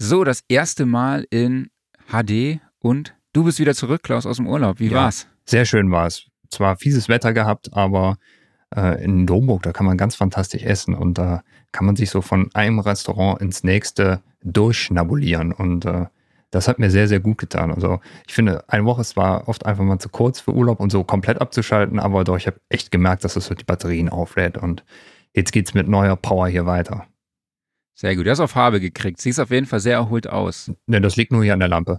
[0.00, 1.70] So, das erste Mal in
[2.08, 4.78] HD und du bist wieder zurück, Klaus, aus dem Urlaub.
[4.78, 4.98] Wie Ja.
[5.04, 5.26] war's?
[5.44, 6.26] Sehr schön war es.
[6.50, 8.16] Zwar fieses Wetter gehabt, aber
[8.76, 11.42] äh, in Domburg, da kann man ganz fantastisch essen und da
[11.72, 16.06] kann man sich so von einem Restaurant ins nächste durchschnabulieren und äh,
[16.52, 17.72] das hat mir sehr, sehr gut getan.
[17.72, 20.90] Also ich finde, eine Woche ist zwar oft einfach mal zu kurz für Urlaub und
[20.92, 24.56] so komplett abzuschalten, aber doch, ich habe echt gemerkt, dass es so die Batterien auflädt
[24.56, 24.84] und
[25.34, 27.06] jetzt geht's mit neuer Power hier weiter.
[28.00, 28.26] Sehr gut.
[28.26, 29.20] Du hast auf Farbe gekriegt.
[29.20, 30.70] Siehst auf jeden Fall sehr erholt aus.
[30.86, 31.98] Ne, das liegt nur hier an der Lampe.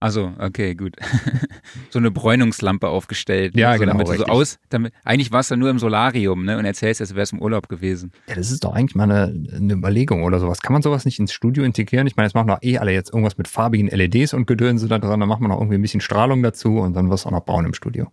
[0.00, 0.96] Also, okay, gut.
[1.90, 3.56] so eine Bräunungslampe aufgestellt.
[3.56, 6.58] Ja, so, genau, Damit so aus, damit, eigentlich warst du nur im Solarium, ne?
[6.58, 8.12] Und erzählst, als wärst du im Urlaub gewesen.
[8.28, 10.60] Ja, das ist doch eigentlich mal eine, eine Überlegung oder sowas.
[10.60, 12.06] Kann man sowas nicht ins Studio integrieren?
[12.06, 14.98] Ich meine, jetzt machen doch eh alle jetzt irgendwas mit farbigen LEDs und Gedönse da
[14.98, 15.20] dran.
[15.20, 17.46] Dann macht man noch irgendwie ein bisschen Strahlung dazu und dann wird es auch noch
[17.46, 18.12] braun im Studio.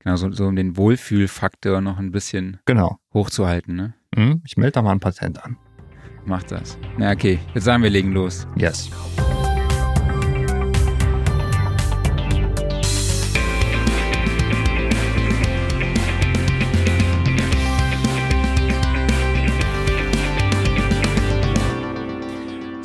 [0.00, 2.98] Genau, so, so um den Wohlfühlfaktor noch ein bisschen Genau.
[3.14, 3.94] hochzuhalten, ne?
[4.14, 5.56] Hm, ich melde da mal ein Patent an.
[6.24, 6.78] Mach das.
[6.98, 7.38] Na, okay.
[7.54, 8.46] Jetzt sagen wir, legen los.
[8.56, 8.90] Yes.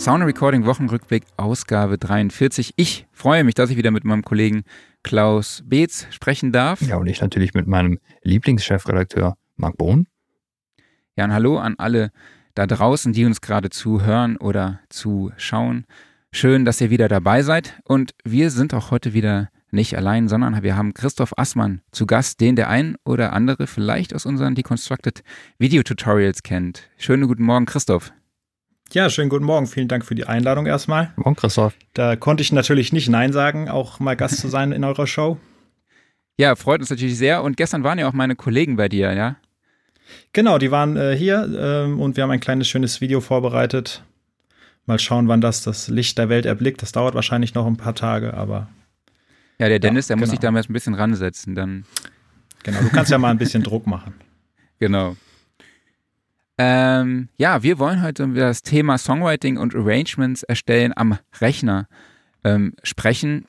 [0.06, 2.74] Sound Recording Wochenrückblick, Ausgabe 43.
[2.76, 4.64] Ich freue mich, dass ich wieder mit meinem Kollegen
[5.02, 6.80] Klaus Beetz sprechen darf.
[6.84, 10.06] Ja, und ich natürlich mit meinem Lieblingschefredakteur Marc Bohn.
[11.16, 12.12] Ja, und hallo an alle
[12.56, 15.86] da draußen, die uns gerade zuhören oder zuschauen.
[16.32, 17.80] Schön, dass ihr wieder dabei seid.
[17.84, 22.40] Und wir sind auch heute wieder nicht allein, sondern wir haben Christoph Assmann zu Gast,
[22.40, 25.24] den der ein oder andere vielleicht aus unseren Deconstructed
[25.60, 26.90] Video Tutorials kennt.
[26.98, 28.12] Schönen guten Morgen, Christoph.
[28.92, 29.68] Ja, schönen guten Morgen.
[29.68, 31.12] Vielen Dank für die Einladung erstmal.
[31.18, 31.74] Morgen, Christoph.
[31.94, 35.38] Da konnte ich natürlich nicht Nein sagen, auch mal Gast zu sein in eurer Show.
[36.38, 37.44] Ja, freut uns natürlich sehr.
[37.44, 39.38] Und gestern waren ja auch meine Kollegen bei dir, ja?
[40.34, 44.04] Genau, die waren äh, hier ähm, und wir haben ein kleines schönes Video vorbereitet.
[44.86, 46.82] Mal schauen, wann das das Licht der Welt erblickt.
[46.82, 48.68] Das dauert wahrscheinlich noch ein paar Tage, aber
[49.60, 50.32] Ja, der Dennis, der muss genau.
[50.32, 51.86] sich da mal ein bisschen ransetzen, dann
[52.64, 54.14] genau, du kannst ja mal ein bisschen Druck machen.
[54.78, 55.16] Genau.
[56.58, 61.88] Ähm, ja, wir wollen heute über das Thema Songwriting und Arrangements erstellen am Rechner
[62.44, 63.46] ähm, sprechen.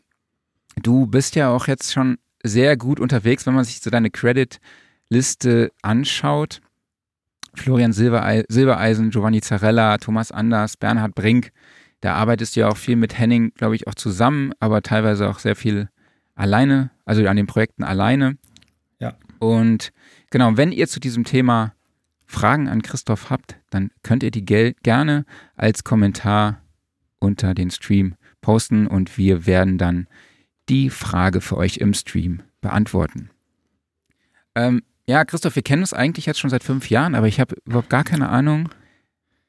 [0.80, 4.10] Du bist ja auch jetzt schon sehr gut unterwegs, wenn man sich so deine
[5.06, 6.60] Credit-Liste anschaut.
[7.54, 11.52] Florian Silberei Silbereisen, Giovanni Zarella, Thomas Anders, Bernhard Brink.
[12.00, 15.38] Da arbeitest du ja auch viel mit Henning, glaube ich, auch zusammen, aber teilweise auch
[15.38, 15.88] sehr viel
[16.34, 18.36] alleine, also an den Projekten alleine.
[18.98, 19.16] Ja.
[19.38, 19.92] Und
[20.30, 21.72] genau, wenn ihr zu diesem Thema
[22.26, 25.24] Fragen an Christoph habt, dann könnt ihr die gerne
[25.56, 26.60] als Kommentar
[27.18, 30.08] unter den Stream posten und wir werden dann
[30.68, 33.30] die Frage für euch im Stream beantworten.
[34.54, 37.54] Ähm, ja, Christoph, wir kennen uns eigentlich jetzt schon seit fünf Jahren, aber ich habe
[37.64, 38.68] überhaupt gar keine Ahnung,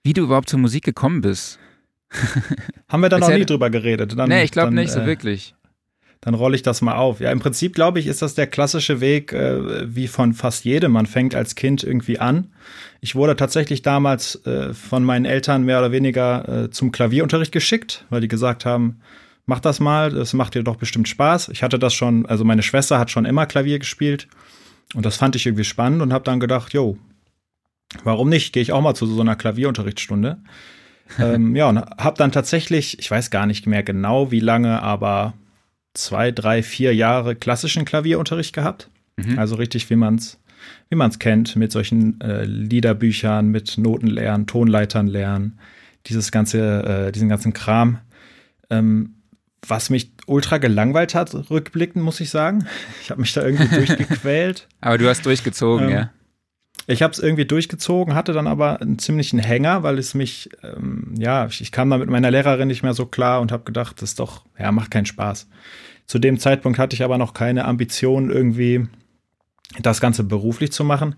[0.04, 1.60] wie du überhaupt zur Musik gekommen bist.
[2.88, 4.18] Haben wir da noch nie drüber geredet?
[4.18, 5.56] Dann, nee, ich glaube nicht so äh, wirklich.
[6.22, 7.20] Dann rolle ich das mal auf.
[7.20, 10.92] Ja, im Prinzip glaube ich, ist das der klassische Weg, äh, wie von fast jedem.
[10.92, 12.54] Man fängt als Kind irgendwie an.
[13.02, 18.06] Ich wurde tatsächlich damals äh, von meinen Eltern mehr oder weniger äh, zum Klavierunterricht geschickt,
[18.10, 19.00] weil die gesagt haben,
[19.46, 21.50] mach das mal, das macht dir doch bestimmt Spaß.
[21.50, 24.28] Ich hatte das schon, also meine Schwester hat schon immer Klavier gespielt
[24.94, 26.98] und das fand ich irgendwie spannend und habe dann gedacht, jo,
[28.04, 28.54] warum nicht?
[28.54, 30.38] Gehe ich auch mal zu so einer Klavierunterrichtsstunde.
[31.20, 35.34] ähm, ja, und habe dann tatsächlich, ich weiß gar nicht mehr genau, wie lange, aber
[35.94, 38.90] zwei, drei, vier Jahre klassischen Klavierunterricht gehabt.
[39.16, 39.40] Mhm.
[39.40, 40.38] Also richtig, wie man es
[40.90, 45.60] wie man's kennt, mit solchen äh, Liederbüchern, mit Noten lernen, Tonleitern lernen,
[46.06, 48.00] dieses ganze, äh, diesen ganzen Kram.
[48.70, 49.16] Ähm,
[49.66, 52.66] was mich ultra gelangweilt hat, rückblickend, muss ich sagen.
[53.02, 54.68] Ich habe mich da irgendwie durchgequält.
[54.82, 56.12] Aber du hast durchgezogen, Ähm, ja.
[56.90, 61.16] Ich habe es irgendwie durchgezogen, hatte dann aber einen ziemlichen Hänger, weil es mich, ähm,
[61.18, 64.02] ja, ich, ich kam da mit meiner Lehrerin nicht mehr so klar und habe gedacht,
[64.02, 65.50] das ist doch, ja, macht keinen Spaß.
[66.06, 68.88] Zu dem Zeitpunkt hatte ich aber noch keine Ambition, irgendwie
[69.80, 71.16] das Ganze beruflich zu machen.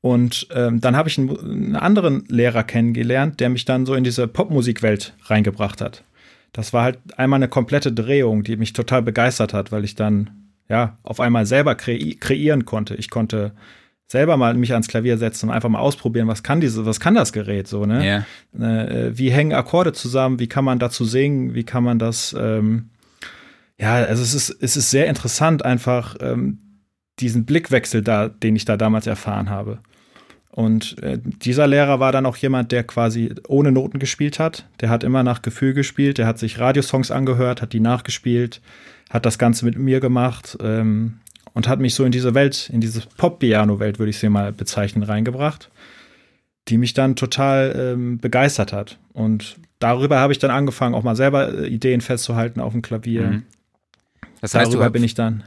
[0.00, 4.04] Und ähm, dann habe ich einen, einen anderen Lehrer kennengelernt, der mich dann so in
[4.04, 6.04] diese Popmusikwelt reingebracht hat.
[6.52, 10.30] Das war halt einmal eine komplette Drehung, die mich total begeistert hat, weil ich dann
[10.68, 12.94] ja auf einmal selber kre kreieren konnte.
[12.94, 13.52] Ich konnte
[14.10, 17.14] selber mal mich ans Klavier setzen und einfach mal ausprobieren, was kann diese, was kann
[17.14, 18.24] das Gerät so, ne?
[18.52, 18.60] Ja.
[18.60, 20.40] Äh, wie hängen Akkorde zusammen?
[20.40, 21.54] Wie kann man dazu singen?
[21.54, 22.34] Wie kann man das?
[22.36, 22.90] Ähm,
[23.78, 26.58] ja, also es ist, es ist sehr interessant, einfach ähm,
[27.20, 29.78] diesen Blickwechsel da, den ich da damals erfahren habe.
[30.52, 34.66] Und äh, dieser Lehrer war dann auch jemand, der quasi ohne Noten gespielt hat.
[34.80, 36.18] Der hat immer nach Gefühl gespielt.
[36.18, 38.60] Der hat sich Radiosongs angehört, hat die nachgespielt,
[39.10, 41.20] hat das Ganze mit mir gemacht ähm,
[41.54, 45.04] und hat mich so in diese Welt, in diese Pop-Piano-Welt, würde ich sie mal bezeichnen,
[45.04, 45.70] reingebracht,
[46.66, 48.98] die mich dann total ähm, begeistert hat.
[49.12, 53.22] Und darüber habe ich dann angefangen, auch mal selber äh, Ideen festzuhalten auf dem Klavier.
[53.22, 53.42] Mhm.
[54.40, 55.44] Das heißt, darüber bin ich dann,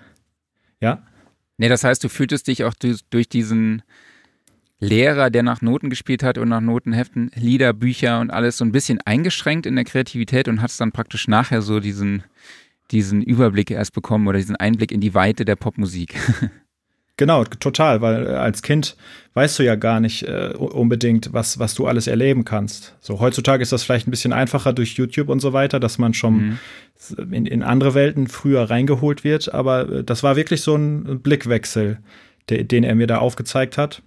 [0.79, 1.01] ja?
[1.57, 3.81] Nee, das heißt, du fühltest dich auch durch, durch diesen
[4.83, 8.71] Lehrer, der nach Noten gespielt hat und nach Notenheften, Lieder, Bücher und alles so ein
[8.71, 12.23] bisschen eingeschränkt in der Kreativität und hast dann praktisch nachher so diesen,
[12.91, 16.15] diesen Überblick erst bekommen oder diesen Einblick in die Weite der Popmusik.
[17.15, 18.97] Genau, total, weil äh, als Kind
[19.35, 22.95] weißt du ja gar nicht äh, unbedingt, was, was du alles erleben kannst.
[23.01, 26.15] So heutzutage ist das vielleicht ein bisschen einfacher durch YouTube und so weiter, dass man
[26.15, 26.59] schon
[27.17, 27.33] mhm.
[27.33, 31.99] in, in andere Welten früher reingeholt wird, aber äh, das war wirklich so ein Blickwechsel,
[32.49, 34.01] der, den er mir da aufgezeigt hat.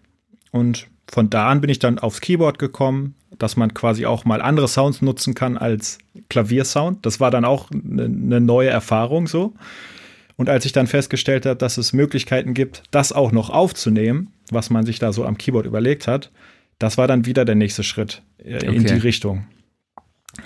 [0.57, 4.41] Und von da an bin ich dann aufs Keyboard gekommen, dass man quasi auch mal
[4.41, 5.99] andere Sounds nutzen kann als
[6.29, 7.05] Klaviersound.
[7.05, 9.53] Das war dann auch eine ne neue Erfahrung so.
[10.37, 14.71] Und als ich dann festgestellt habe, dass es Möglichkeiten gibt, das auch noch aufzunehmen, was
[14.71, 16.31] man sich da so am Keyboard überlegt hat,
[16.79, 18.95] das war dann wieder der nächste Schritt äh, in okay.
[18.95, 19.47] die Richtung.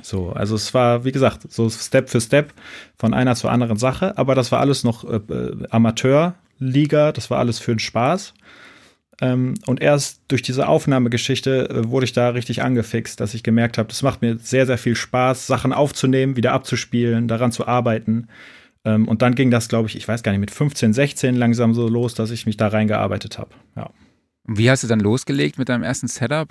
[0.03, 2.53] So, also es war, wie gesagt, so Step für Step
[2.97, 7.39] von einer zur anderen Sache, aber das war alles noch äh, äh Amateurliga, das war
[7.39, 8.35] alles für den Spaß.
[9.20, 13.76] Ähm, und erst durch diese Aufnahmegeschichte äh, wurde ich da richtig angefixt, dass ich gemerkt
[13.76, 18.28] habe, das macht mir sehr, sehr viel Spaß, Sachen aufzunehmen, wieder abzuspielen, daran zu arbeiten.
[18.84, 21.75] Ähm, und dann ging das, glaube ich, ich weiß gar nicht, mit 15, 16 langsam
[21.75, 23.50] so los, dass ich mich da reingearbeitet habe.
[23.76, 23.90] Ja.
[24.46, 26.49] Und wie hast du dann losgelegt mit deinem ersten Setup?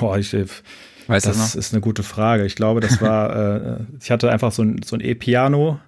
[0.00, 0.46] Oh, ich, äh,
[1.06, 2.44] weißt das ist eine gute Frage.
[2.46, 3.36] Ich glaube, das war,
[3.76, 5.78] äh, ich hatte einfach so ein, so ein E-Piano,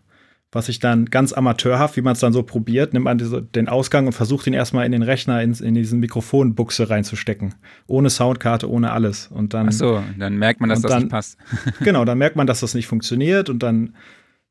[0.54, 3.68] was ich dann ganz amateurhaft, wie man es dann so probiert, nimmt man diese, den
[3.68, 7.54] Ausgang und versucht ihn erstmal in den Rechner, in, in diesen Mikrofonbuchse reinzustecken.
[7.88, 9.26] Ohne Soundkarte, ohne alles.
[9.26, 11.38] Und dann, Ach so, dann merkt man, dass das dann, nicht passt.
[11.80, 13.96] genau, dann merkt man, dass das nicht funktioniert und dann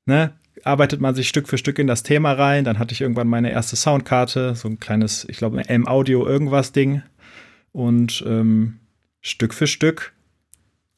[0.06, 0.34] ne,
[0.64, 2.66] arbeitet man sich Stück für Stück in das Thema rein.
[2.66, 7.02] Dann hatte ich irgendwann meine erste Soundkarte, so ein kleines, ich glaube, M-Audio irgendwas Ding.
[7.72, 8.80] Und ähm,
[9.22, 10.14] Stück für Stück,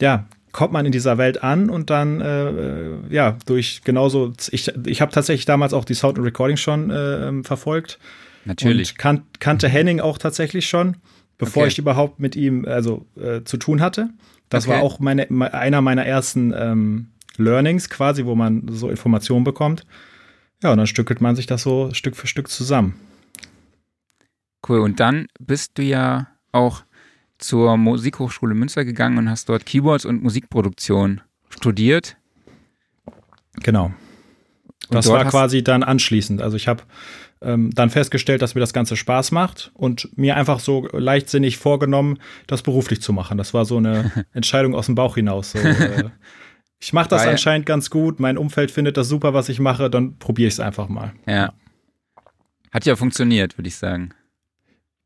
[0.02, 0.26] ja,
[0.56, 5.12] kommt man in dieser Welt an und dann, äh, ja, durch genauso, ich, ich habe
[5.12, 8.00] tatsächlich damals auch die Sound und Recording schon äh, verfolgt.
[8.46, 8.92] Natürlich.
[8.92, 10.96] Und kan kannte Henning auch tatsächlich schon,
[11.38, 11.72] bevor okay.
[11.74, 14.12] ich überhaupt mit ihm also äh, zu tun hatte.
[14.48, 14.78] Das okay.
[14.78, 19.86] war auch meine, einer meiner ersten ähm, Learnings quasi, wo man so Informationen bekommt.
[20.64, 22.98] Ja, und dann stückelt man sich das so Stück für Stück zusammen.
[24.66, 24.80] Cool.
[24.80, 26.84] Und dann bist du ja auch
[27.38, 32.18] zur Musikhochschule Münster gegangen und hast dort Keyboards und Musikproduktion studiert.
[33.64, 33.94] Genau.
[34.90, 36.42] Das war quasi dann anschließend.
[36.42, 36.84] Also ich habe
[37.42, 42.20] ähm, dann festgestellt, dass mir das Ganze Spaß macht und mir einfach so leichtsinnig vorgenommen,
[42.48, 43.38] das beruflich zu machen.
[43.38, 45.52] Das war so eine Entscheidung aus dem Bauch hinaus.
[45.52, 46.10] So, äh,
[46.80, 49.90] ich mache das Weil, anscheinend ganz gut, mein Umfeld findet das super, was ich mache,
[49.90, 51.14] dann probiere ich es einfach mal.
[51.28, 51.54] Ja.
[52.72, 54.14] Hat ja funktioniert, würde ich sagen.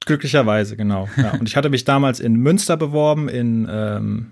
[0.09, 1.07] Glücklicherweise, genau.
[1.17, 1.33] Ja.
[1.33, 4.31] Und ich hatte mich damals in Münster beworben, in ähm,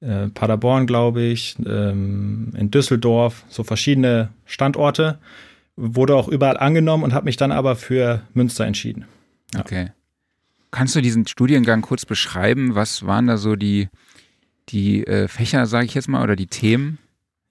[0.00, 5.18] äh, Paderborn, glaube ich, ähm, in Düsseldorf, so verschiedene Standorte.
[5.76, 9.06] Wurde auch überall angenommen und habe mich dann aber für Münster entschieden.
[9.54, 9.60] Ja.
[9.60, 9.92] Okay.
[10.70, 12.74] Kannst du diesen Studiengang kurz beschreiben?
[12.74, 13.88] Was waren da so die
[14.68, 16.98] die äh, Fächer, sage ich jetzt mal, oder die Themen?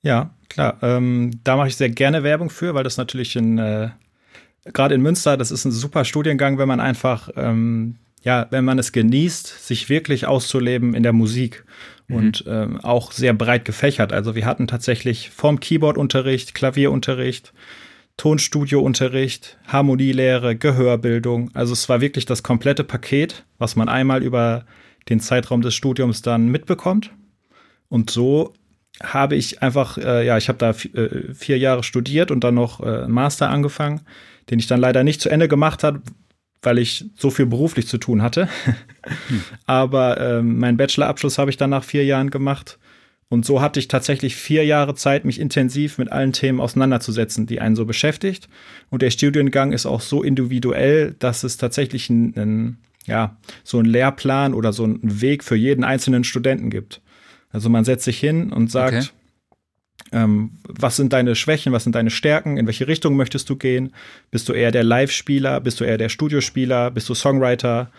[0.03, 0.77] Ja, klar.
[0.83, 3.89] Ähm, da mache ich sehr gerne Werbung für, weil das natürlich in, äh,
[4.65, 8.79] gerade in Münster, das ist ein super Studiengang, wenn man einfach, ähm, ja, wenn man
[8.79, 11.65] es genießt, sich wirklich auszuleben in der Musik
[12.07, 12.15] mhm.
[12.15, 14.13] und ähm, auch sehr breit gefächert.
[14.13, 17.53] Also wir hatten tatsächlich vom Keyboardunterricht, Klavierunterricht,
[18.17, 21.49] Tonstudiounterricht, Harmonielehre, Gehörbildung.
[21.55, 24.65] Also es war wirklich das komplette Paket, was man einmal über
[25.09, 27.11] den Zeitraum des Studiums dann mitbekommt.
[27.89, 28.53] Und so
[29.01, 32.81] habe ich einfach, äh, ja, ich habe da äh, vier Jahre studiert und dann noch
[32.81, 34.01] äh, Master angefangen,
[34.49, 36.01] den ich dann leider nicht zu Ende gemacht habe,
[36.61, 38.47] weil ich so viel beruflich zu tun hatte.
[39.27, 39.41] hm.
[39.65, 42.77] Aber ähm, meinen Bachelorabschluss habe ich dann nach vier Jahren gemacht.
[43.29, 47.61] Und so hatte ich tatsächlich vier Jahre Zeit, mich intensiv mit allen Themen auseinanderzusetzen, die
[47.61, 48.49] einen so beschäftigt.
[48.89, 53.87] Und der Studiengang ist auch so individuell, dass es tatsächlich ein, ein ja, so einen
[53.87, 57.01] Lehrplan oder so einen Weg für jeden einzelnen Studenten gibt.
[57.51, 59.07] Also man setzt sich hin und sagt, okay.
[60.11, 63.93] Ähm, was sind deine Schwächen, was sind deine Stärken, in welche Richtung möchtest du gehen?
[64.29, 67.91] Bist du eher der Live-Spieler, bist du eher der Studiospieler, bist du Songwriter,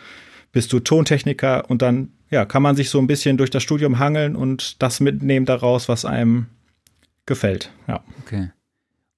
[0.52, 1.68] bist du Tontechniker?
[1.71, 5.00] Und dann ja, kann man sich so ein bisschen durch das Studium hangeln und das
[5.00, 6.47] mitnehmen daraus, was einem
[7.26, 7.71] gefällt.
[7.87, 8.02] Ja.
[8.23, 8.50] Okay.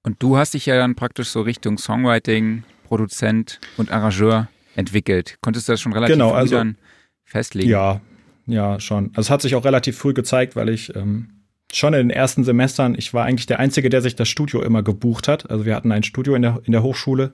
[0.03, 5.37] Und du hast dich ja dann praktisch so Richtung Songwriting, Produzent und Arrangeur entwickelt.
[5.41, 6.77] Konntest du das schon relativ genau, früh also, dann
[7.23, 7.69] festlegen?
[7.69, 8.01] Ja,
[8.45, 9.07] ja, schon.
[9.15, 11.34] Also es hat sich auch relativ früh gezeigt, weil ich ähm,
[11.73, 14.83] schon in den ersten Semestern, ich war eigentlich der Einzige, der sich das Studio immer
[14.83, 15.49] gebucht hat.
[15.49, 17.33] Also wir hatten ein Studio in der, in der Hochschule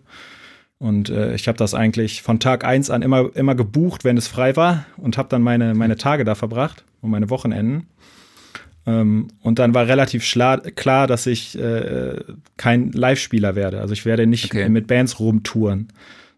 [0.81, 4.27] und äh, ich habe das eigentlich von Tag eins an immer, immer gebucht, wenn es
[4.27, 7.85] frei war und habe dann meine, meine Tage da verbracht und meine Wochenenden.
[8.87, 12.15] Ähm, und dann war relativ klar, dass ich äh,
[12.57, 13.79] kein Live-Spieler werde.
[13.79, 14.69] Also ich werde nicht okay.
[14.69, 15.89] mit Bands rumtouren.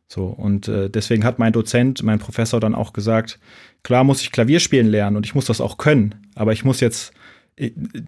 [0.09, 3.39] So, und äh, deswegen hat mein Dozent, mein Professor dann auch gesagt,
[3.81, 6.81] klar muss ich Klavier spielen lernen und ich muss das auch können, aber ich muss
[6.81, 7.13] jetzt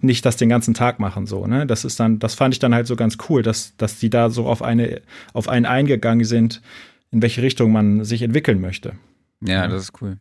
[0.02, 1.66] nicht das den ganzen Tag machen, so, ne?
[1.66, 4.30] Das ist dann, das fand ich dann halt so ganz cool, dass, dass die da
[4.30, 6.62] so auf eine, auf einen eingegangen sind,
[7.12, 8.94] in welche Richtung man sich entwickeln möchte.
[9.40, 10.18] Ja, das ist cool.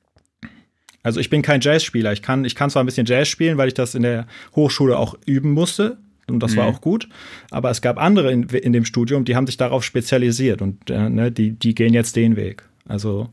[1.02, 2.14] Also ich bin kein Jazzspieler.
[2.14, 4.98] Ich kann, ich kann zwar ein bisschen Jazz spielen, weil ich das in der Hochschule
[4.98, 5.98] auch üben musste.
[6.28, 6.58] Und das mhm.
[6.58, 7.08] war auch gut.
[7.52, 11.10] Aber es gab andere in, in, dem Studium, die haben sich darauf spezialisiert und äh,
[11.10, 12.64] ne, die, die gehen jetzt den Weg.
[12.88, 13.30] Also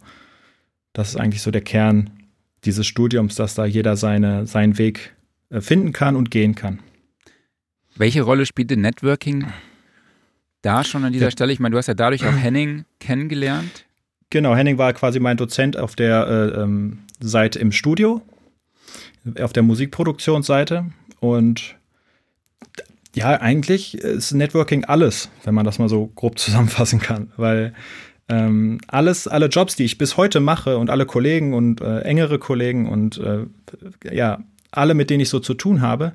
[0.92, 2.10] das ist eigentlich so der Kern
[2.64, 5.21] dieses Studiums, dass da jeder seine, seinen Weg äh,
[5.60, 6.78] finden kann und gehen kann.
[7.96, 9.46] Welche Rolle spielte Networking
[10.62, 11.30] da schon an dieser ja.
[11.30, 11.52] Stelle?
[11.52, 13.84] Ich meine, du hast ja dadurch auch Henning kennengelernt.
[14.30, 18.22] Genau, Henning war quasi mein Dozent auf der äh, ähm, Seite im Studio,
[19.38, 20.86] auf der Musikproduktionsseite.
[21.20, 21.76] Und
[23.14, 27.74] ja, eigentlich ist Networking alles, wenn man das mal so grob zusammenfassen kann, weil
[28.28, 32.38] ähm, alles, alle Jobs, die ich bis heute mache und alle Kollegen und äh, engere
[32.38, 33.44] Kollegen und äh,
[34.10, 34.38] ja,
[34.72, 36.12] alle, mit denen ich so zu tun habe,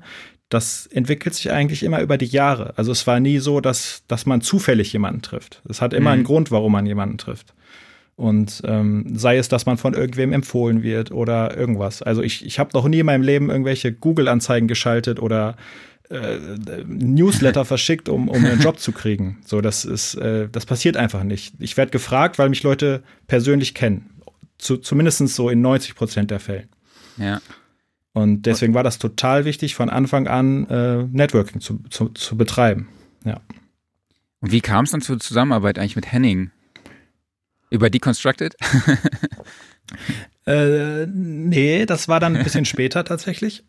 [0.48, 2.72] das entwickelt sich eigentlich immer über die Jahre.
[2.76, 5.62] Also es war nie so, dass, dass man zufällig jemanden trifft.
[5.68, 6.14] Es hat immer mhm.
[6.14, 7.54] einen Grund, warum man jemanden trifft.
[8.16, 12.02] Und ähm, sei es, dass man von irgendwem empfohlen wird oder irgendwas.
[12.02, 15.56] Also ich, ich habe noch nie in meinem Leben irgendwelche Google-Anzeigen geschaltet oder
[16.10, 16.38] äh,
[16.84, 19.38] Newsletter verschickt, um, um einen Job zu kriegen.
[19.44, 21.54] So, das ist, äh, das passiert einfach nicht.
[21.60, 24.10] Ich werde gefragt, weil mich Leute persönlich kennen.
[24.56, 26.64] Zu, zumindest so in 90 Prozent der Fälle.
[27.18, 27.40] Ja.
[28.18, 32.88] Und deswegen war das total wichtig, von Anfang an äh, Networking zu, zu, zu betreiben.
[33.24, 33.40] Ja.
[34.40, 36.50] Und wie kam es dann zur Zusammenarbeit eigentlich mit Henning?
[37.70, 38.56] Über Deconstructed?
[40.46, 43.62] äh, nee, das war dann ein bisschen später tatsächlich.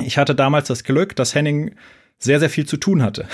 [0.00, 1.74] Ich hatte damals das Glück, dass Henning
[2.18, 3.28] sehr, sehr viel zu tun hatte.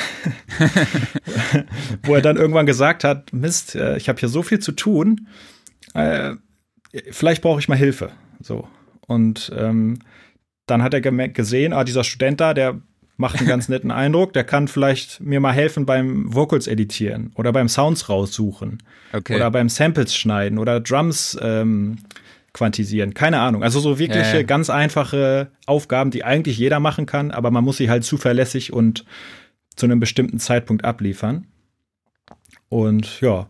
[2.02, 5.28] Wo er dann irgendwann gesagt hat, Mist, äh, ich habe hier so viel zu tun,
[5.94, 6.34] äh,
[7.12, 8.10] vielleicht brauche ich mal Hilfe.
[8.40, 8.66] So.
[9.06, 9.98] Und ähm,
[10.66, 12.80] dann hat er gesehen, ah, dieser Student da, der
[13.16, 14.32] macht einen ganz netten Eindruck.
[14.32, 18.82] Der kann vielleicht mir mal helfen beim Vocals editieren oder beim Sounds raussuchen
[19.12, 19.36] okay.
[19.36, 21.98] oder beim Samples schneiden oder Drums ähm,
[22.52, 23.14] quantisieren.
[23.14, 23.62] Keine Ahnung.
[23.62, 27.78] Also so wirkliche ja, ganz einfache Aufgaben, die eigentlich jeder machen kann, aber man muss
[27.78, 29.04] sie halt zuverlässig und
[29.76, 31.46] zu einem bestimmten Zeitpunkt abliefern.
[32.68, 33.48] Und ja,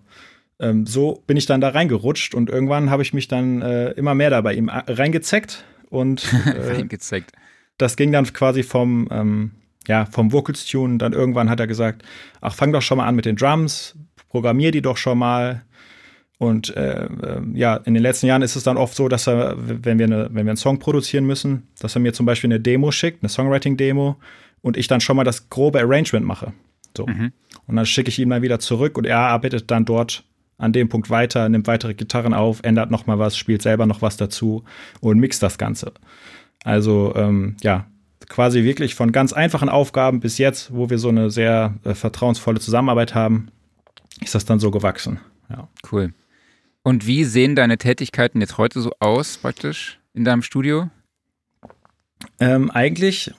[0.63, 4.15] ähm, so bin ich dann da reingerutscht und irgendwann habe ich mich dann äh, immer
[4.15, 7.33] mehr da bei ihm äh, reingezeckt und äh, reingezeckt.
[7.79, 9.51] Das ging dann quasi vom ähm,
[9.89, 10.99] ja, vom Vocals Tune.
[10.99, 12.03] Dann irgendwann hat er gesagt,
[12.41, 13.97] ach, fang doch schon mal an mit den Drums,
[14.29, 15.63] programmier die doch schon mal.
[16.39, 19.55] Und äh, äh, ja, in den letzten Jahren ist es dann oft so, dass er,
[19.57, 22.61] wenn wir, eine, wenn wir einen Song produzieren müssen, dass er mir zum Beispiel eine
[22.61, 24.17] Demo schickt, eine Songwriting-Demo,
[24.61, 26.53] und ich dann schon mal das grobe Arrangement mache.
[26.97, 27.07] So.
[27.07, 27.33] Mhm.
[27.67, 30.25] Und dann schicke ich ihn mal wieder zurück und er arbeitet dann dort
[30.63, 34.01] an dem Punkt weiter, nimmt weitere Gitarren auf, ändert noch mal was, spielt selber noch
[34.01, 34.65] was dazu
[35.01, 35.93] und mixt das Ganze.
[36.65, 37.87] Also ähm, ja,
[38.29, 42.61] quasi wirklich von ganz einfachen Aufgaben bis jetzt, wo wir so eine sehr äh, vertrauensvolle
[42.61, 43.49] Zusammenarbeit haben,
[44.21, 45.19] ist das dann so gewachsen.
[45.51, 45.69] Ja.
[45.91, 46.15] Cool.
[46.85, 50.91] Und wie sehen deine Tätigkeiten jetzt heute so aus, praktisch, in deinem Studio?
[52.39, 53.33] Ähm, eigentlich,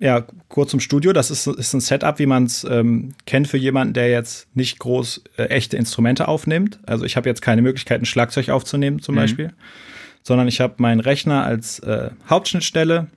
[0.00, 1.12] ja, kurz zum Studio.
[1.12, 4.78] Das ist, ist ein Setup, wie man es ähm, kennt für jemanden, der jetzt nicht
[4.78, 6.78] groß äh, echte Instrumente aufnimmt.
[6.86, 9.20] Also ich habe jetzt keine Möglichkeit, ein Schlagzeug aufzunehmen zum mhm.
[9.20, 9.52] Beispiel,
[10.22, 13.08] sondern ich habe meinen Rechner als äh, Hauptschnittstelle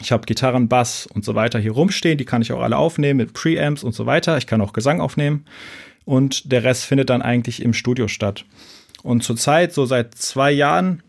[0.00, 2.16] ich habe Gitarren, Bass und so weiter hier rumstehen.
[2.16, 4.38] Die kann ich auch alle aufnehmen mit Preamps und so weiter.
[4.38, 5.44] Ich kann auch Gesang aufnehmen.
[6.04, 8.44] Und der Rest findet dann eigentlich im Studio statt.
[9.02, 11.02] Und zurzeit, so seit zwei Jahren,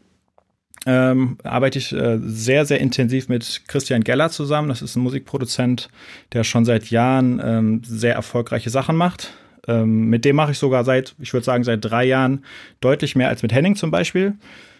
[0.85, 4.69] ähm, arbeite ich äh, sehr, sehr intensiv mit Christian Geller zusammen.
[4.69, 5.89] Das ist ein Musikproduzent,
[6.33, 9.33] der schon seit Jahren ähm, sehr erfolgreiche Sachen macht.
[9.67, 12.43] Ähm, mit dem mache ich sogar seit, ich würde sagen, seit drei Jahren
[12.81, 14.35] deutlich mehr als mit Henning zum Beispiel.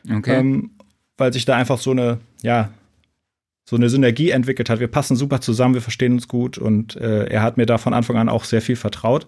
[0.10, 0.40] Okay.
[0.40, 0.72] Ähm,
[1.18, 2.70] weil sich da einfach so eine, ja,
[3.70, 4.80] so eine Synergie entwickelt hat.
[4.80, 7.94] Wir passen super zusammen, wir verstehen uns gut und äh, er hat mir da von
[7.94, 9.28] Anfang an auch sehr viel vertraut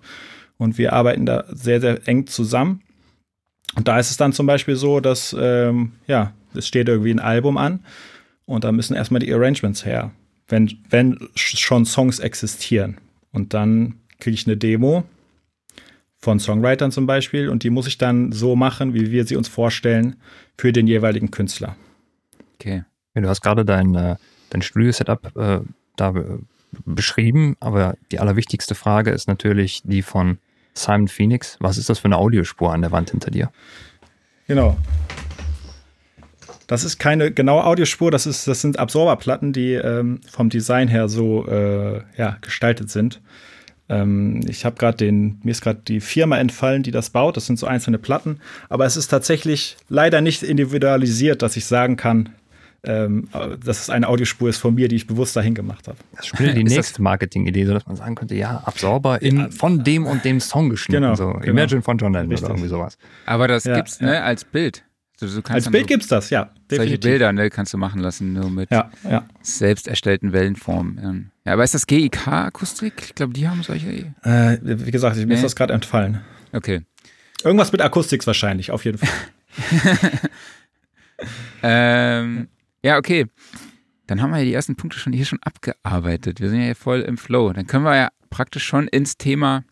[0.58, 2.82] und wir arbeiten da sehr, sehr eng zusammen.
[3.75, 7.20] Und da ist es dann zum Beispiel so, dass, ähm, ja, es steht irgendwie ein
[7.20, 7.80] Album an
[8.46, 10.12] und da müssen erstmal die Arrangements her,
[10.48, 12.98] wenn, wenn schon Songs existieren.
[13.32, 15.04] Und dann kriege ich eine Demo
[16.18, 19.48] von Songwritern zum Beispiel und die muss ich dann so machen, wie wir sie uns
[19.48, 20.16] vorstellen
[20.58, 21.76] für den jeweiligen Künstler.
[22.56, 22.84] Okay.
[23.14, 24.16] Du hast gerade dein, äh,
[24.50, 25.60] dein Studio-Setup äh,
[25.96, 26.14] da
[26.86, 30.38] beschrieben, aber die allerwichtigste Frage ist natürlich die von
[30.74, 31.58] Simon Phoenix.
[31.60, 33.52] Was ist das für eine Audiospur an der Wand hinter dir?
[34.48, 34.78] Genau.
[36.67, 41.07] Das ist keine genaue Audiospur, das, ist, das sind Absorberplatten, die ähm, vom Design her
[41.07, 43.22] so äh, ja, gestaltet sind.
[43.88, 47.38] Ähm, ich habe gerade den, mir ist gerade die Firma entfallen, die das baut.
[47.38, 48.39] Das sind so einzelne Platten.
[48.69, 52.29] Aber es ist tatsächlich leider nicht individualisiert, dass ich sagen kann,
[52.88, 53.29] ähm,
[53.63, 55.98] dass es eine Audiospur ist von mir, die ich bewusst dahin gemacht habe.
[56.15, 59.50] Das ist die nächste Marketing-Idee, sodass man sagen könnte, ja, Absorber in, ja.
[59.50, 61.03] von dem und dem Song geschnitten.
[61.03, 61.34] Genau, so.
[61.34, 61.45] genau.
[61.45, 62.98] Imagine von John Lennon oder irgendwie sowas.
[63.25, 64.84] Aber das ja, gibt's ne, als Bild.
[65.22, 66.45] Also als Bild so gibt's das, ja.
[66.69, 66.77] Definitiv.
[66.77, 69.25] Solche Bilder ne, kannst du machen lassen, nur mit ja, ja.
[69.41, 71.31] selbst erstellten Wellenformen.
[71.45, 72.93] Ja, aber ist das GIK-Akustik?
[73.05, 74.13] Ich glaube, die haben solche.
[74.24, 75.36] Äh, wie gesagt, mir nee.
[75.36, 76.22] ist das gerade entfallen.
[76.51, 76.81] Okay.
[77.43, 79.10] Irgendwas mit Akustik wahrscheinlich, auf jeden Fall.
[81.63, 82.48] ähm,
[82.84, 83.27] ja, okay.
[84.07, 86.41] Dann haben wir ja die ersten Punkte schon hier schon abgearbeitet.
[86.41, 87.53] Wir sind ja hier voll im Flow.
[87.53, 89.63] Dann können wir ja praktisch schon ins Thema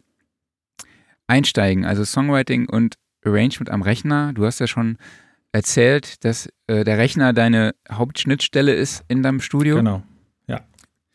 [1.27, 1.85] einsteigen.
[1.85, 2.95] Also Songwriting und
[3.25, 4.33] Arrangement am Rechner.
[4.33, 4.97] Du hast ja schon
[5.53, 9.77] erzählt, dass äh, der Rechner deine Hauptschnittstelle ist in deinem Studio.
[9.77, 10.03] Genau.
[10.47, 10.61] Ja.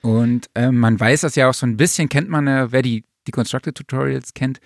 [0.01, 3.05] Und äh, man weiß das ja auch so ein bisschen, kennt man ja, wer die,
[3.27, 4.61] die Constructed Tutorials kennt,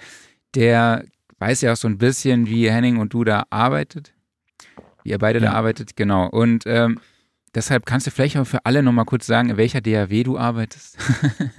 [0.55, 1.05] der
[1.39, 4.13] weiß ja auch so ein bisschen, wie Henning und du da arbeitet.
[5.03, 5.47] Wie ihr beide ja.
[5.47, 6.29] da arbeitet, genau.
[6.29, 7.01] Und ähm,
[7.55, 10.97] Deshalb kannst du vielleicht auch für alle nochmal kurz sagen, in welcher DAW du arbeitest.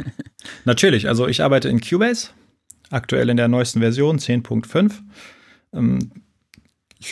[0.65, 2.29] Natürlich, also ich arbeite in Cubase,
[2.89, 4.91] aktuell in der neuesten Version 10.5.
[5.73, 6.11] Ähm,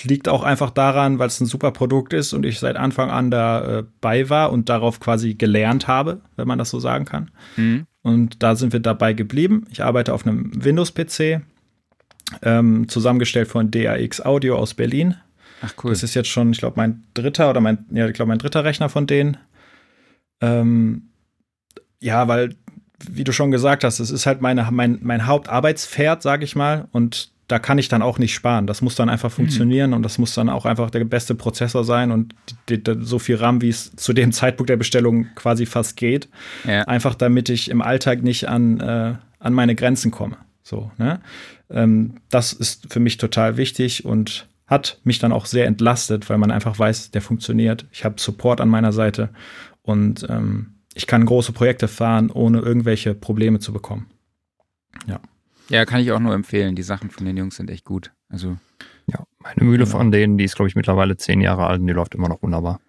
[0.03, 3.31] liegt auch einfach daran, weil es ein super Produkt ist und ich seit Anfang an
[3.31, 7.31] dabei äh, war und darauf quasi gelernt habe, wenn man das so sagen kann.
[7.57, 7.85] Mhm.
[8.01, 9.65] Und da sind wir dabei geblieben.
[9.71, 11.41] Ich arbeite auf einem Windows-PC,
[12.41, 15.15] ähm, zusammengestellt von DAX Audio aus Berlin.
[15.61, 15.91] Ach cool.
[15.91, 18.63] Das ist jetzt schon, ich glaube, mein dritter oder mein, ja, ich glaube, mein dritter
[18.63, 19.37] Rechner von denen.
[20.41, 21.09] Ähm,
[21.99, 22.55] ja, weil,
[23.09, 26.87] wie du schon gesagt hast, es ist halt meine, mein, mein Hauptarbeitspferd, sage ich mal.
[26.91, 28.65] Und da kann ich dann auch nicht sparen.
[28.65, 29.35] Das muss dann einfach mhm.
[29.35, 29.97] funktionieren mhm.
[29.97, 32.33] und das muss dann auch einfach der beste Prozessor sein und
[32.69, 36.29] die, die, so viel RAM, wie es zu dem Zeitpunkt der Bestellung quasi fast geht.
[36.65, 36.83] Ja.
[36.83, 40.37] Einfach damit ich im Alltag nicht an, äh, an meine Grenzen komme.
[40.63, 41.19] So, ne?
[41.69, 46.37] Ähm, das ist für mich total wichtig und hat mich dann auch sehr entlastet, weil
[46.37, 47.85] man einfach weiß, der funktioniert.
[47.91, 49.29] Ich habe Support an meiner Seite
[49.81, 54.07] und ähm, ich kann große Projekte fahren, ohne irgendwelche Probleme zu bekommen.
[55.07, 55.19] Ja.
[55.71, 56.75] Ja, kann ich auch nur empfehlen.
[56.75, 58.11] Die Sachen von den Jungs sind echt gut.
[58.29, 58.57] Also.
[59.07, 59.97] Ja, meine Mühle genau.
[59.97, 62.41] von denen, die ist, glaube ich, mittlerweile zehn Jahre alt und die läuft immer noch
[62.41, 62.79] wunderbar.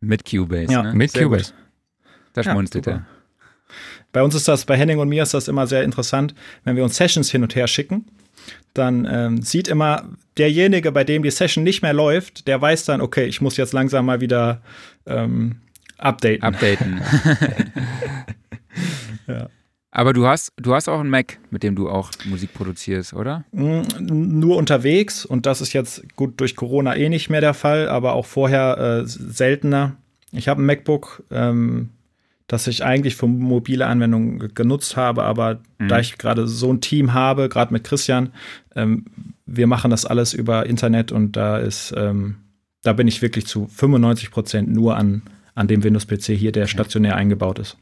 [0.00, 0.94] Mit Cubase, ja, ne?
[0.94, 1.52] Mit sehr Cubase.
[1.52, 1.62] Gut.
[2.34, 3.06] Da schmunzelt ja, er.
[4.12, 6.84] Bei uns ist das, bei Henning und mir ist das immer sehr interessant, wenn wir
[6.84, 8.06] uns Sessions hin und her schicken
[8.74, 13.00] dann ähm, sieht immer derjenige, bei dem die Session nicht mehr läuft, der weiß dann,
[13.00, 14.62] okay, ich muss jetzt langsam mal wieder
[15.06, 15.56] ähm,
[15.98, 16.42] updaten.
[16.42, 17.00] Updaten.
[19.26, 19.48] ja.
[19.96, 23.46] Aber du hast, du hast auch einen Mac, mit dem du auch Musik produzierst, oder?
[23.52, 27.88] Mm, nur unterwegs und das ist jetzt gut durch Corona eh nicht mehr der Fall,
[27.88, 29.96] aber auch vorher äh, seltener.
[30.32, 31.88] Ich habe ein MacBook, ähm,
[32.46, 35.88] das ich eigentlich für mobile Anwendungen genutzt habe, aber mhm.
[35.88, 38.34] da ich gerade so ein Team habe, gerade mit Christian,
[38.74, 39.06] ähm,
[39.46, 42.36] wir machen das alles über Internet und da ist, ähm,
[42.82, 45.22] da bin ich wirklich zu 95 Prozent nur an,
[45.54, 47.78] an dem Windows-PC hier, der stationär eingebaut ist.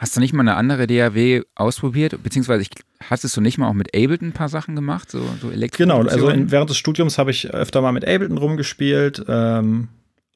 [0.00, 2.22] Hast du nicht mal eine andere DAW ausprobiert?
[2.22, 2.70] Beziehungsweise ich,
[3.10, 5.10] hast du nicht mal auch mit Ableton ein paar Sachen gemacht?
[5.10, 9.22] So, so Genau, also in, während des Studiums habe ich öfter mal mit Ableton rumgespielt.
[9.28, 9.88] Ähm,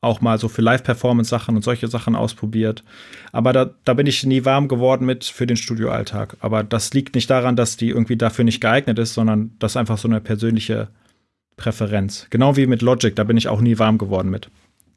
[0.02, 2.84] auch mal so für Live-Performance-Sachen und solche Sachen ausprobiert.
[3.32, 6.36] Aber da, da bin ich nie warm geworden mit für den Studioalltag.
[6.40, 9.76] Aber das liegt nicht daran, dass die irgendwie dafür nicht geeignet ist, sondern das ist
[9.78, 10.88] einfach so eine persönliche
[11.56, 12.26] Präferenz.
[12.28, 14.50] Genau wie mit Logic, da bin ich auch nie warm geworden mit.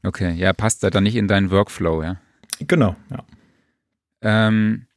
[0.04, 2.18] Okay, ja, passt da dann nicht in deinen Workflow, ja?
[2.60, 3.24] Genau, ja.
[4.22, 4.88] Ähm,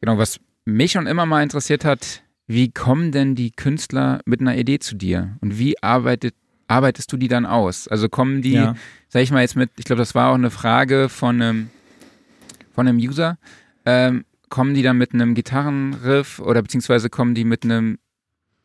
[0.00, 4.56] genau, was mich schon immer mal interessiert hat, wie kommen denn die Künstler mit einer
[4.56, 5.36] Idee zu dir?
[5.40, 6.34] Und wie arbeitet
[6.68, 7.88] arbeitest du die dann aus?
[7.88, 8.74] Also kommen die, ja.
[9.08, 11.70] sag ich mal jetzt mit, ich glaube, das war auch eine Frage von einem,
[12.74, 13.38] von einem User,
[13.84, 17.98] ähm, kommen die dann mit einem Gitarrenriff oder beziehungsweise kommen die mit einem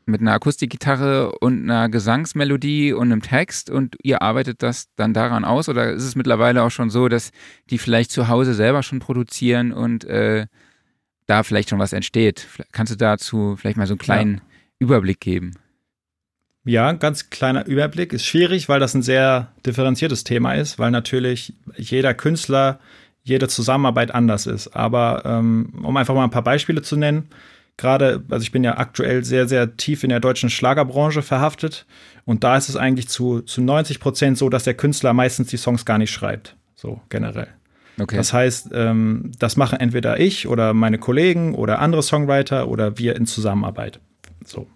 [0.06, 5.46] mit einer Akustikgitarre und einer Gesangsmelodie und einem Text und ihr arbeitet das dann daran
[5.46, 7.32] aus oder ist es mittlerweile auch schon so, dass
[7.70, 10.48] die vielleicht zu Hause selber schon produzieren und äh,
[11.28, 12.48] da vielleicht schon was entsteht?
[12.72, 14.42] Kannst du dazu vielleicht mal so einen kleinen ja.
[14.80, 15.54] Überblick geben?
[16.64, 18.14] Ja, ganz kleiner Überblick.
[18.14, 22.80] Ist schwierig, weil das ein sehr differenziertes Thema ist, weil natürlich jeder Künstler,
[23.24, 24.68] jede Zusammenarbeit anders ist.
[24.76, 27.30] Aber ähm, um einfach mal ein paar Beispiele zu nennen,
[27.78, 31.86] gerade, also ich bin ja aktuell sehr, sehr tief in der deutschen Schlagerbranche verhaftet
[32.26, 35.58] und da ist es eigentlich zu, zu 90 Prozent so, dass der Künstler meistens die
[35.58, 37.48] Songs gar nicht schreibt, so generell.
[38.00, 38.16] Okay.
[38.16, 43.16] Das heißt, ähm, das machen entweder ich oder meine Kollegen oder andere Songwriter oder wir
[43.16, 44.00] in Zusammenarbeit.
[44.46, 44.68] So.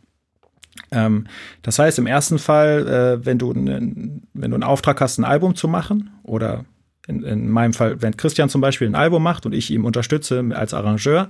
[0.92, 1.26] Ähm,
[1.62, 5.26] das heißt, im ersten Fall, äh, wenn, du ne, wenn du einen Auftrag hast, ein
[5.26, 6.66] Album zu machen, oder
[7.08, 10.44] in, in meinem Fall, wenn Christian zum Beispiel ein Album macht und ich ihm unterstütze
[10.54, 11.30] als Arrangeur,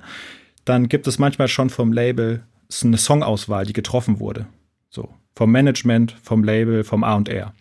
[0.65, 2.43] dann gibt es manchmal schon vom Label
[2.83, 4.47] eine Songauswahl, die getroffen wurde.
[4.89, 7.53] So, vom Management, vom Label, vom A&R.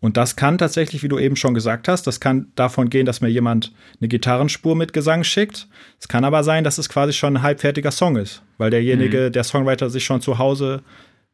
[0.00, 3.20] Und das kann tatsächlich, wie du eben schon gesagt hast, das kann davon gehen, dass
[3.20, 5.68] mir jemand eine Gitarrenspur mit Gesang schickt.
[6.00, 9.32] Es kann aber sein, dass es quasi schon ein halbfertiger Song ist, weil derjenige, mhm.
[9.32, 10.82] der Songwriter, sich schon zu Hause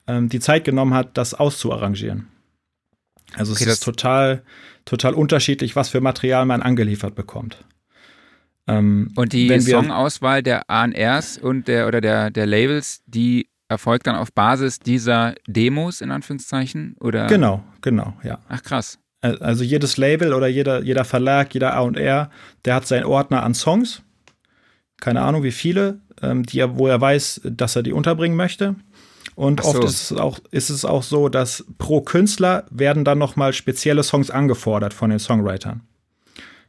[0.06, 2.28] ähm, die Zeit genommen hat, das auszuarrangieren.
[3.34, 4.42] Also okay, es ist total,
[4.84, 7.64] total unterschiedlich, was für Material man angeliefert bekommt.
[8.68, 14.16] Ähm, und die Songauswahl der ANRs und der oder der, der Labels, die erfolgt dann
[14.16, 16.96] auf Basis dieser Demos in Anführungszeichen?
[17.00, 17.26] Oder?
[17.26, 18.38] Genau, genau, ja.
[18.48, 18.98] Ach krass.
[19.20, 22.30] Also jedes Label oder jeder, jeder Verlag, jeder A&R,
[22.64, 24.02] der hat seinen Ordner an Songs.
[25.00, 28.76] Keine Ahnung, wie viele, ähm, die er, wo er weiß, dass er die unterbringen möchte.
[29.34, 29.70] Und so.
[29.70, 34.02] oft ist es, auch, ist es auch so, dass pro Künstler werden dann nochmal spezielle
[34.02, 35.82] Songs angefordert von den Songwritern.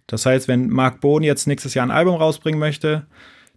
[0.10, 3.06] Das heißt, wenn Mark Bohn jetzt nächstes Jahr ein Album rausbringen möchte,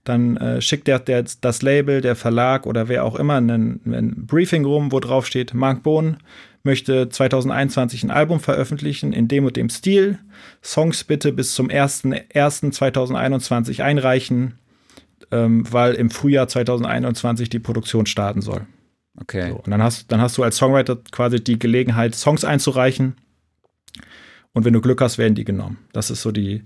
[0.05, 4.27] dann äh, schickt der, der, das Label, der Verlag oder wer auch immer ein, ein
[4.27, 6.19] Briefing rum, wo drauf steht, Mark Bohn
[6.65, 10.19] möchte 2021 ein Album veröffentlichen in dem und dem Stil.
[10.63, 14.59] Songs bitte bis zum 1.1.2021 einreichen,
[15.31, 18.67] ähm, weil im Frühjahr 2021 die Produktion starten soll.
[19.21, 19.51] Okay.
[19.51, 23.17] So, und dann hast, dann hast du als Songwriter quasi die Gelegenheit, Songs einzureichen.
[24.55, 25.79] Und wenn du Glück hast, werden die genommen.
[25.93, 26.65] Das ist so die,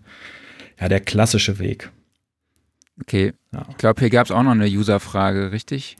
[0.80, 1.90] ja, der klassische Weg.
[3.00, 3.32] Okay.
[3.52, 3.66] Ja.
[3.70, 5.96] Ich glaube, hier gab es auch noch eine User-Frage, richtig?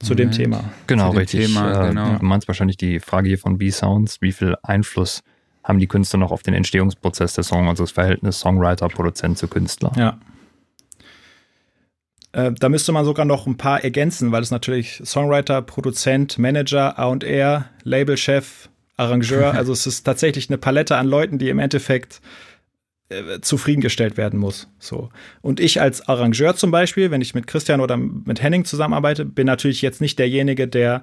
[0.00, 0.34] Zu Moment.
[0.34, 0.64] dem Thema.
[0.86, 1.46] Genau, dem richtig.
[1.46, 2.18] Thema, äh, genau.
[2.18, 4.20] Du meinst wahrscheinlich die Frage hier von B-Sounds.
[4.20, 5.22] Wie viel Einfluss
[5.64, 9.48] haben die Künstler noch auf den Entstehungsprozess des Songs, also das Verhältnis Songwriter, Produzent zu
[9.48, 9.92] Künstler?
[9.96, 10.18] Ja.
[12.32, 16.98] Äh, da müsste man sogar noch ein paar ergänzen, weil es natürlich Songwriter, Produzent, Manager,
[16.98, 22.20] A&R, Labelchef, Arrangeur, also es ist tatsächlich eine Palette an Leuten, die im Endeffekt
[23.08, 24.68] äh, zufriedengestellt werden muss.
[24.78, 25.08] So.
[25.40, 29.46] Und ich als Arrangeur zum Beispiel, wenn ich mit Christian oder mit Henning zusammenarbeite, bin
[29.46, 31.02] natürlich jetzt nicht derjenige, der,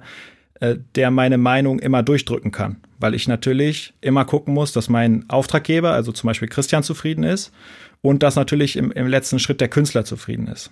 [0.60, 2.76] äh, der meine Meinung immer durchdrücken kann.
[3.00, 7.52] Weil ich natürlich immer gucken muss, dass mein Auftraggeber, also zum Beispiel Christian, zufrieden ist
[8.02, 10.70] und dass natürlich im, im letzten Schritt der Künstler zufrieden ist.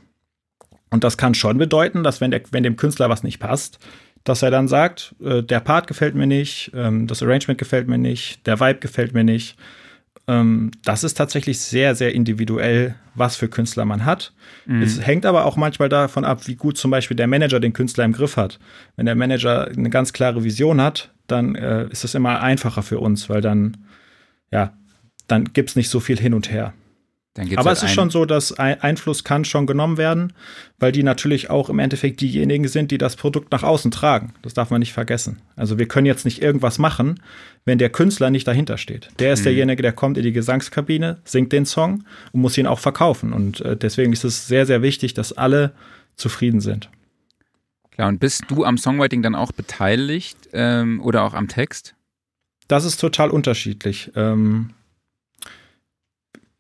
[0.91, 3.81] Und das kann schon bedeuten, dass wenn, der, wenn dem Künstler was nicht passt,
[4.25, 7.99] dass er dann sagt, äh, der Part gefällt mir nicht, ähm, das Arrangement gefällt mir
[7.99, 9.57] nicht, der Vibe gefällt mir nicht
[10.27, 14.33] ähm, das ist tatsächlich sehr, sehr individuell, was für Künstler man hat.
[14.67, 14.83] Mhm.
[14.83, 18.05] Es hängt aber auch manchmal davon ab, wie gut zum Beispiel der Manager den Künstler
[18.05, 18.59] im Griff hat.
[18.97, 22.99] Wenn der Manager eine ganz klare Vision hat, dann äh, ist es immer einfacher für
[23.01, 23.77] uns, weil dann,
[24.51, 24.73] ja,
[25.27, 26.73] dann gibt es nicht so viel hin und her.
[27.37, 30.33] Aber halt es ist schon so, dass Einfluss kann schon genommen werden,
[30.79, 34.35] weil die natürlich auch im Endeffekt diejenigen sind, die das Produkt nach außen tragen.
[34.43, 35.41] Das darf man nicht vergessen.
[35.57, 37.21] Also wir können jetzt nicht irgendwas machen,
[37.65, 39.09] wenn der Künstler nicht dahinter steht.
[39.19, 39.45] Der ist mhm.
[39.45, 43.33] derjenige, der kommt in die Gesangskabine, singt den Song und muss ihn auch verkaufen.
[43.33, 45.73] Und äh, deswegen ist es sehr, sehr wichtig, dass alle
[46.15, 46.89] zufrieden sind.
[47.91, 51.97] Klar, und bist du am Songwriting dann auch beteiligt ähm, oder auch am Text?
[52.69, 54.13] Das ist total unterschiedlich.
[54.15, 54.71] Ähm,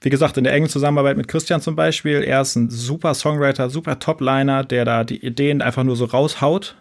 [0.04, 3.70] wie gesagt, in der engen Zusammenarbeit mit Christian zum Beispiel, er ist ein super Songwriter,
[3.70, 6.76] super Topliner, der da die Ideen einfach nur so raushaut.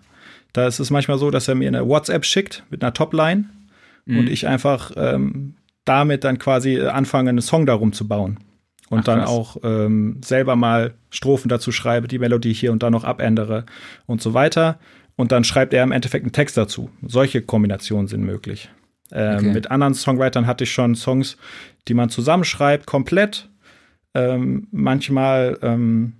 [0.51, 3.45] Da ist es manchmal so, dass er mir eine WhatsApp schickt mit einer Topline
[4.05, 4.19] mhm.
[4.19, 5.55] und ich einfach ähm,
[5.85, 8.39] damit dann quasi anfange, einen Song darum zu bauen.
[8.89, 12.91] Und Ach, dann auch ähm, selber mal Strophen dazu schreibe, die Melodie hier und da
[12.91, 13.65] noch abändere
[14.05, 14.79] und so weiter.
[15.15, 16.89] Und dann schreibt er im Endeffekt einen Text dazu.
[17.01, 18.69] Solche Kombinationen sind möglich.
[19.11, 19.53] Ähm, okay.
[19.53, 21.37] Mit anderen Songwritern hatte ich schon Songs,
[21.87, 23.49] die man zusammenschreibt, komplett.
[24.13, 26.13] Ähm, manchmal ähm,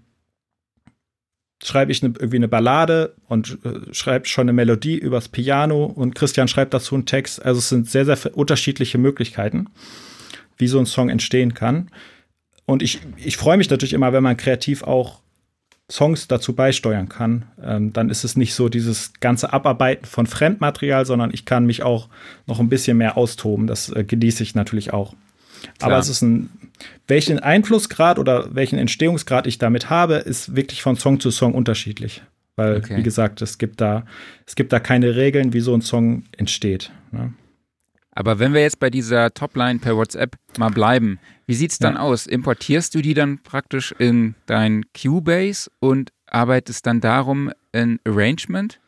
[1.63, 6.15] schreibe ich ne, irgendwie eine Ballade und äh, schreibe schon eine Melodie übers Piano und
[6.15, 7.43] Christian schreibt dazu einen Text.
[7.43, 9.67] Also es sind sehr, sehr unterschiedliche Möglichkeiten,
[10.57, 11.89] wie so ein Song entstehen kann.
[12.65, 15.22] Und ich, ich freue mich natürlich immer, wenn man kreativ auch
[15.93, 21.05] Songs dazu beisteuern kann, ähm, dann ist es nicht so dieses ganze Abarbeiten von Fremdmaterial,
[21.05, 22.09] sondern ich kann mich auch
[22.47, 23.67] noch ein bisschen mehr austoben.
[23.67, 25.13] Das äh, genieße ich natürlich auch.
[25.77, 25.91] Klar.
[25.91, 26.49] Aber es ist ein,
[27.07, 32.23] welchen Einflussgrad oder welchen Entstehungsgrad ich damit habe, ist wirklich von Song zu Song unterschiedlich.
[32.55, 32.97] Weil, okay.
[32.97, 34.03] wie gesagt, es gibt da,
[34.47, 36.91] es gibt da keine Regeln, wie so ein Song entsteht.
[37.11, 37.33] Ne?
[38.15, 41.95] Aber wenn wir jetzt bei dieser Topline per WhatsApp mal bleiben, wie sieht es dann
[41.95, 42.01] ja.
[42.01, 42.27] aus?
[42.27, 48.79] Importierst du die dann praktisch in dein Cubase und arbeitest dann darum ein Arrangement?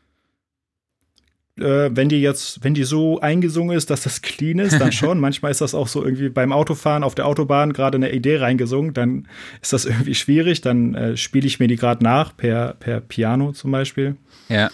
[1.57, 5.19] Äh, wenn die jetzt, wenn die so eingesungen ist, dass das clean ist, dann schon.
[5.19, 8.93] Manchmal ist das auch so irgendwie beim Autofahren auf der Autobahn gerade eine Idee reingesungen,
[8.93, 9.27] dann
[9.61, 10.61] ist das irgendwie schwierig.
[10.61, 14.17] Dann äh, spiele ich mir die gerade nach per, per Piano zum Beispiel.
[14.49, 14.69] Ja.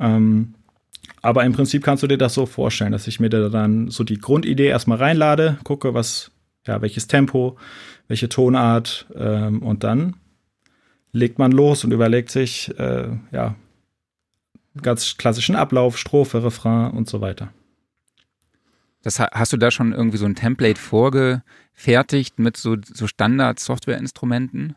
[0.00, 0.54] Ähm,
[1.22, 4.04] aber im Prinzip kannst du dir das so vorstellen, dass ich mir da dann so
[4.04, 6.32] die Grundidee erstmal reinlade, gucke, was,
[6.66, 7.56] ja, welches Tempo,
[8.08, 10.16] welche Tonart ähm, und dann
[11.12, 13.54] legt man los und überlegt sich, äh, ja,
[14.80, 17.52] ganz klassischen Ablauf, Strophe, Refrain und so weiter.
[19.02, 24.76] Das, hast du da schon irgendwie so ein Template vorgefertigt mit so, so Standard-Software-Instrumenten?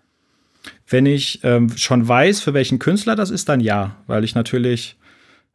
[0.87, 4.97] Wenn ich ähm, schon weiß, für welchen Künstler das ist, dann ja, weil ich natürlich,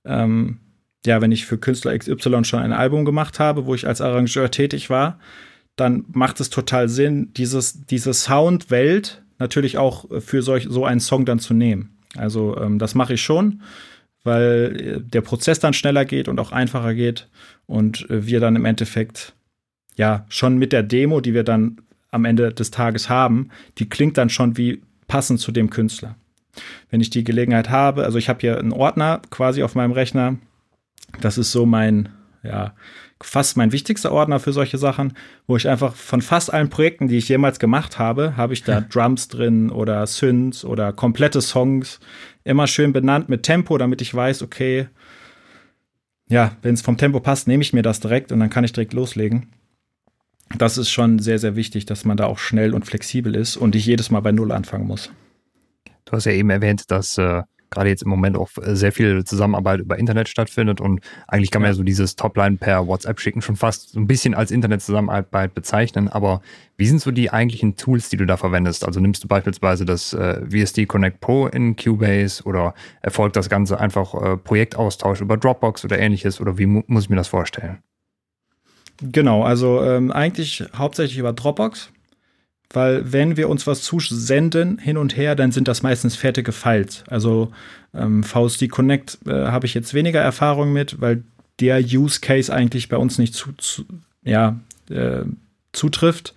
[0.04, 0.60] ähm,
[1.06, 4.50] ja, wenn ich für Künstler XY schon ein Album gemacht habe, wo ich als Arrangeur
[4.50, 5.18] tätig war,
[5.76, 11.24] dann macht es total Sinn, dieses, diese Soundwelt natürlich auch für solch, so einen Song
[11.24, 11.96] dann zu nehmen.
[12.16, 13.62] Also ähm, das mache ich schon
[14.24, 17.28] weil äh, der Prozess dann schneller geht und auch einfacher geht
[17.66, 19.34] und äh, wir dann im Endeffekt
[19.96, 21.78] ja schon mit der Demo, die wir dann
[22.10, 26.16] am Ende des Tages haben, die klingt dann schon wie passend zu dem Künstler.
[26.90, 30.36] Wenn ich die Gelegenheit habe, also ich habe hier einen Ordner quasi auf meinem Rechner,
[31.20, 32.08] das ist so mein
[32.42, 32.74] ja,
[33.22, 35.12] fast mein wichtigster Ordner für solche Sachen,
[35.46, 38.80] wo ich einfach von fast allen Projekten, die ich jemals gemacht habe, habe ich da
[38.80, 42.00] Drums drin oder Synths oder komplette Songs,
[42.44, 44.88] immer schön benannt mit Tempo, damit ich weiß, okay,
[46.28, 48.72] ja, wenn es vom Tempo passt, nehme ich mir das direkt und dann kann ich
[48.72, 49.48] direkt loslegen.
[50.56, 53.74] Das ist schon sehr, sehr wichtig, dass man da auch schnell und flexibel ist und
[53.74, 55.10] ich jedes Mal bei Null anfangen muss.
[56.06, 59.80] Du hast ja eben erwähnt, dass äh, gerade jetzt im Moment auch sehr viel Zusammenarbeit
[59.80, 63.56] über Internet stattfindet und eigentlich kann man ja so dieses Topline per WhatsApp schicken schon
[63.56, 66.08] fast so ein bisschen als Internetzusammenarbeit bezeichnen.
[66.08, 66.42] Aber
[66.76, 68.84] wie sind so die eigentlichen Tools, die du da verwendest?
[68.84, 73.78] Also nimmst du beispielsweise das äh, VSD Connect Pro in Cubase oder erfolgt das Ganze
[73.78, 77.78] einfach äh, Projektaustausch über Dropbox oder ähnliches oder wie mu muss ich mir das vorstellen?
[79.02, 81.90] Genau, also ähm, eigentlich hauptsächlich über Dropbox
[82.72, 87.04] weil wenn wir uns was zusenden hin und her, dann sind das meistens fertige Files.
[87.08, 87.50] Also
[87.94, 91.24] ähm, VSD Connect äh, habe ich jetzt weniger Erfahrung mit, weil
[91.58, 93.84] der Use Case eigentlich bei uns nicht zu, zu
[94.22, 95.22] ja, äh,
[95.72, 96.34] zutrifft.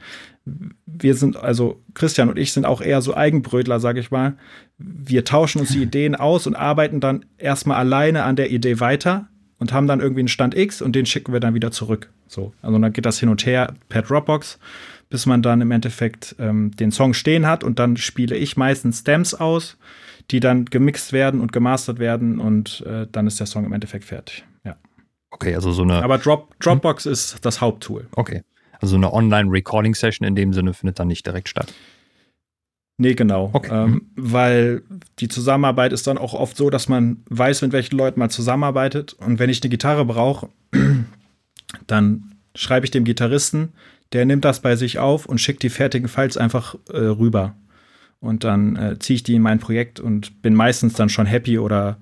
[0.86, 4.34] Wir sind, also Christian und ich sind auch eher so Eigenbrötler, sage ich mal.
[4.78, 9.28] Wir tauschen uns die Ideen aus und arbeiten dann erstmal alleine an der Idee weiter
[9.60, 12.10] und haben dann irgendwie einen Stand X und den schicken wir dann wieder zurück.
[12.28, 14.60] So, also dann geht das hin und her per Dropbox
[15.14, 19.02] bis man dann im Endeffekt ähm, den Song stehen hat und dann spiele ich meistens
[19.02, 19.78] Stems aus,
[20.32, 24.06] die dann gemixt werden und gemastert werden und äh, dann ist der Song im Endeffekt
[24.06, 24.44] fertig.
[24.66, 24.76] Ja.
[25.30, 26.02] Okay, also so eine.
[26.02, 27.12] Aber Drop, Dropbox hm?
[27.12, 28.08] ist das Haupttool.
[28.16, 28.42] Okay.
[28.82, 31.72] Also eine Online-Recording-Session in dem Sinne findet dann nicht direkt statt.
[32.98, 33.52] Nee, genau.
[33.54, 33.70] Okay.
[33.72, 34.02] Ähm, mhm.
[34.16, 34.82] Weil
[35.20, 39.14] die Zusammenarbeit ist dann auch oft so, dass man weiß, mit welchen Leuten man zusammenarbeitet.
[39.14, 40.50] Und wenn ich eine Gitarre brauche,
[41.86, 43.74] dann schreibe ich dem Gitarristen,
[44.14, 47.56] der nimmt das bei sich auf und schickt die fertigen Files einfach äh, rüber.
[48.20, 51.60] Und dann äh, ziehe ich die in mein Projekt und bin meistens dann schon happy
[51.60, 51.98] oder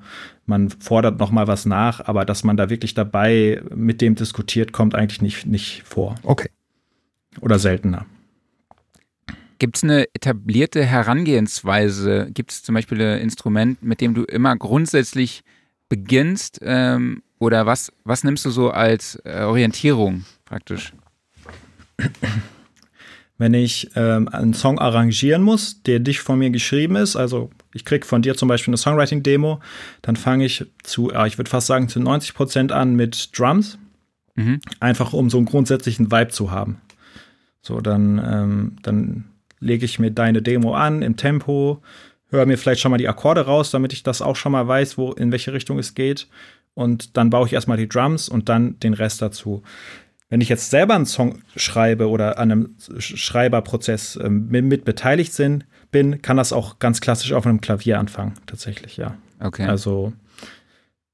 [0.45, 4.71] man fordert noch mal was nach, aber dass man da wirklich dabei mit dem diskutiert,
[4.71, 6.15] kommt eigentlich nicht, nicht vor.
[6.24, 6.50] Okay.
[7.39, 8.06] Oder seltener.
[9.58, 12.30] Gibt es eine etablierte Herangehensweise?
[12.34, 15.43] Gibt es zum Beispiel ein Instrument, mit dem du immer grundsätzlich
[15.88, 16.60] beginnst?
[16.62, 20.93] Ähm, oder was, was nimmst du so als äh, Orientierung praktisch?
[23.38, 27.86] Wenn ich ähm, einen Song arrangieren muss, der dich von mir geschrieben ist, also ich
[27.86, 29.60] kriege von dir zum Beispiel eine Songwriting-Demo,
[30.04, 33.80] dann fange ich zu, ich würde fast sagen, zu 90 Prozent an mit Drums.
[34.36, 34.60] Mhm.
[34.80, 36.82] Einfach um so einen grundsätzlichen Vibe zu haben.
[37.62, 39.25] So, dann, ähm, dann
[39.60, 41.82] lege ich mir deine Demo an im Tempo,
[42.30, 44.97] höre mir vielleicht schon mal die Akkorde raus, damit ich das auch schon mal weiß,
[44.97, 46.27] wo, in welche Richtung es geht.
[46.73, 49.62] Und dann baue ich erstmal die Drums und dann den Rest dazu.
[50.31, 55.65] Wenn ich jetzt selber einen Song schreibe oder an einem Schreiberprozess äh, mit, beteiligt sind,
[55.91, 59.17] bin, kann das auch ganz klassisch auf einem Klavier anfangen, tatsächlich, ja.
[59.41, 59.65] Okay.
[59.65, 60.13] Also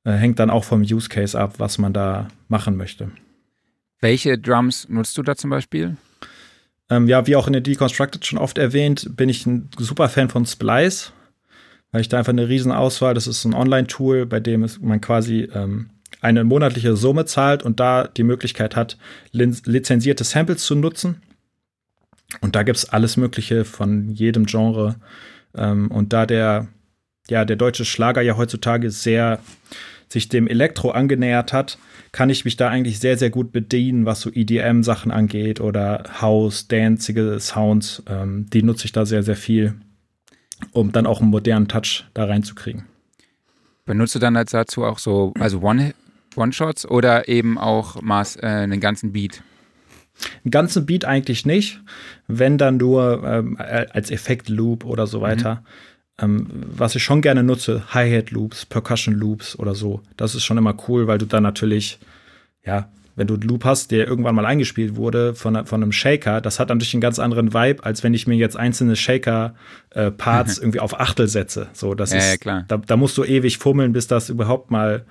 [0.04, 3.10] äh, hängt dann auch vom Use Case ab, was man da machen möchte.
[4.02, 5.98] Welche Drums nutzt du da zum Beispiel?
[6.92, 10.30] Ähm, ja, wie auch in der Deconstructed schon oft erwähnt, bin ich ein super Fan
[10.30, 11.12] von Splice,
[11.92, 15.50] weil ich da einfach eine riesen Auswahl, das ist ein Online-Tool, bei dem man quasi
[15.56, 15.90] ähm,
[16.22, 18.98] eine monatliche Summe zahlt und da die Möglichkeit hat,
[19.32, 21.22] lizenzierte Samples zu nutzen.
[22.42, 24.96] Und da gibt es alles Mögliche von jedem Genre.
[25.56, 26.68] Ähm, und da der,
[27.30, 29.40] ja, der deutsche Schlager ja heutzutage sehr
[30.10, 31.78] sich dem Elektro angenähert hat,
[32.12, 36.68] kann ich mich da eigentlich sehr, sehr gut bedienen, was so EDM-Sachen angeht oder House,
[36.68, 38.04] danzige Sounds.
[38.08, 39.76] Ähm, die nutze ich da sehr, sehr viel,
[40.72, 42.86] um dann auch einen modernen Touch da reinzukriegen.
[43.86, 45.94] Benutzt du dann dazu auch so, also One,
[46.38, 49.44] One-Shots oder eben auch Maß, äh, einen ganzen Beat?
[50.44, 51.82] Einen ganzen Beat eigentlich nicht,
[52.28, 55.64] wenn dann nur ähm, als Effekt-Loop oder so weiter.
[56.20, 60.02] Ähm, was ich schon gerne nutze, Hi-Hat-Loops, Percussion-Loops oder so.
[60.16, 62.00] Das ist schon immer cool, weil du dann natürlich,
[62.66, 66.40] ja, wenn du einen Loop hast, der irgendwann mal eingespielt wurde von, von einem Shaker,
[66.40, 70.62] das hat natürlich einen ganz anderen Vibe, als wenn ich mir jetzt einzelne Shaker-Parts äh,
[70.62, 71.68] irgendwie auf Achtel setze.
[71.74, 72.66] So, das ja, ist, ja, klar.
[72.68, 75.06] Da, da, musst du ewig fummeln, bis das überhaupt mal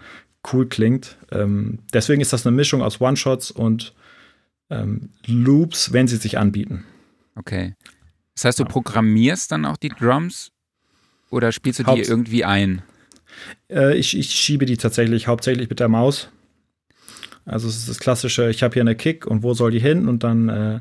[0.53, 1.17] cool klingt.
[1.31, 3.95] Ähm, deswegen ist das eine Mischung aus One-Shots und
[4.71, 6.85] ähm, Loops, wenn sie sich anbieten.
[7.37, 7.75] Okay.
[8.35, 10.53] Das heißt, du programmierst dann auch die Drums
[11.31, 12.83] oder spielst du die Haupt irgendwie ein?
[13.71, 16.29] Äh, ich, ich schiebe die tatsächlich hauptsächlich mit der Maus.
[17.45, 20.09] Also es ist das klassische, ich habe hier eine Kick und wo soll die hin
[20.09, 20.81] und dann äh,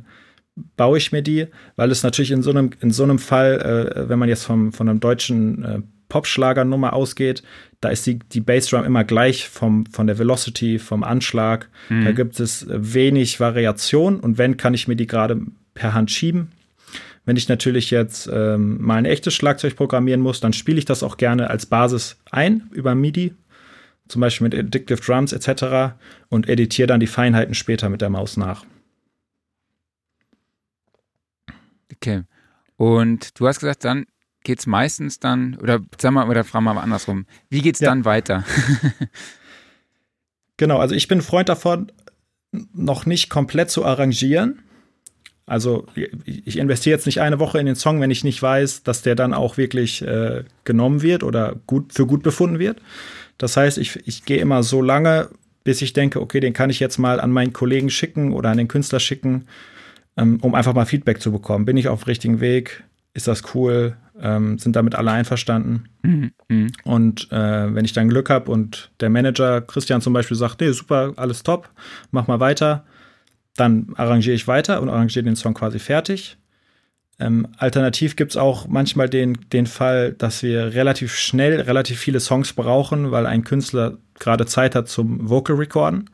[0.76, 4.10] baue ich mir die, weil es natürlich in so einem, in so einem Fall, äh,
[4.10, 7.44] wenn man jetzt vom, von einem deutschen äh, Popschlagernummer ausgeht,
[7.82, 11.70] da ist die, die Bassdrum immer gleich vom, von der Velocity, vom Anschlag.
[11.90, 12.06] Mhm.
[12.06, 15.42] Da gibt es wenig Variation und wenn, kann ich mir die gerade
[15.74, 16.52] per Hand schieben.
[17.26, 21.04] Wenn ich natürlich jetzt ähm, mal ein echtes Schlagzeug programmieren muss, dann spiele ich das
[21.04, 23.34] auch gerne als Basis ein über MIDI,
[24.08, 25.96] zum Beispiel mit Addictive Drums etc.
[26.30, 28.64] und editiere dann die Feinheiten später mit der Maus nach.
[31.94, 32.24] Okay.
[32.78, 34.06] Und du hast gesagt, dann
[34.46, 37.82] geht es meistens dann, oder sag mal, oder fragen wir mal andersrum, wie geht es
[37.82, 37.90] ja.
[37.90, 38.46] dann weiter?
[40.58, 41.92] genau, also ich bin Freund davon,
[42.74, 44.64] noch nicht komplett zu arrangieren,
[45.48, 45.86] also
[46.26, 49.14] ich investiere jetzt nicht eine Woche in den Song, wenn ich nicht weiß, dass der
[49.14, 52.82] dann auch wirklich äh, genommen wird oder gut für gut befunden wird.
[53.38, 55.30] Das heißt, ich, ich gehe immer so lange,
[55.64, 58.58] bis ich denke, okay, den kann ich jetzt mal an meinen Kollegen schicken oder an
[58.58, 59.46] den Künstler schicken,
[60.18, 61.66] ähm, um einfach mal Feedback zu bekommen.
[61.66, 62.84] Bin ich auf dem richtigen Weg?
[63.14, 63.98] Ist das cool?
[64.22, 65.90] Ähm, sind damit alle einverstanden?
[66.02, 66.72] Mhm.
[66.84, 70.72] Und äh, wenn ich dann Glück habe und der Manager Christian zum Beispiel sagt, nee,
[70.72, 71.70] super, alles top,
[72.12, 72.86] mach mal weiter,
[73.56, 76.38] dann arrangiere ich weiter und arrangiere den Song quasi fertig.
[77.18, 82.20] Ähm, alternativ gibt es auch manchmal den, den Fall, dass wir relativ schnell relativ viele
[82.20, 86.10] Songs brauchen, weil ein Künstler gerade Zeit hat zum Vocal Recorden.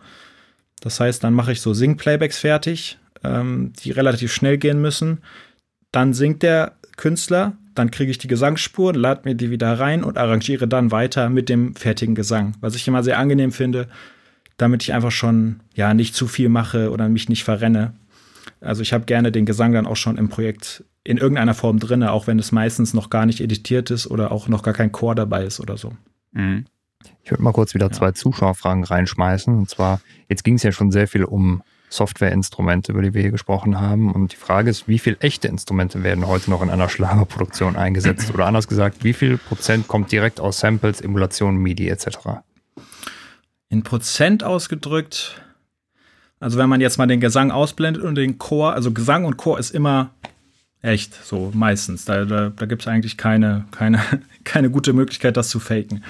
[0.79, 5.19] Das heißt, dann mache ich so Sing-Playbacks fertig, ähm, die relativ schnell gehen müssen.
[5.91, 10.17] Dann singt der Künstler, dann kriege ich die Gesangsspuren, lade mir die wieder rein und
[10.17, 12.55] arrangiere dann weiter mit dem fertigen Gesang.
[12.59, 13.87] Was ich immer sehr angenehm finde,
[14.57, 17.93] damit ich einfach schon ja nicht zu viel mache oder mich nicht verrenne.
[18.59, 22.03] Also ich habe gerne den Gesang dann auch schon im Projekt in irgendeiner Form drin,
[22.03, 25.15] auch wenn es meistens noch gar nicht editiert ist oder auch noch gar kein Chor
[25.15, 25.93] dabei ist oder so.
[26.31, 26.65] Mhm.
[27.23, 27.91] Ich würde mal kurz wieder ja.
[27.91, 29.57] zwei Zuschauerfragen reinschmeißen.
[29.57, 33.31] Und zwar, jetzt ging es ja schon sehr viel um Softwareinstrumente, über die wir hier
[33.31, 34.11] gesprochen haben.
[34.11, 38.33] Und die Frage ist, wie viel echte Instrumente werden heute noch in einer Schlagerproduktion eingesetzt?
[38.33, 42.17] Oder anders gesagt, wie viel Prozent kommt direkt aus Samples, Emulationen, MIDI etc.?
[43.67, 45.41] In Prozent ausgedrückt,
[46.39, 49.59] also wenn man jetzt mal den Gesang ausblendet und den Chor, also Gesang und Chor
[49.59, 50.11] ist immer
[50.81, 52.05] echt, so meistens.
[52.05, 54.01] Da, da, da gibt es eigentlich keine, keine,
[54.45, 56.03] keine gute Möglichkeit, das zu faken.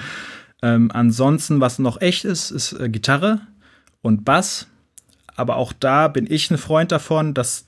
[0.62, 3.40] Ähm, ansonsten, was noch echt ist, ist äh, Gitarre
[4.00, 4.68] und Bass.
[5.36, 7.66] Aber auch da bin ich ein Freund davon, das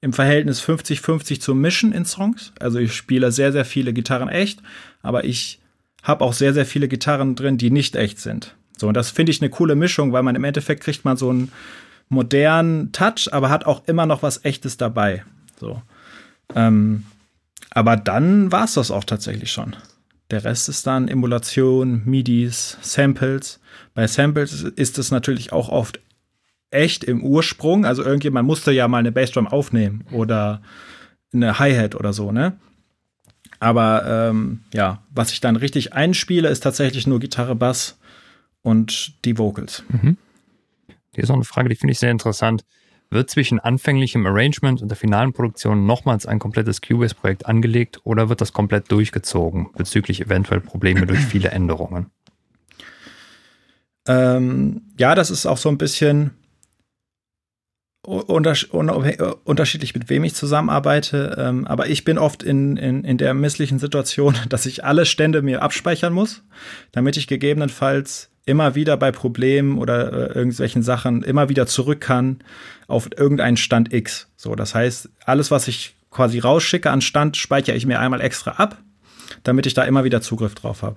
[0.00, 2.52] im Verhältnis 50-50 zu mischen in Songs.
[2.60, 4.62] Also ich spiele sehr, sehr viele Gitarren echt,
[5.02, 5.60] aber ich
[6.02, 8.54] habe auch sehr, sehr viele Gitarren drin, die nicht echt sind.
[8.76, 11.30] So, und das finde ich eine coole Mischung, weil man im Endeffekt kriegt man so
[11.30, 11.50] einen
[12.08, 15.24] modernen Touch, aber hat auch immer noch was Echtes dabei.
[15.58, 15.82] So.
[16.54, 17.04] Ähm,
[17.70, 19.74] aber dann war es das auch tatsächlich schon.
[20.30, 23.60] Der Rest ist dann Emulation, MIDIs, Samples.
[23.94, 26.00] Bei Samples ist es natürlich auch oft
[26.70, 27.84] echt im Ursprung.
[27.84, 30.62] Also irgendjemand musste ja mal eine Bassdrum aufnehmen oder
[31.32, 32.58] eine Hi-Hat oder so, ne?
[33.58, 37.98] Aber ähm, ja, was ich dann richtig einspiele, ist tatsächlich nur Gitarre, Bass
[38.62, 39.82] und die Vocals.
[39.88, 40.16] Mhm.
[41.14, 42.64] Hier ist auch eine Frage, die finde ich sehr interessant.
[43.08, 48.40] Wird zwischen anfänglichem Arrangement und der finalen Produktion nochmals ein komplettes Cubase-Projekt angelegt oder wird
[48.40, 52.10] das komplett durchgezogen bezüglich eventuell Probleme durch viele Änderungen?
[54.08, 56.32] Ähm, ja, das ist auch so ein bisschen
[58.06, 61.36] unterschiedlich, mit wem ich zusammenarbeite.
[61.38, 65.42] Ähm, aber ich bin oft in, in, in der misslichen Situation, dass ich alle Stände
[65.42, 66.42] mir abspeichern muss,
[66.92, 72.38] damit ich gegebenenfalls immer wieder bei Problemen oder äh, irgendwelchen Sachen immer wieder zurück kann
[72.86, 74.30] auf irgendeinen Stand X.
[74.36, 78.52] So, das heißt, alles, was ich quasi rausschicke an Stand, speichere ich mir einmal extra
[78.52, 78.78] ab,
[79.42, 80.96] damit ich da immer wieder Zugriff drauf habe.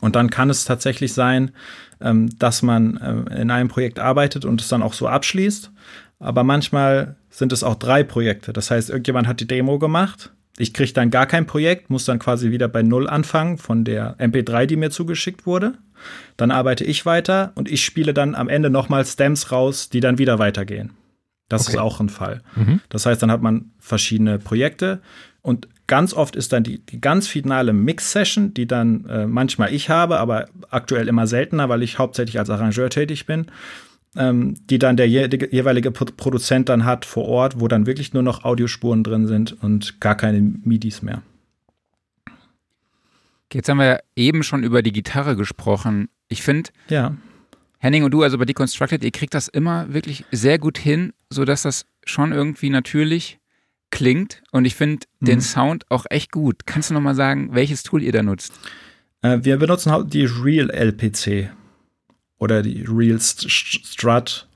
[0.00, 1.52] Und dann kann es tatsächlich sein,
[2.00, 5.70] ähm, dass man äh, in einem Projekt arbeitet und es dann auch so abschließt.
[6.18, 8.52] Aber manchmal sind es auch drei Projekte.
[8.52, 10.32] Das heißt, irgendjemand hat die Demo gemacht.
[10.56, 14.18] Ich kriege dann gar kein Projekt, muss dann quasi wieder bei Null anfangen von der
[14.18, 15.74] MP3, die mir zugeschickt wurde.
[16.36, 20.18] Dann arbeite ich weiter und ich spiele dann am Ende nochmal Stems raus, die dann
[20.18, 20.92] wieder weitergehen.
[21.48, 21.72] Das okay.
[21.72, 22.42] ist auch ein Fall.
[22.56, 22.80] Mhm.
[22.88, 25.00] Das heißt, dann hat man verschiedene Projekte
[25.42, 29.88] und ganz oft ist dann die, die ganz finale Mix-Session, die dann äh, manchmal ich
[29.88, 33.46] habe, aber aktuell immer seltener, weil ich hauptsächlich als Arrangeur tätig bin,
[34.16, 38.22] ähm, die dann der je, jeweilige Produzent dann hat vor Ort, wo dann wirklich nur
[38.22, 41.22] noch Audiospuren drin sind und gar keine MIDIs mehr.
[43.52, 46.08] Jetzt haben wir eben schon über die Gitarre gesprochen.
[46.28, 47.16] Ich finde, ja.
[47.78, 51.62] Henning und du, also bei Deconstructed, ihr kriegt das immer wirklich sehr gut hin, sodass
[51.62, 53.38] das schon irgendwie natürlich
[53.90, 54.42] klingt.
[54.50, 55.26] Und ich finde mhm.
[55.26, 56.66] den Sound auch echt gut.
[56.66, 58.52] Kannst du nochmal sagen, welches Tool ihr da nutzt?
[59.22, 61.50] Äh, wir benutzen die Real LPC
[62.38, 64.46] oder die Real Strut.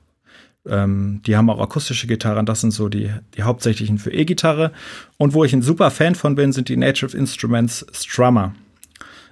[0.65, 2.45] Ähm, die haben auch akustische Gitarren.
[2.45, 4.71] Das sind so die, die hauptsächlichen für E-Gitarre.
[5.17, 8.55] Und wo ich ein super Fan von bin, sind die Native Instruments Strummer.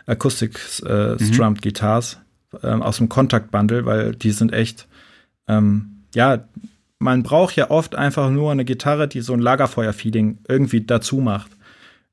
[0.06, 1.34] Acoustic äh, mhm.
[1.34, 1.62] Strummed.
[1.62, 2.20] Guitars
[2.64, 4.88] ähm, aus dem Contact Bundle, weil die sind echt,
[5.48, 6.46] ähm, ja,
[7.00, 11.52] man braucht ja oft einfach nur eine Gitarre, die so ein Lagerfeuer-Feeling irgendwie dazu macht.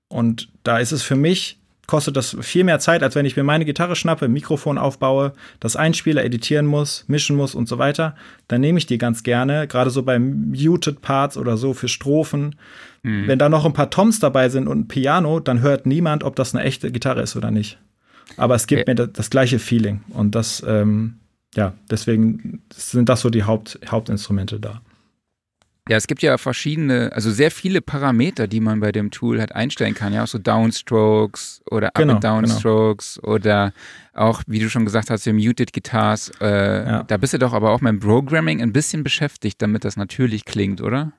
[0.09, 1.58] Und da ist es für mich,
[1.89, 5.75] kostet das viel mehr Zeit, als wenn ich mir meine Gitarre schnappe, Mikrofon aufbaue, das
[5.75, 8.15] einspiele, editieren muss, mischen muss und so weiter.
[8.47, 12.57] Dann nehme ich die ganz gerne, gerade so bei Muted Parts oder so für Strophen.
[13.03, 13.27] Mhm.
[13.27, 16.37] Wenn da noch ein paar Toms dabei sind und ein Piano, dann hört niemand, ob
[16.37, 17.79] das eine echte Gitarre ist oder nicht.
[18.37, 18.91] Aber es gibt okay.
[18.91, 20.03] mir das, das, gleiche Feeling.
[20.11, 21.15] Und das, ähm,
[21.55, 24.83] ja, deswegen sind das so die Haupt, Hauptinstrumente da.
[25.89, 29.55] Ja, es gibt ja verschiedene, also sehr viele Parameter, die man bei dem Tool halt
[29.55, 30.13] einstellen kann.
[30.13, 33.35] Ja, auch so Downstrokes oder Up genau, and Downstrokes genau.
[33.35, 33.73] oder
[34.13, 36.31] auch, wie du schon gesagt hast, Muted Guitars.
[36.41, 37.03] Äh, ja.
[37.05, 40.81] Da bist du doch aber auch beim Programming ein bisschen beschäftigt, damit das natürlich klingt,
[40.81, 41.13] oder?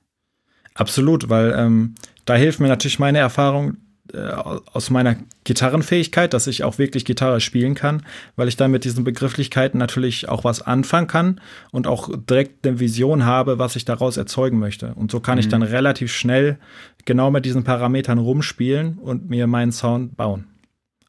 [0.75, 1.95] Absolut, weil ähm,
[2.25, 3.77] da hilft mir natürlich meine Erfahrung,
[4.13, 4.31] äh,
[4.73, 8.03] aus meiner Gitarrenfähigkeit, dass ich auch wirklich Gitarre spielen kann,
[8.35, 11.41] weil ich dann mit diesen Begrifflichkeiten natürlich auch was anfangen kann
[11.71, 14.93] und auch direkt eine Vision habe, was ich daraus erzeugen möchte.
[14.95, 15.39] Und so kann mhm.
[15.41, 16.57] ich dann relativ schnell
[17.05, 20.45] genau mit diesen Parametern rumspielen und mir meinen Sound bauen.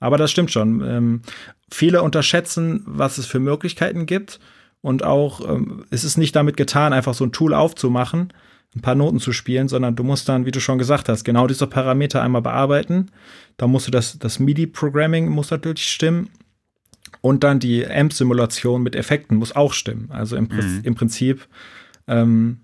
[0.01, 0.83] Aber das stimmt schon.
[0.83, 1.23] Ähm,
[1.71, 4.41] viele unterschätzen, was es für Möglichkeiten gibt.
[4.83, 8.33] Und auch ähm, es ist nicht damit getan, einfach so ein Tool aufzumachen,
[8.77, 11.47] ein paar Noten zu spielen, sondern du musst dann, wie du schon gesagt hast, genau
[11.47, 13.11] diese Parameter einmal bearbeiten.
[13.57, 16.31] Da musst du das, das MIDI-Programming muss natürlich stimmen.
[17.21, 20.11] Und dann die Amp-Simulation mit Effekten muss auch stimmen.
[20.11, 20.81] Also im, mhm.
[20.85, 21.47] im Prinzip,
[22.07, 22.61] ähm,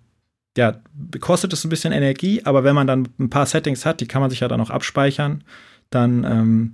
[0.56, 0.80] ja,
[1.20, 4.22] kostet es ein bisschen Energie, aber wenn man dann ein paar Settings hat, die kann
[4.22, 5.44] man sich ja dann auch abspeichern,
[5.90, 6.70] dann ähm,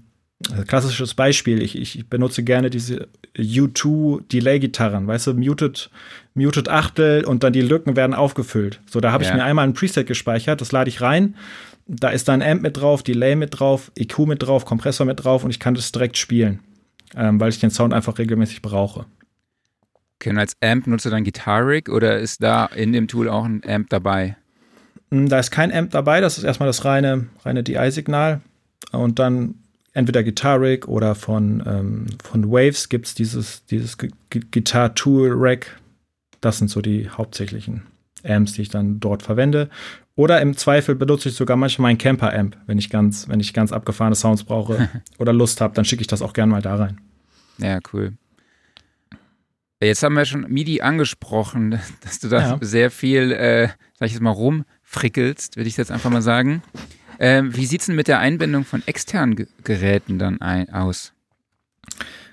[0.66, 5.90] klassisches Beispiel, ich, ich benutze gerne diese U2 Delay-Gitarren, weißt du, muted,
[6.34, 8.80] muted Achtel und dann die Lücken werden aufgefüllt.
[8.86, 9.30] So, da habe ja.
[9.30, 11.36] ich mir einmal ein Preset gespeichert, das lade ich rein.
[11.86, 15.44] Da ist dann Amp mit drauf, Delay mit drauf, EQ mit drauf, Kompressor mit drauf
[15.44, 16.60] und ich kann das direkt spielen,
[17.16, 19.06] ähm, weil ich den Sound einfach regelmäßig brauche.
[20.16, 23.28] Okay, und als Amp nutzt du dann Guitar Rig oder ist da in dem Tool
[23.28, 24.36] auch ein Amp dabei?
[25.10, 28.40] Hm, da ist kein Amp dabei, das ist erstmal das reine, reine DI-Signal.
[28.92, 29.54] Und dann
[29.92, 35.78] entweder Guitar Rig oder von, ähm, von Waves gibt es dieses, dieses Guitar Tool Rack.
[36.40, 37.82] Das sind so die hauptsächlichen
[38.24, 39.68] Amps, die ich dann dort verwende.
[40.14, 43.72] Oder im Zweifel benutze ich sogar manchmal ein Camper-Amp, wenn ich ganz, wenn ich ganz
[43.72, 44.88] abgefahrene Sounds brauche
[45.18, 47.00] oder Lust habe, dann schicke ich das auch gerne mal da rein.
[47.58, 48.12] Ja, cool.
[49.80, 52.58] Jetzt haben wir schon MIDI angesprochen, dass du da ja.
[52.60, 53.68] sehr viel, äh,
[53.98, 56.62] sag ich jetzt mal, rumfrickelst, würde ich jetzt einfach mal sagen.
[57.22, 61.12] Ähm, wie sieht es denn mit der Einbindung von externen G Geräten dann ein, aus?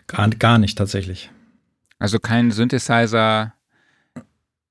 [0.07, 1.29] Gar, gar nicht tatsächlich.
[1.99, 3.53] Also kein Synthesizer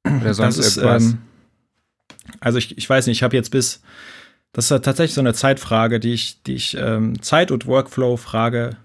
[0.04, 1.04] oder sonst ist, irgendwas?
[1.04, 1.18] Ähm,
[2.40, 3.80] also ich, ich weiß nicht, ich habe jetzt bis,
[4.52, 8.76] das ist tatsächlich so eine Zeitfrage, die ich, die ich ähm, Zeit- und Workflow-Frage,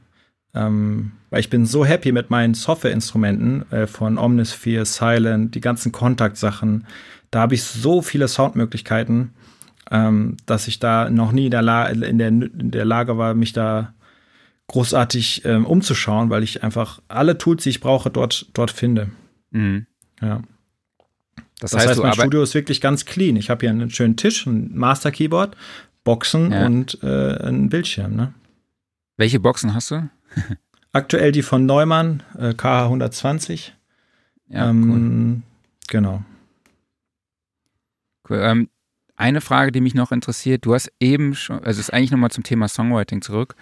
[0.53, 5.91] ähm, weil ich bin so happy mit meinen Softwareinstrumenten äh, von Omnisphere, Silent, die ganzen
[5.91, 6.85] Kontaktsachen.
[7.31, 9.33] Da habe ich so viele Soundmöglichkeiten
[9.93, 13.35] ähm, dass ich da noch nie in der, La in der, in der Lage war,
[13.35, 13.93] mich da
[14.67, 19.11] großartig ähm, umzuschauen, weil ich einfach alle Tools, die ich brauche, dort, dort finde.
[19.51, 19.85] Mhm.
[20.19, 20.41] Ja.
[21.59, 23.35] Das, das heißt, heißt mein Studio ist wirklich ganz clean.
[23.35, 25.55] Ich habe hier einen schönen Tisch, ein Master Keyboard,
[26.03, 26.65] Boxen ja.
[26.65, 28.15] und äh, einen Bildschirm.
[28.15, 28.33] Ne?
[29.17, 30.09] Welche Boxen hast du?
[30.91, 33.71] Aktuell die von Neumann, äh, KH120.
[34.49, 35.41] Ja, ähm, cool.
[35.87, 36.23] Genau.
[38.27, 38.39] Cool.
[38.41, 38.69] Ähm,
[39.15, 42.31] eine Frage, die mich noch interessiert, du hast eben schon, also es ist eigentlich nochmal
[42.31, 43.55] zum Thema Songwriting zurück.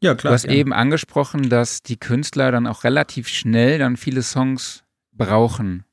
[0.00, 0.30] Ja, klar.
[0.30, 0.52] Du hast ja.
[0.52, 5.84] eben angesprochen, dass die Künstler dann auch relativ schnell dann viele Songs brauchen.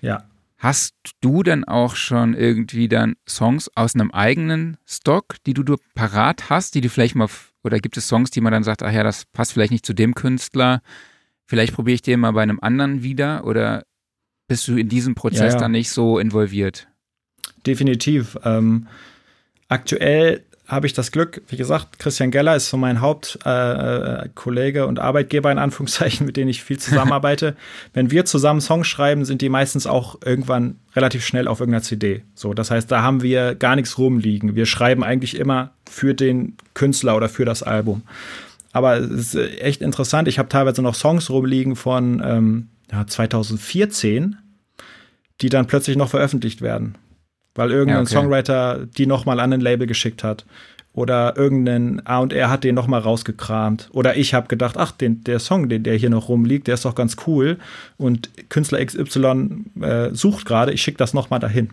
[0.00, 0.24] Ja.
[0.58, 5.76] Hast du denn auch schon irgendwie dann Songs aus einem eigenen Stock, die du, du
[5.94, 7.28] parat hast, die du vielleicht mal,
[7.64, 9.92] oder gibt es Songs, die man dann sagt, ach ja, das passt vielleicht nicht zu
[9.92, 10.80] dem Künstler,
[11.46, 13.84] vielleicht probiere ich den mal bei einem anderen wieder oder
[14.46, 15.58] bist du in diesem Prozess ja, ja.
[15.58, 16.88] dann nicht so involviert?
[17.66, 18.38] Definitiv.
[18.44, 18.86] Ähm,
[19.68, 20.42] aktuell
[20.72, 25.52] habe ich das Glück, wie gesagt, Christian Geller ist so mein Hauptkollege äh, und Arbeitgeber
[25.52, 27.56] in Anführungszeichen, mit denen ich viel zusammenarbeite.
[27.92, 32.22] Wenn wir zusammen Songs schreiben, sind die meistens auch irgendwann relativ schnell auf irgendeiner CD.
[32.34, 34.54] So, das heißt, da haben wir gar nichts rumliegen.
[34.56, 38.02] Wir schreiben eigentlich immer für den Künstler oder für das Album.
[38.72, 40.26] Aber es ist echt interessant.
[40.26, 44.36] Ich habe teilweise noch Songs rumliegen von ähm, ja, 2014,
[45.42, 46.96] die dann plötzlich noch veröffentlicht werden
[47.54, 48.14] weil irgendein ja, okay.
[48.14, 50.44] Songwriter die nochmal an ein Label geschickt hat.
[50.94, 53.88] Oder irgendein A&R hat den nochmal rausgekramt.
[53.92, 56.84] Oder ich habe gedacht, ach, den, der Song, den, der hier noch rumliegt, der ist
[56.84, 57.58] doch ganz cool.
[57.96, 61.70] Und Künstler XY äh, sucht gerade, ich schicke das nochmal dahin.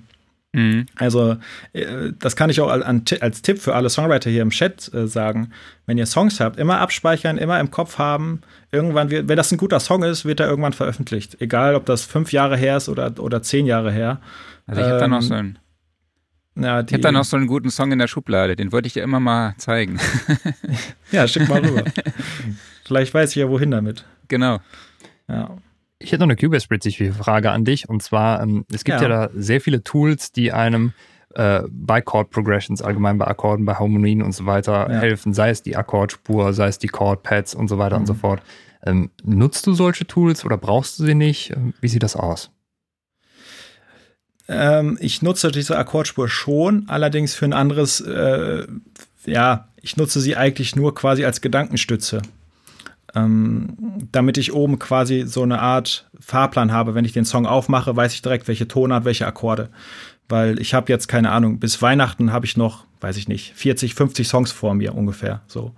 [0.53, 0.85] Mhm.
[0.95, 1.35] Also,
[1.73, 5.51] äh, das kann ich auch als, Tipp für alle Songwriter hier im Chat äh, sagen.
[5.85, 8.41] Wenn ihr Songs habt, immer abspeichern, immer im Kopf haben.
[8.71, 11.41] Irgendwann, wird, wenn das ein guter Song ist, wird er irgendwann veröffentlicht.
[11.41, 14.21] Egal, ob das fünf Jahre her ist oder, oder zehn Jahre her.
[14.65, 15.59] Also, ich habe ähm, da noch so ein
[16.61, 18.93] ja, ich habe da noch so einen guten Song in der Schublade, den wollte ich
[18.93, 19.99] dir immer mal zeigen.
[21.11, 21.83] ja, schick mal rüber.
[22.85, 24.05] Vielleicht weiß ich ja, wohin damit.
[24.27, 24.59] Genau.
[25.27, 25.57] Ja.
[25.99, 27.89] Ich hätte noch eine Cubase-spezifische Frage an dich.
[27.89, 29.09] Und zwar, ähm, es gibt ja.
[29.09, 29.27] ja.
[29.27, 30.93] da sehr viele Tools, die einem
[31.35, 34.99] äh, bei Chord Progressions, allgemein bei Akkorden, bei Harmonien und so weiter ja.
[34.99, 35.33] helfen.
[35.33, 38.01] Sei es die Akkordspur, sei es die Chord Pads und so weiter mhm.
[38.01, 38.19] und so mhm.
[38.19, 38.41] fort.
[38.83, 41.51] Ähm, nutzt du solche Tools oder brauchst du sie nicht?
[41.51, 42.51] Ähm, wie sieht das aus?
[44.49, 48.65] Ähm, ich nutze diese Akkordspur schon, allerdings für ein anderes, äh,
[49.25, 52.23] ja, ich nutze sie eigentlich nur quasi als Gedankenstütze.
[53.15, 56.93] Ähm, damit ich oben quasi so eine Art Fahrplan habe.
[56.93, 59.69] Wenn ich den Song aufmache, weiß ich direkt, welche Tonart, welche Akkorde.
[60.27, 63.95] Weil ich habe jetzt keine Ahnung, bis Weihnachten habe ich noch, weiß ich nicht, 40,
[63.95, 65.41] 50 Songs vor mir ungefähr.
[65.47, 65.73] So.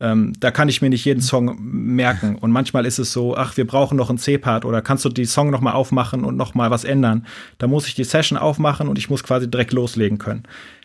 [0.00, 2.36] Ähm, da kann ich mir nicht jeden Song merken.
[2.36, 5.24] Und manchmal ist es so, ach, wir brauchen noch einen C-Part oder kannst du die
[5.24, 7.26] Song noch mal aufmachen und noch mal was ändern.
[7.58, 10.44] Da muss ich die Session aufmachen und ich muss quasi direkt loslegen können.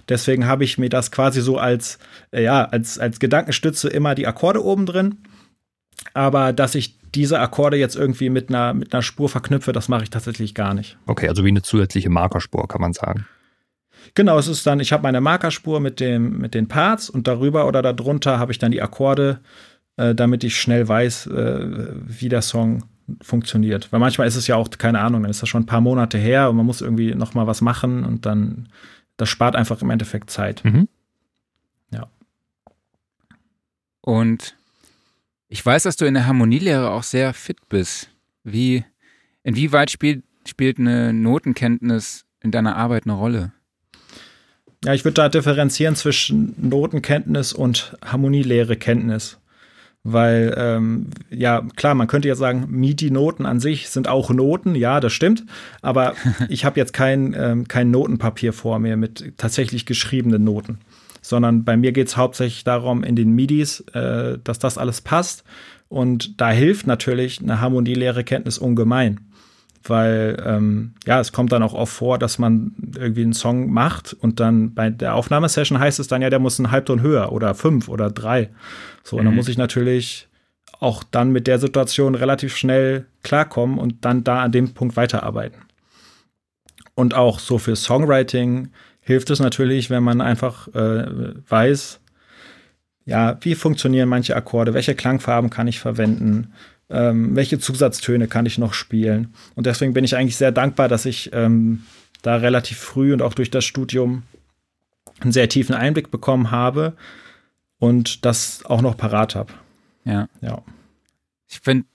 [0.10, 2.00] Deswegen habe ich mir das quasi so als,
[2.32, 5.18] äh, ja, als, als Gedankenstütze immer die Akkorde oben drin.
[6.14, 10.04] Aber dass ich diese Akkorde jetzt irgendwie mit einer, mit einer Spur verknüpfe, das mache
[10.04, 10.98] ich tatsächlich gar nicht.
[11.06, 13.28] Okay, also wie eine zusätzliche Markerspur, kann man sagen.
[14.16, 17.68] Genau, es ist dann, ich habe meine Markerspur mit, dem, mit den Parts und darüber
[17.68, 19.40] oder darunter habe ich dann die Akkorde,
[19.98, 22.84] äh, damit ich schnell weiß, äh, wie der Song
[23.22, 23.92] funktioniert.
[23.92, 26.18] Weil manchmal ist es ja auch, keine Ahnung, dann ist das schon ein paar Monate
[26.18, 28.70] her und man muss irgendwie noch mal was machen und dann,
[29.18, 30.64] das spart einfach im Endeffekt Zeit.
[30.64, 30.88] Mhm.
[31.92, 32.08] Ja.
[34.02, 34.56] Und
[35.48, 38.10] ich weiß, dass du in der Harmonielehre auch sehr fit bist.
[38.44, 38.84] Wie,
[39.44, 43.52] inwieweit spielt, spielt eine Notenkenntnis in deiner Arbeit eine Rolle?
[44.86, 49.38] Ja, ich würde da differenzieren zwischen Notenkenntnis und Harmonielehre-Kenntnis.
[50.06, 55.00] Weil, ähm, ja, klar, man könnte ja sagen, MIDI-Noten an sich sind auch Noten, ja,
[55.00, 55.46] das stimmt.
[55.82, 56.16] Aber
[56.50, 60.80] ich habe jetzt kein, ähm, kein Notenpapier vor mir mit tatsächlich geschriebenen Noten.
[61.22, 65.46] Sondern bei mir geht es hauptsächlich darum, in den MIDIs, äh, dass das alles passt.
[65.88, 69.22] Und da hilft natürlich eine Harmonielehre-Kenntnis ungemein
[69.86, 74.14] weil ähm, ja, es kommt dann auch oft vor, dass man irgendwie einen Song macht
[74.14, 77.54] und dann bei der Aufnahmesession heißt es dann ja, der muss einen Halbton höher oder
[77.56, 78.50] fünf oder drei.
[79.04, 79.38] So, und dann mhm.
[79.38, 80.28] muss ich natürlich
[80.80, 85.62] auch dann mit der Situation relativ schnell klarkommen und dann da an dem Punkt weiterarbeiten.
[86.96, 88.70] Und auch so für Songwriting
[89.02, 92.00] hilft es natürlich, wenn man einfach äh, weiß,
[93.06, 96.54] ja, wie funktionieren manche Akkorde, welche Klangfarben kann ich verwenden,
[96.90, 99.34] ähm, welche Zusatztöne kann ich noch spielen.
[99.56, 101.84] Und deswegen bin ich eigentlich sehr dankbar, dass ich ähm,
[102.22, 104.24] da relativ früh und auch durch das Studium
[105.20, 106.94] einen sehr tiefen Einblick bekommen habe
[107.80, 109.54] und das auch noch parat habe.
[110.06, 110.28] Ja.
[110.42, 110.62] ja.
[111.50, 111.86] Ich finde,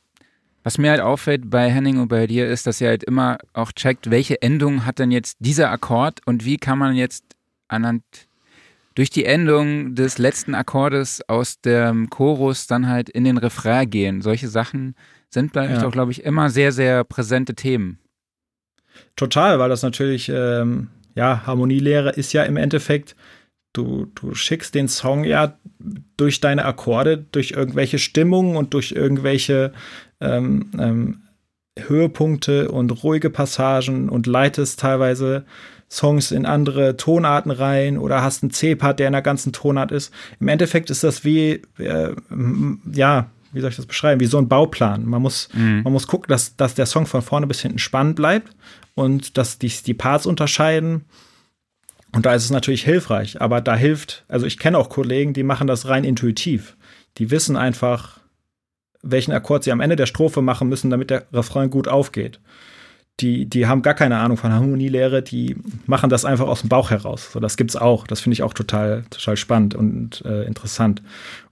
[0.63, 3.73] was mir halt auffällt bei Henning und bei dir ist, dass ihr halt immer auch
[3.73, 7.25] checkt, welche Endung hat denn jetzt dieser Akkord und wie kann man jetzt
[7.69, 8.05] anhand
[8.99, 14.23] durch die Endung des letzten Akkordes aus dem Chorus dann halt in den Refrain gehen.
[14.23, 14.97] Solche Sachen
[15.31, 15.87] sind, glaube ich, ja.
[15.87, 18.01] auch, glaube ich, immer sehr, sehr präsente Themen.
[19.15, 23.15] Total, weil das natürlich, ähm, ja, Harmonielehre ist ja im Endeffekt,
[23.73, 25.57] du, du schickst den Song ja
[26.17, 29.73] durch deine Akkorde, durch irgendwelche Stimmungen und durch irgendwelche
[30.21, 31.23] ähm, ähm,
[31.79, 35.45] Höhepunkte und ruhige Passagen und leitest teilweise
[35.91, 40.13] Songs in andere Tonarten rein oder hast einen C-Part, der in der ganzen Tonart ist.
[40.39, 42.15] Im Endeffekt ist das wie, äh,
[42.93, 45.07] ja, wie soll ich das beschreiben, wie so ein Bauplan.
[45.07, 45.83] Man muss, mhm.
[45.83, 48.55] man muss gucken, dass, dass der Song von vorne bis hinten spannend bleibt
[48.95, 51.07] und dass die, die Parts unterscheiden.
[52.13, 55.43] Und da ist es natürlich hilfreich, aber da hilft, also ich kenne auch Kollegen, die
[55.43, 56.77] machen das rein intuitiv.
[57.19, 58.21] Die wissen einfach,
[59.03, 62.41] welchen Akkord sie am Ende der Strophe machen müssen, damit der Refrain gut aufgeht
[63.21, 65.57] die, die haben gar keine Ahnung von Harmonielehre, die
[65.87, 67.33] machen das einfach aus dem Bauch heraus.
[67.33, 68.07] So, das gibt's auch.
[68.07, 71.03] Das finde ich auch total, total spannend und äh, interessant.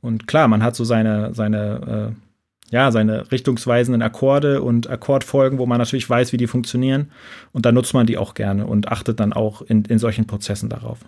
[0.01, 5.67] Und klar, man hat so seine, seine, äh, ja, seine richtungsweisenden Akkorde und Akkordfolgen, wo
[5.67, 7.11] man natürlich weiß, wie die funktionieren.
[7.53, 10.69] Und da nutzt man die auch gerne und achtet dann auch in, in solchen Prozessen
[10.69, 11.01] darauf.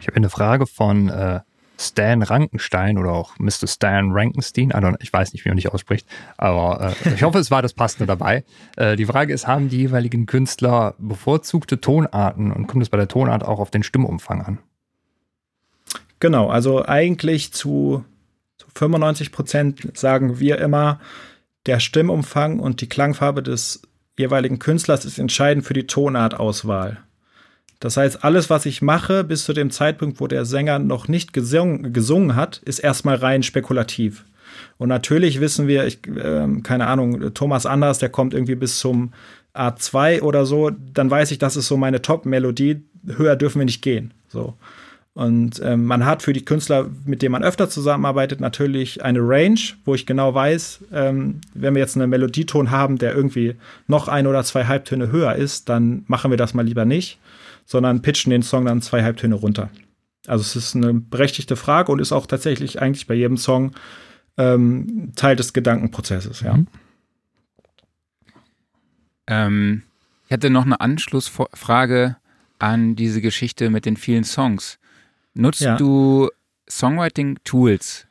[0.00, 1.40] Ich habe eine Frage von äh,
[1.82, 3.66] Stan Rankenstein oder auch Mr.
[3.66, 4.72] Stan Rankenstein.
[5.00, 6.06] ich weiß nicht, wie man dich ausspricht,
[6.36, 8.44] aber äh, ich hoffe, es war das Passende dabei.
[8.76, 13.08] Äh, die Frage ist, haben die jeweiligen Künstler bevorzugte Tonarten und kommt es bei der
[13.08, 14.58] Tonart auch auf den Stimmumfang an?
[16.20, 18.04] Genau, also eigentlich zu,
[18.58, 21.00] zu 95 Prozent sagen wir immer,
[21.66, 23.82] der Stimmumfang und die Klangfarbe des
[24.18, 27.02] jeweiligen Künstlers ist entscheidend für die Tonartauswahl.
[27.82, 31.32] Das heißt, alles, was ich mache, bis zu dem Zeitpunkt, wo der Sänger noch nicht
[31.32, 34.24] gesungen, gesungen hat, ist erstmal rein spekulativ.
[34.78, 39.12] Und natürlich wissen wir, ich, äh, keine Ahnung, Thomas Anders, der kommt irgendwie bis zum
[39.52, 42.84] A2 oder so, dann weiß ich, das ist so meine Top-Melodie.
[43.16, 44.14] Höher dürfen wir nicht gehen.
[44.28, 44.54] So.
[45.14, 49.58] Und ähm, man hat für die Künstler, mit denen man öfter zusammenarbeitet, natürlich eine Range,
[49.84, 53.56] wo ich genau weiß, ähm, wenn wir jetzt einen Melodieton haben, der irgendwie
[53.88, 57.18] noch ein oder zwei Halbtöne höher ist, dann machen wir das mal lieber nicht
[57.64, 59.70] sondern pitchen den Song dann zwei Halbtöne runter.
[60.26, 63.72] Also es ist eine berechtigte Frage und ist auch tatsächlich eigentlich bei jedem Song
[64.36, 66.54] ähm, Teil des Gedankenprozesses, ja.
[66.54, 66.66] Mhm.
[69.26, 69.82] Ähm,
[70.26, 72.16] ich hatte noch eine Anschlussfrage
[72.58, 74.78] an diese Geschichte mit den vielen Songs.
[75.34, 75.76] Nutzt ja.
[75.76, 76.30] du
[76.68, 78.06] Songwriting-Tools,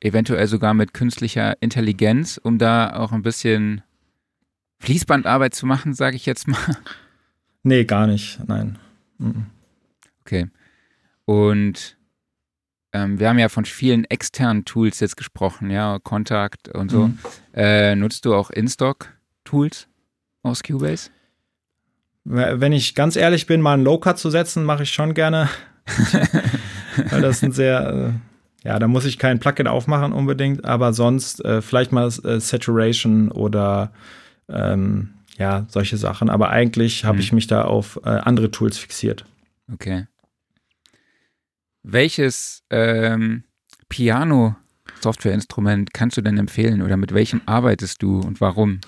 [0.00, 3.82] eventuell sogar mit künstlicher Intelligenz, um da auch ein bisschen
[4.80, 6.76] Fließbandarbeit zu machen, sage ich jetzt mal?
[7.62, 8.38] Nee, gar nicht.
[8.46, 8.78] Nein.
[10.22, 10.48] Okay.
[11.24, 11.96] Und
[12.92, 17.08] ähm, wir haben ja von vielen externen Tools jetzt gesprochen, ja, Kontakt und so.
[17.08, 17.18] Mhm.
[17.54, 19.88] Äh, nutzt du auch In-Stock-Tools
[20.42, 21.10] aus Cubase?
[22.24, 25.48] Wenn ich ganz ehrlich bin, mal einen Low-Cut zu setzen, mache ich schon gerne.
[27.10, 28.12] Weil das ein sehr,
[28.64, 32.40] äh, ja, da muss ich kein Plugin aufmachen unbedingt, aber sonst äh, vielleicht mal äh,
[32.40, 33.92] Saturation oder
[34.48, 36.30] ähm, ja, solche Sachen.
[36.30, 37.22] Aber eigentlich habe hm.
[37.22, 39.24] ich mich da auf äh, andere Tools fixiert.
[39.72, 40.06] Okay.
[41.82, 43.44] Welches ähm,
[43.88, 48.80] Piano-Software-Instrument kannst du denn empfehlen oder mit welchem arbeitest du und warum?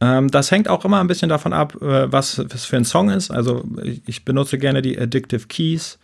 [0.00, 3.10] Ähm, das hängt auch immer ein bisschen davon ab, äh, was es für ein Song
[3.10, 3.30] ist.
[3.30, 3.64] Also
[4.06, 5.98] ich benutze gerne die Addictive Keys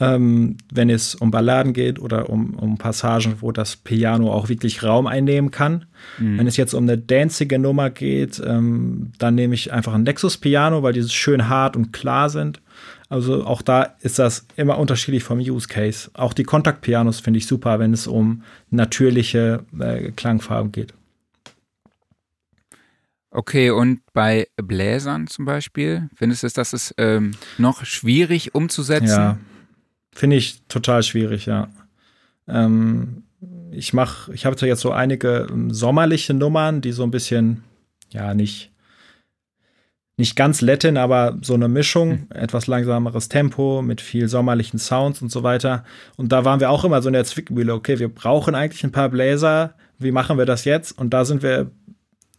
[0.00, 4.82] ähm, wenn es um Balladen geht oder um, um Passagen, wo das Piano auch wirklich
[4.82, 5.84] Raum einnehmen kann.
[6.18, 6.38] Mhm.
[6.38, 10.82] Wenn es jetzt um eine danzige Nummer geht, ähm, dann nehme ich einfach ein Nexus-Piano,
[10.82, 12.62] weil die schön hart und klar sind.
[13.10, 16.10] Also auch da ist das immer unterschiedlich vom Use Case.
[16.14, 20.94] Auch die Kontaktpianos finde ich super, wenn es um natürliche äh, Klangfarben geht.
[23.32, 29.06] Okay, und bei Bläsern zum Beispiel, findest du, das ist ähm, noch schwierig umzusetzen?
[29.06, 29.38] Ja,
[30.12, 31.68] Finde ich total schwierig, ja.
[32.48, 33.24] Ähm,
[33.70, 37.64] ich mache, ich habe jetzt so einige ähm, sommerliche Nummern, die so ein bisschen,
[38.10, 38.70] ja, nicht,
[40.16, 42.26] nicht ganz Latin, aber so eine Mischung, mhm.
[42.30, 45.84] etwas langsameres Tempo mit viel sommerlichen Sounds und so weiter.
[46.16, 48.92] Und da waren wir auch immer so in der Zwickmühle, okay, wir brauchen eigentlich ein
[48.92, 50.92] paar Bläser, wie machen wir das jetzt?
[50.98, 51.70] Und da sind wir,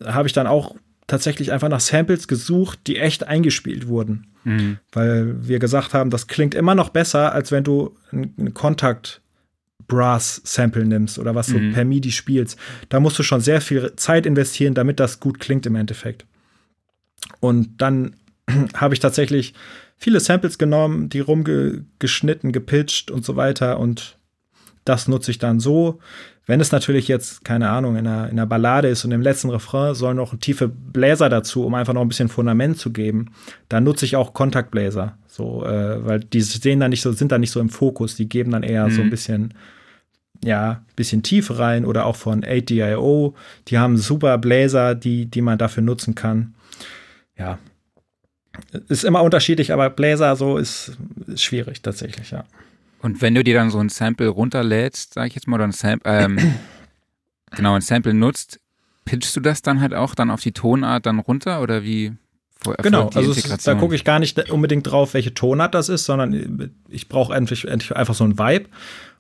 [0.03, 0.75] habe ich dann auch
[1.11, 4.27] tatsächlich einfach nach Samples gesucht, die echt eingespielt wurden.
[4.45, 4.77] Mhm.
[4.93, 9.21] Weil wir gesagt haben, das klingt immer noch besser, als wenn du ein Kontakt
[9.87, 11.53] Brass Sample nimmst oder was mhm.
[11.53, 12.57] du per MIDI spielst.
[12.87, 16.25] Da musst du schon sehr viel Zeit investieren, damit das gut klingt im Endeffekt.
[17.41, 18.15] Und dann
[18.75, 19.53] habe ich tatsächlich
[19.97, 24.17] viele Samples genommen, die rumgeschnitten, gepitcht und so weiter und
[24.85, 25.99] das nutze ich dann so.
[26.47, 29.49] Wenn es natürlich jetzt, keine Ahnung, in einer, in einer Ballade ist und im letzten
[29.49, 33.31] Refrain sollen noch tiefe Bläser dazu, um einfach noch ein bisschen Fundament zu geben,
[33.69, 35.17] dann nutze ich auch Kontaktbläser.
[35.27, 38.27] So, äh, weil die sehen dann nicht so, sind dann nicht so im Fokus, die
[38.27, 38.91] geben dann eher mhm.
[38.91, 39.53] so ein bisschen,
[40.43, 43.33] ja, bisschen Tiefe rein oder auch von 8DIO.
[43.67, 46.55] Die haben super Bläser, die, die man dafür nutzen kann.
[47.37, 47.59] Ja.
[48.89, 52.45] Ist immer unterschiedlich, aber Bläser so ist, ist schwierig tatsächlich, ja.
[53.01, 55.71] Und wenn du dir dann so ein Sample runterlädst, sag ich jetzt mal, oder ein
[55.71, 56.37] Sample, ähm,
[57.51, 58.59] genau, ein Sample nutzt,
[59.05, 62.13] pitchst du das dann halt auch dann auf die Tonart dann runter oder wie?
[62.83, 66.71] Genau, also ist, da gucke ich gar nicht unbedingt drauf, welche Tonart das ist, sondern
[66.89, 68.69] ich brauche endlich, endlich einfach so ein Vibe.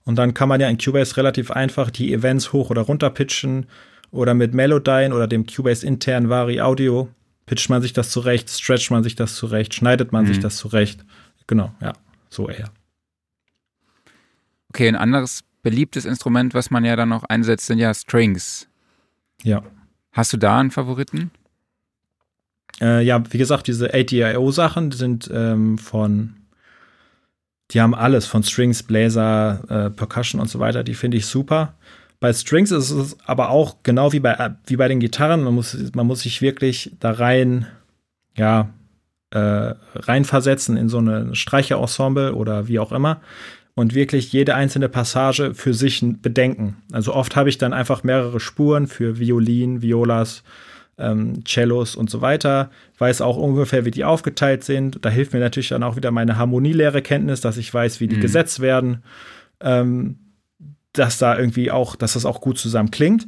[0.03, 3.65] Und dann kann man ja in Cubase relativ einfach die Events hoch oder runter pitchen
[4.11, 7.09] oder mit Melodyne oder dem Cubase internen Vari Audio
[7.47, 10.27] pitcht man sich das zurecht, stretcht man sich das zurecht, schneidet man mhm.
[10.27, 11.03] sich das zurecht.
[11.47, 11.93] Genau, ja,
[12.29, 12.69] so eher.
[14.71, 18.69] Okay, ein anderes beliebtes Instrument, was man ja dann noch einsetzt, sind ja Strings.
[19.43, 19.63] Ja.
[20.13, 21.29] Hast du da einen Favoriten?
[22.79, 26.37] Äh, ja, wie gesagt, diese ATIO-Sachen sind ähm, von,
[27.71, 31.73] die haben alles, von Strings, Bläser, äh, Percussion und so weiter, die finde ich super.
[32.21, 35.75] Bei Strings ist es aber auch genau wie bei, wie bei den Gitarren, man muss,
[35.93, 37.67] man muss sich wirklich da rein,
[38.37, 38.69] ja,
[39.31, 43.19] äh, reinversetzen in so eine Streicherensemble oder wie auch immer
[43.75, 46.77] und wirklich jede einzelne Passage für sich bedenken.
[46.91, 50.43] Also oft habe ich dann einfach mehrere Spuren für Violin, Violas,
[50.97, 55.03] ähm, Cellos und so weiter, weiß auch ungefähr, wie die aufgeteilt sind.
[55.03, 58.21] Da hilft mir natürlich dann auch wieder meine Harmonielehre-Kenntnis, dass ich weiß, wie die mhm.
[58.21, 59.03] gesetzt werden,
[59.61, 60.19] ähm,
[60.93, 63.27] dass da irgendwie auch, dass das auch gut zusammen klingt.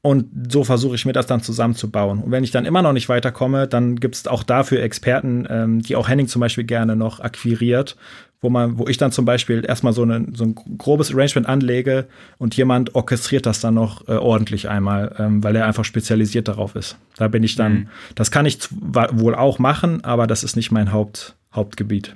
[0.00, 2.20] Und so versuche ich mir das dann zusammenzubauen.
[2.20, 5.82] Und wenn ich dann immer noch nicht weiterkomme, dann gibt es auch dafür Experten, ähm,
[5.82, 7.96] die auch Henning zum Beispiel gerne noch akquiriert,
[8.40, 12.06] wo man, wo ich dann zum Beispiel erstmal so, eine, so ein grobes Arrangement anlege
[12.38, 16.76] und jemand orchestriert das dann noch äh, ordentlich einmal, ähm, weil er einfach spezialisiert darauf
[16.76, 16.98] ist.
[17.16, 17.88] Da bin ich dann, mhm.
[18.14, 22.14] das kann ich wohl auch machen, aber das ist nicht mein Haupt, Hauptgebiet.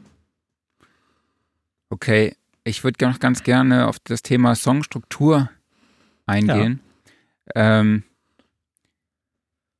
[1.90, 5.50] Okay, ich würde noch ganz gerne auf das Thema Songstruktur
[6.26, 6.80] eingehen.
[7.54, 7.80] Ja.
[7.80, 8.04] Ähm,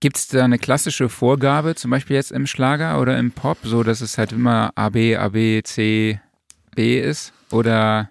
[0.01, 3.85] Gibt es da eine klassische Vorgabe, zum Beispiel jetzt im Schlager oder im Pop, so
[3.85, 6.21] dass es halt immer A, B, A, B, C,
[6.75, 7.33] B ist?
[7.51, 8.11] Oder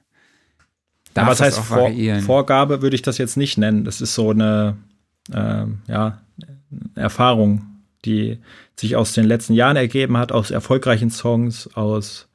[1.13, 2.21] darf ja, was heißt auch Vor variieren?
[2.21, 3.83] Vorgabe würde ich das jetzt nicht nennen.
[3.83, 4.77] Das ist so eine
[5.31, 6.21] äh, ja,
[6.95, 7.65] Erfahrung,
[8.05, 8.39] die
[8.75, 12.27] sich aus den letzten Jahren ergeben hat, aus erfolgreichen Songs, aus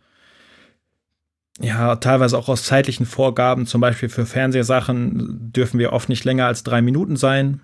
[1.60, 6.46] ja, teilweise auch aus zeitlichen Vorgaben, zum Beispiel für Fernsehsachen dürfen wir oft nicht länger
[6.46, 7.60] als drei Minuten sein.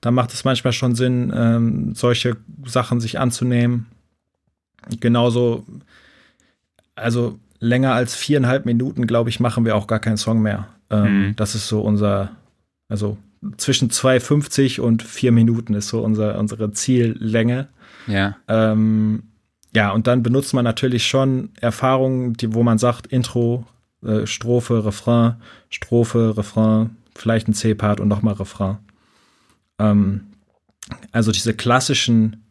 [0.00, 3.86] Da macht es manchmal schon Sinn, ähm, solche Sachen sich anzunehmen.
[5.00, 5.64] Genauso,
[6.96, 10.68] also länger als viereinhalb Minuten, glaube ich, machen wir auch gar keinen Song mehr.
[10.90, 11.36] Ähm, mhm.
[11.36, 12.30] Das ist so unser,
[12.88, 13.16] also
[13.56, 17.68] zwischen 2,50 und vier Minuten ist so unser, unsere Ziellänge.
[18.06, 18.36] Ja.
[18.48, 19.24] Ähm,
[19.74, 23.66] ja, und dann benutzt man natürlich schon Erfahrungen, die, wo man sagt, Intro,
[24.04, 25.36] äh, Strophe, Refrain,
[25.68, 28.78] Strophe, Refrain, vielleicht ein C-Part und nochmal Refrain.
[29.78, 30.26] Ähm,
[31.12, 32.44] also diese klassischen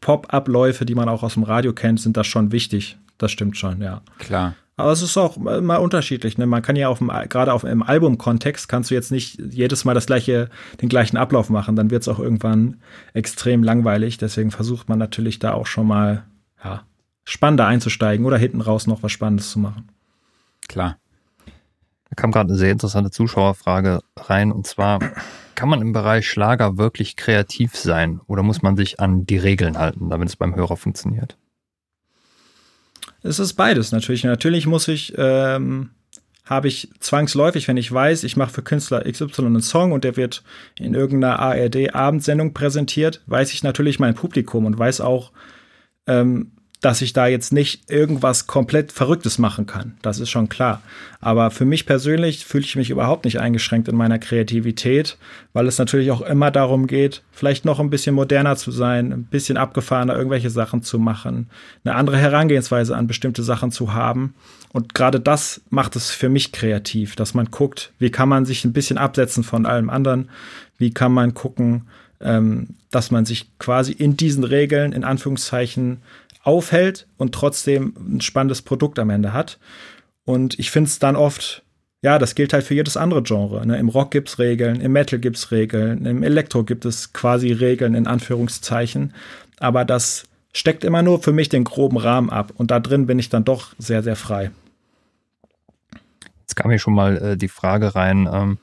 [0.00, 2.98] Pop-Abläufe, die man auch aus dem Radio kennt, sind da schon wichtig.
[3.18, 4.02] Das stimmt schon, ja.
[4.18, 4.54] Klar.
[4.78, 6.38] Aber es ist auch mal unterschiedlich.
[6.38, 6.46] Ne?
[6.46, 9.94] Man kann ja auf dem, gerade auf im Albumkontext kannst du jetzt nicht jedes Mal
[9.94, 10.50] das gleiche,
[10.80, 11.74] den gleichen Ablauf machen.
[11.74, 12.76] Dann wird es auch irgendwann
[13.12, 14.18] extrem langweilig.
[14.18, 16.24] Deswegen versucht man natürlich da auch schon mal
[16.62, 16.84] ja,
[17.24, 19.88] spannender einzusteigen oder hinten raus noch was Spannendes zu machen.
[20.68, 20.98] Klar.
[21.44, 25.00] Da kam gerade eine sehr interessante Zuschauerfrage rein und zwar
[25.56, 29.76] kann man im Bereich Schlager wirklich kreativ sein oder muss man sich an die Regeln
[29.76, 31.36] halten, damit es beim Hörer funktioniert?
[33.22, 34.24] Es ist beides natürlich.
[34.24, 35.90] Natürlich muss ich, ähm,
[36.44, 40.16] habe ich zwangsläufig, wenn ich weiß, ich mache für Künstler XY einen Song und der
[40.16, 40.42] wird
[40.78, 45.32] in irgendeiner ARD-Abendsendung präsentiert, weiß ich natürlich mein Publikum und weiß auch,
[46.06, 49.96] ähm, dass ich da jetzt nicht irgendwas komplett Verrücktes machen kann.
[50.00, 50.80] Das ist schon klar.
[51.20, 55.18] Aber für mich persönlich fühle ich mich überhaupt nicht eingeschränkt in meiner Kreativität,
[55.52, 59.24] weil es natürlich auch immer darum geht, vielleicht noch ein bisschen moderner zu sein, ein
[59.24, 61.50] bisschen abgefahrener irgendwelche Sachen zu machen,
[61.84, 64.34] eine andere Herangehensweise an bestimmte Sachen zu haben.
[64.72, 68.64] Und gerade das macht es für mich kreativ, dass man guckt, wie kann man sich
[68.64, 70.28] ein bisschen absetzen von allem anderen,
[70.76, 71.88] wie kann man gucken,
[72.20, 75.98] ähm, dass man sich quasi in diesen Regeln, in Anführungszeichen,
[76.48, 79.58] aufhält und trotzdem ein spannendes Produkt am Ende hat.
[80.24, 81.62] Und ich finde es dann oft,
[82.00, 83.66] ja, das gilt halt für jedes andere Genre.
[83.66, 83.78] Ne?
[83.78, 87.52] Im Rock gibt es Regeln, im Metal gibt es Regeln, im Elektro gibt es quasi
[87.52, 89.12] Regeln in Anführungszeichen.
[89.58, 90.24] Aber das
[90.54, 92.54] steckt immer nur für mich den groben Rahmen ab.
[92.56, 94.50] Und da drin bin ich dann doch sehr, sehr frei.
[96.40, 98.56] Jetzt kam hier schon mal äh, die Frage rein, ähm,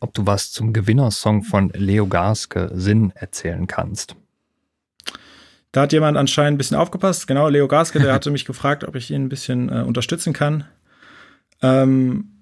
[0.00, 4.14] ob du was zum Gewinnersong von Leo Garske Sinn erzählen kannst.
[5.72, 7.26] Da hat jemand anscheinend ein bisschen aufgepasst.
[7.26, 10.64] Genau, Leo Gaske, der hatte mich gefragt, ob ich ihn ein bisschen äh, unterstützen kann.
[11.62, 12.38] Ähm,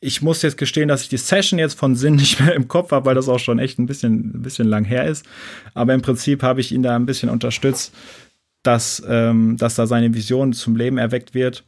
[0.00, 2.92] ich muss jetzt gestehen, dass ich die Session jetzt von Sinn nicht mehr im Kopf
[2.92, 5.26] habe, weil das auch schon echt ein bisschen, ein bisschen lang her ist.
[5.74, 7.94] Aber im Prinzip habe ich ihn da ein bisschen unterstützt,
[8.62, 11.64] dass, ähm, dass da seine Vision zum Leben erweckt wird.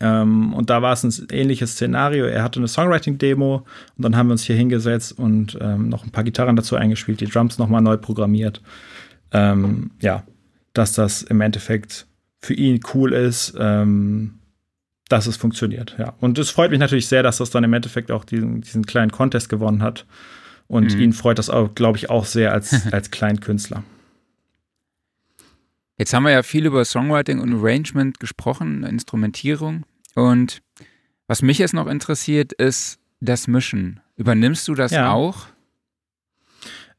[0.00, 2.24] Ähm, und da war es ein ähnliches Szenario.
[2.24, 3.64] Er hatte eine Songwriting-Demo
[3.96, 7.20] und dann haben wir uns hier hingesetzt und ähm, noch ein paar Gitarren dazu eingespielt,
[7.20, 8.60] die Drums nochmal neu programmiert
[9.34, 10.24] ähm, ja,
[10.72, 12.06] dass das im Endeffekt
[12.40, 14.38] für ihn cool ist, ähm,
[15.08, 15.96] dass es funktioniert.
[15.98, 16.14] Ja.
[16.20, 19.10] Und es freut mich natürlich sehr, dass das dann im Endeffekt auch diesen, diesen kleinen
[19.10, 20.06] Contest gewonnen hat.
[20.66, 21.00] Und mhm.
[21.00, 23.84] ihn freut das auch, glaube ich, auch sehr als, als Kleinkünstler.
[25.98, 29.84] Jetzt haben wir ja viel über Songwriting und Arrangement gesprochen, Instrumentierung.
[30.14, 30.62] Und
[31.26, 34.00] was mich jetzt noch interessiert, ist das Mischen.
[34.16, 35.12] Übernimmst du das ja.
[35.12, 35.46] auch?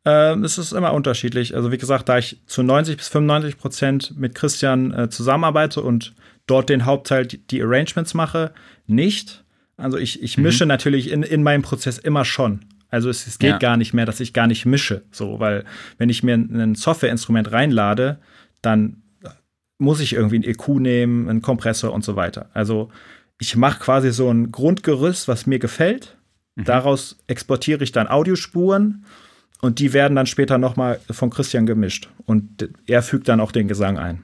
[0.06, 1.56] Äh, es ist immer unterschiedlich.
[1.56, 6.14] Also wie gesagt, da ich zu 90 bis 95 Prozent mit Christian äh, zusammenarbeite und
[6.46, 8.54] dort den Hauptteil die, die Arrangements mache,
[8.88, 9.44] nicht.
[9.78, 10.44] Also ich, ich mhm.
[10.44, 12.62] mische natürlich in, in meinem Prozess immer schon.
[12.90, 13.58] Also es, es geht ja.
[13.58, 15.04] gar nicht mehr, dass ich gar nicht mische.
[15.12, 15.66] So, weil
[15.98, 18.20] wenn ich mir ein Softwareinstrument reinlade,
[18.62, 19.02] dann
[19.78, 22.50] muss ich irgendwie ein EQ nehmen, einen Kompressor und so weiter.
[22.54, 22.90] Also
[23.40, 26.18] ich mache quasi so ein Grundgerüst, was mir gefällt.
[26.56, 26.64] Mhm.
[26.64, 29.04] Daraus exportiere ich dann Audiospuren
[29.62, 32.10] und die werden dann später nochmal von Christian gemischt.
[32.26, 34.24] Und er fügt dann auch den Gesang ein.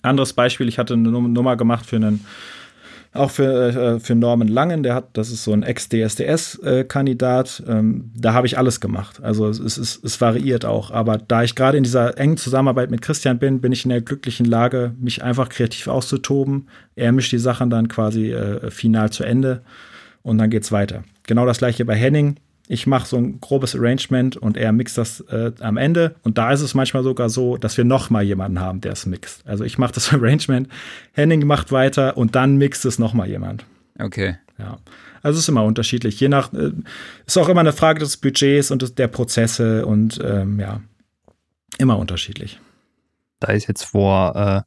[0.00, 2.24] Anderes Beispiel, ich hatte eine Nummer gemacht für einen
[3.14, 8.32] auch für, äh, für Norman Langen, der hat, das ist so ein Ex-DSDS-Kandidat, ähm, da
[8.32, 9.22] habe ich alles gemacht.
[9.22, 10.90] Also es, es, es variiert auch.
[10.90, 14.00] Aber da ich gerade in dieser engen Zusammenarbeit mit Christian bin, bin ich in der
[14.00, 16.68] glücklichen Lage, mich einfach kreativ auszutoben.
[16.96, 19.60] Er mischt die Sachen dann quasi äh, final zu Ende
[20.22, 21.04] und dann geht's weiter.
[21.24, 22.36] Genau das gleiche bei Henning
[22.72, 26.14] ich mache so ein grobes Arrangement und er mixt das äh, am Ende.
[26.22, 29.04] Und da ist es manchmal sogar so, dass wir noch mal jemanden haben, der es
[29.04, 29.46] mixt.
[29.46, 30.68] Also ich mache das Arrangement,
[31.12, 33.66] Henning macht weiter und dann mixt es noch mal jemand.
[33.98, 34.36] Okay.
[34.58, 34.78] Ja.
[35.22, 36.18] Also es ist immer unterschiedlich.
[36.18, 36.72] Je nach, äh,
[37.26, 40.80] ist auch immer eine Frage des Budgets und des, der Prozesse und ähm, ja,
[41.76, 42.58] immer unterschiedlich.
[43.38, 44.62] Da ist jetzt vor äh,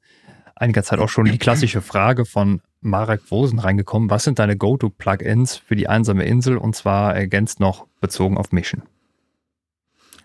[0.55, 4.09] einiger Zeit auch schon die klassische Frage von Marek Wosen reingekommen.
[4.09, 6.57] Was sind deine Go-To-Plugins für die einsame Insel?
[6.57, 8.83] Und zwar ergänzt noch bezogen auf Mission.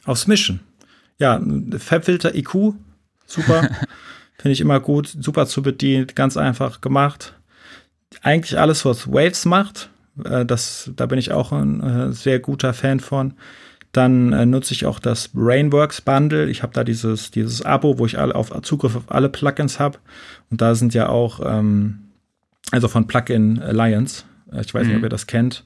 [0.04, 0.60] Aufs Mission.
[1.18, 1.40] Ja,
[1.78, 2.74] Fabfilter IQ,
[3.26, 3.62] super.
[4.38, 7.34] Finde ich immer gut, super zu bedienen, ganz einfach gemacht.
[8.22, 9.90] Eigentlich alles, was Waves macht,
[10.24, 13.34] äh, das, da bin ich auch ein äh, sehr guter Fan von.
[13.92, 16.48] Dann äh, nutze ich auch das Brainworks Bundle.
[16.48, 19.98] Ich habe da dieses, dieses Abo, wo ich alle auf Zugriff auf alle Plugins habe.
[20.50, 22.09] Und da sind ja auch ähm,
[22.70, 24.24] also von Plugin Alliance.
[24.52, 24.88] Äh, ich weiß mhm.
[24.88, 25.06] nicht, ob mhm.
[25.06, 25.64] ihr das kennt.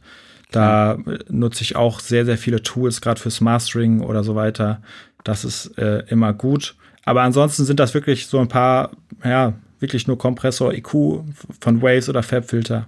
[0.50, 0.98] Da
[1.28, 4.82] nutze ich auch sehr, sehr viele Tools, gerade fürs Mastering oder so weiter.
[5.24, 6.76] Das ist äh, immer gut.
[7.04, 8.92] Aber ansonsten sind das wirklich so ein paar,
[9.24, 11.24] ja, wirklich nur Kompressor, IQ
[11.60, 12.86] von Waves oder Fabfilter.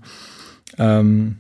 [0.79, 1.39] Ähm,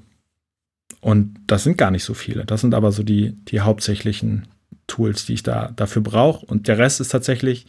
[1.01, 2.45] und das sind gar nicht so viele.
[2.45, 4.49] Das sind aber so die, die hauptsächlichen
[4.87, 6.45] Tools, die ich da dafür brauche.
[6.47, 7.67] Und der Rest ist tatsächlich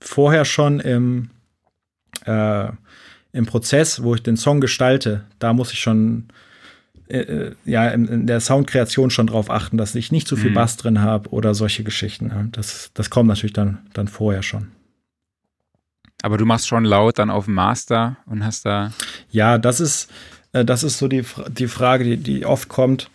[0.00, 1.30] vorher schon im,
[2.24, 2.68] äh,
[3.36, 6.28] im Prozess, wo ich den Song gestalte, da muss ich schon
[7.08, 10.50] äh, äh, ja in, in, der Soundkreation schon drauf achten, dass ich nicht zu viel
[10.50, 10.54] mhm.
[10.54, 12.50] Bass drin habe oder solche Geschichten.
[12.52, 14.68] Das, das kommt natürlich dann, dann vorher schon.
[16.22, 18.92] Aber du machst schon laut dann auf dem Master und hast da.
[19.30, 20.10] Ja, das ist,
[20.52, 23.10] äh, das ist so die, die Frage, die, die oft kommt.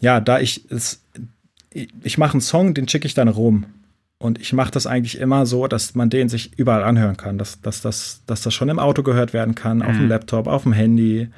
[0.00, 1.00] Ja, da ich es,
[2.02, 3.66] ich mache einen Song, den schicke ich dann rum.
[4.18, 7.60] Und ich mache das eigentlich immer so, dass man den sich überall anhören kann, dass,
[7.60, 10.08] dass, dass, dass das schon im Auto gehört werden kann, auf dem mhm.
[10.08, 11.28] Laptop, auf dem Handy.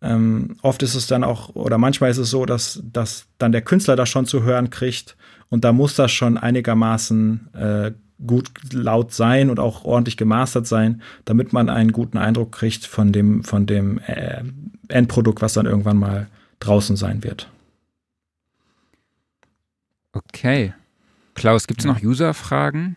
[0.00, 3.62] Ähm, oft ist es dann auch, oder manchmal ist es so, dass, dass dann der
[3.62, 5.16] Künstler das schon zu hören kriegt
[5.48, 7.92] und da muss das schon einigermaßen äh,
[8.24, 13.12] gut laut sein und auch ordentlich gemastert sein, damit man einen guten Eindruck kriegt von
[13.12, 14.42] dem, von dem äh,
[14.88, 16.28] Endprodukt, was dann irgendwann mal
[16.60, 17.48] draußen sein wird.
[20.12, 20.74] Okay.
[21.38, 22.96] Klaus, gibt es noch User-Fragen?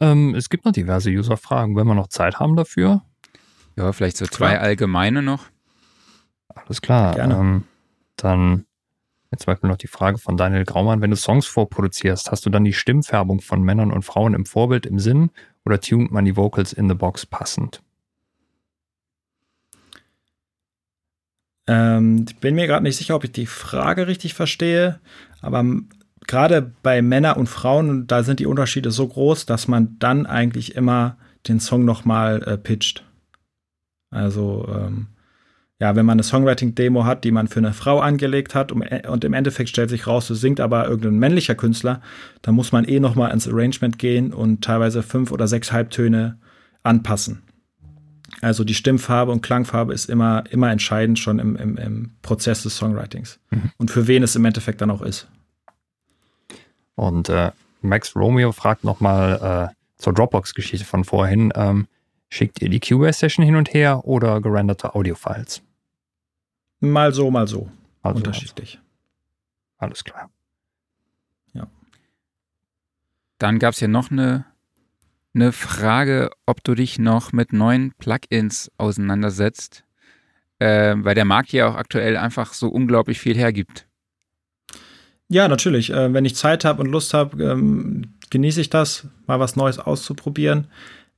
[0.00, 3.02] Ähm, es gibt noch diverse User-Fragen, wenn wir noch Zeit haben dafür.
[3.76, 4.60] Ja, vielleicht so zwei klar.
[4.60, 5.46] allgemeine noch.
[6.48, 7.18] Alles klar.
[7.18, 7.64] Ähm,
[8.14, 8.66] dann
[9.32, 11.00] jetzt zum Beispiel noch die Frage von Daniel Graumann.
[11.00, 14.86] Wenn du Songs vorproduzierst, hast du dann die Stimmfärbung von Männern und Frauen im Vorbild
[14.86, 15.30] im Sinn
[15.64, 17.82] oder tunt man die Vocals in the Box passend?
[21.66, 25.00] Ähm, ich bin mir gerade nicht sicher, ob ich die Frage richtig verstehe,
[25.40, 25.64] aber
[26.26, 30.74] gerade bei Männern und Frauen, da sind die Unterschiede so groß, dass man dann eigentlich
[30.74, 31.16] immer
[31.48, 33.04] den Song nochmal äh, pitcht.
[34.10, 35.08] Also, ähm,
[35.80, 39.24] ja, wenn man eine Songwriting-Demo hat, die man für eine Frau angelegt hat und, und
[39.24, 42.00] im Endeffekt stellt sich raus, es singt aber irgendein männlicher Künstler,
[42.42, 46.38] dann muss man eh nochmal ins Arrangement gehen und teilweise fünf oder sechs Halbtöne
[46.84, 47.42] anpassen.
[48.40, 52.76] Also die Stimmfarbe und Klangfarbe ist immer, immer entscheidend schon im, im, im Prozess des
[52.76, 53.40] Songwritings.
[53.50, 53.70] Mhm.
[53.76, 55.28] Und für wen es im Endeffekt dann auch ist.
[56.96, 61.52] Und äh, Max Romeo fragt nochmal äh, zur Dropbox-Geschichte von vorhin.
[61.54, 61.86] Ähm,
[62.28, 65.62] schickt ihr die Cubase-Session hin und her oder gerenderte Audio-Files?
[66.80, 67.68] Mal so, mal so.
[68.02, 68.76] Also, Unterschiedlich.
[68.76, 68.84] Also.
[69.78, 70.30] Alles klar.
[71.52, 71.66] Ja.
[73.38, 74.44] Dann gab es hier noch eine,
[75.34, 79.84] eine Frage, ob du dich noch mit neuen Plugins auseinandersetzt,
[80.58, 83.86] äh, weil der Markt ja auch aktuell einfach so unglaublich viel hergibt.
[85.34, 85.90] Ja, natürlich.
[85.90, 89.80] Äh, wenn ich Zeit habe und Lust habe, ähm, genieße ich das, mal was Neues
[89.80, 90.68] auszuprobieren.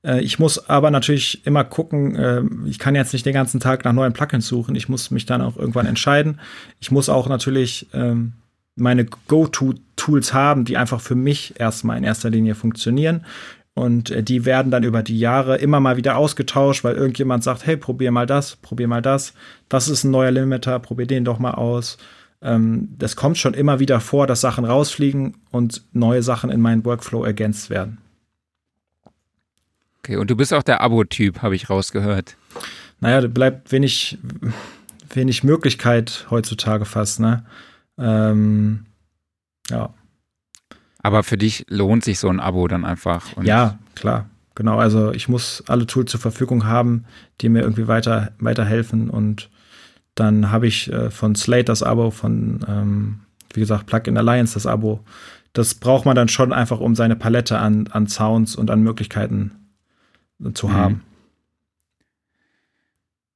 [0.03, 3.85] Äh, ich muss aber natürlich immer gucken, äh, ich kann jetzt nicht den ganzen Tag
[3.85, 4.75] nach neuen Plugins suchen.
[4.75, 6.41] Ich muss mich dann auch irgendwann entscheiden.
[6.81, 8.33] Ich muss auch natürlich ähm,
[8.75, 13.27] meine Go-To-Tools haben, die einfach für mich erstmal in erster Linie funktionieren.
[13.75, 17.77] Und die werden dann über die Jahre immer mal wieder ausgetauscht, weil irgendjemand sagt, hey,
[17.77, 19.35] probier mal das, probier mal das.
[19.69, 21.99] Das ist ein neuer Limiter, probier den doch mal aus.
[22.43, 26.85] Ähm, das kommt schon immer wieder vor, dass Sachen rausfliegen und neue Sachen in meinen
[26.85, 27.99] Workflow ergänzt werden.
[29.99, 32.37] Okay, und du bist auch der Abo-Typ, habe ich rausgehört.
[33.01, 34.19] Naja, da bleibt wenig,
[35.13, 37.45] wenig Möglichkeit heutzutage fast, ne?
[37.99, 38.87] Ähm,
[39.69, 39.93] ja.
[41.03, 43.25] Aber für dich lohnt sich so ein Abo dann einfach.
[43.43, 44.29] ja, klar.
[44.55, 47.05] Genau, also ich muss alle Tools zur Verfügung haben,
[47.41, 49.11] die mir irgendwie weiter, weiterhelfen.
[49.11, 49.51] Und
[50.17, 53.21] dann habe ich äh, von Slate das Abo, von, ähm,
[53.55, 55.01] wie gesagt, Plugin Alliance das Abo.
[55.53, 59.53] Das braucht man dann schon einfach, um seine Palette an, an Sounds und an Möglichkeiten
[60.55, 60.73] zu mhm.
[60.73, 61.03] haben.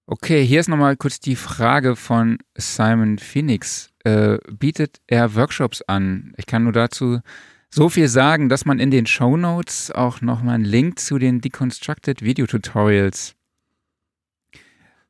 [0.06, 3.90] Okay, hier ist nochmal kurz die Frage von Simon Phoenix.
[4.02, 6.32] Äh, bietet er Workshops an?
[6.36, 7.20] Ich kann nur dazu
[7.68, 11.40] so viel sagen, dass man in den Show Notes auch nochmal einen Link zu den
[11.40, 13.36] Deconstructed Video Tutorials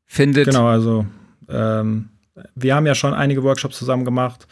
[0.04, 0.46] findet.
[0.46, 1.06] Genau, also
[1.50, 2.08] ähm,
[2.54, 4.46] wir haben ja schon einige Workshops zusammen gemacht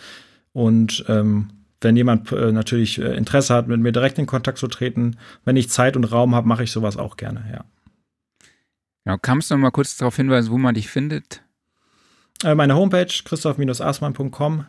[0.53, 4.67] und ähm, wenn jemand äh, natürlich äh, Interesse hat, mit mir direkt in Kontakt zu
[4.67, 7.65] treten, wenn ich Zeit und Raum habe, mache ich sowas auch gerne, ja.
[9.05, 11.43] Genau, kannst du noch mal kurz darauf hinweisen, wo man dich findet?
[12.45, 14.67] Äh, meine Homepage, christoph-aßmann.com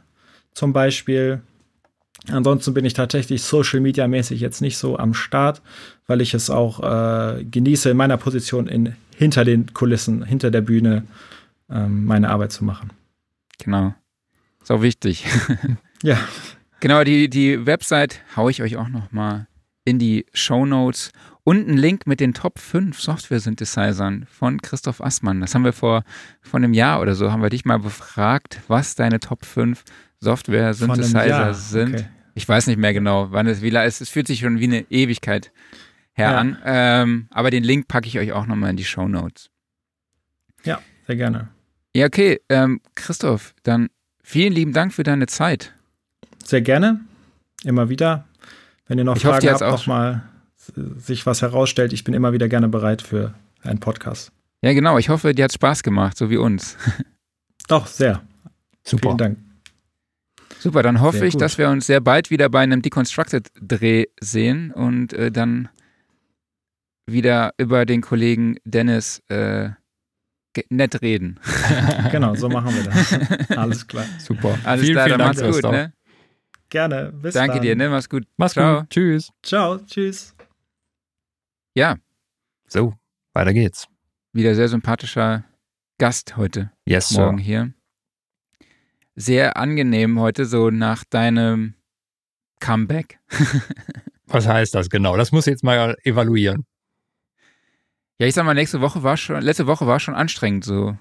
[0.54, 1.42] zum Beispiel.
[2.28, 5.62] Ansonsten bin ich tatsächlich social media mäßig jetzt nicht so am Start,
[6.08, 10.62] weil ich es auch äh, genieße, in meiner Position in, hinter den Kulissen, hinter der
[10.62, 11.04] Bühne
[11.70, 12.92] meine Arbeit zu machen.
[13.60, 13.94] Genau.
[14.62, 15.26] Ist auch wichtig.
[16.04, 16.18] ja.
[16.80, 19.48] Genau, die, die Website haue ich euch auch noch mal
[19.86, 21.12] in die Show Notes
[21.44, 25.42] und einen Link mit den Top 5 Software-Synthesizern von Christoph Assmann.
[25.42, 26.04] Das haben wir vor,
[26.42, 29.84] vor einem Jahr oder so, haben wir dich mal befragt, was deine Top 5
[30.20, 31.96] Software-Synthesizer sind.
[31.96, 32.06] Okay.
[32.36, 34.02] Ich weiß nicht mehr genau, wann es wie ist.
[34.02, 35.52] Es fühlt sich schon wie eine Ewigkeit
[36.14, 36.38] her ja.
[36.38, 36.58] an.
[36.64, 39.50] Ähm, aber den Link packe ich euch auch nochmal in die Show Notes.
[40.64, 41.50] Ja, sehr gerne.
[41.96, 42.40] Ja, okay.
[42.50, 43.90] Ähm, Christoph, dann
[44.24, 45.74] vielen lieben Dank für deine Zeit.
[46.46, 47.00] Sehr gerne.
[47.64, 48.26] Immer wieder.
[48.88, 50.24] Wenn ihr noch ich Fragen hoffe, habt, nochmal
[50.98, 53.34] sich was herausstellt, ich bin immer wieder gerne bereit für
[53.64, 54.32] einen Podcast.
[54.62, 54.98] Ja, genau.
[54.98, 56.78] Ich hoffe, dir hat Spaß gemacht, so wie uns.
[57.68, 58.22] Doch, sehr.
[58.84, 59.10] Super.
[59.10, 59.38] Vielen Dank.
[60.60, 65.14] Super, dann hoffe ich, dass wir uns sehr bald wieder bei einem Deconstructed-Dreh sehen und
[65.14, 65.70] äh, dann
[67.06, 69.70] wieder über den Kollegen Dennis äh,
[70.70, 71.40] nett reden.
[72.12, 73.50] genau, so machen wir das.
[73.58, 74.06] Alles klar.
[74.20, 74.58] Super.
[74.64, 75.94] Alles vielen, klar, vielen dann Dank, mach's gut, ne?
[76.70, 77.12] Gerne.
[77.14, 77.62] Bis Danke dann.
[77.64, 77.90] dir, ne?
[77.90, 78.26] Mach's gut.
[78.38, 78.82] Mach's Ciao.
[78.82, 78.90] gut.
[78.90, 79.32] Tschüss.
[79.44, 79.80] Ciao.
[79.80, 80.36] Tschüss.
[81.74, 81.98] Ja.
[82.68, 82.94] So,
[83.34, 83.88] weiter geht's.
[84.34, 85.46] Wieder sehr sympathischer
[85.98, 86.72] Gast heute.
[86.86, 87.44] Yes, Morgen sir.
[87.44, 87.74] hier.
[89.16, 91.74] Sehr angenehm heute, so nach deinem
[92.60, 93.20] Comeback.
[94.28, 95.18] Was heißt das genau?
[95.18, 96.66] Das muss ich jetzt mal evaluieren.
[98.20, 100.98] Ja, ich sag mal, nächste Woche war schon, letzte Woche war schon anstrengend so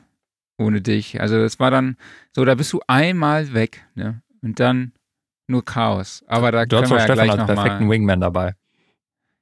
[0.57, 1.21] ohne dich.
[1.21, 1.97] Also es war dann
[2.33, 4.23] so, da bist du einmal weg, ne?
[4.41, 4.93] Und dann
[5.49, 6.25] nur Chaos.
[6.29, 7.93] Aber da du können wir ja Stefan gleich als perfekten mal.
[7.93, 8.55] Wingman dabei.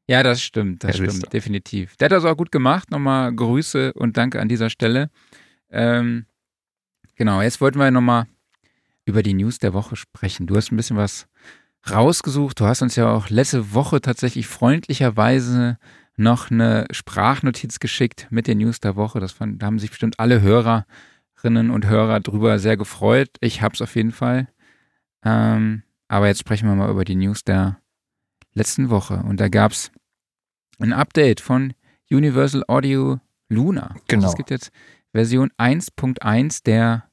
[0.08, 1.96] Ja, das stimmt, das ja, stimmt, definitiv.
[1.96, 2.90] Der hat das auch gut gemacht.
[2.90, 5.10] Nochmal Grüße und Danke an dieser Stelle.
[5.68, 6.26] Ähm,
[7.16, 8.26] genau, jetzt wollten wir nochmal
[9.04, 10.46] über die News der Woche sprechen.
[10.46, 11.26] Du hast ein bisschen was
[11.90, 12.60] rausgesucht.
[12.60, 15.78] Du hast uns ja auch letzte Woche tatsächlich freundlicherweise
[16.16, 19.20] noch eine Sprachnotiz geschickt mit den News der Woche.
[19.20, 23.30] Das fand, da haben sich bestimmt alle Hörerinnen und Hörer drüber sehr gefreut.
[23.40, 24.48] Ich habe es auf jeden Fall.
[25.24, 27.80] Ähm, aber jetzt sprechen wir mal über die News der
[28.54, 29.18] letzten Woche.
[29.18, 29.90] Und da gab es
[30.78, 31.74] ein Update von
[32.10, 33.94] Universal Audio Luna.
[34.08, 34.28] Genau.
[34.28, 34.70] Es gibt jetzt
[35.12, 37.10] Version 1.1 der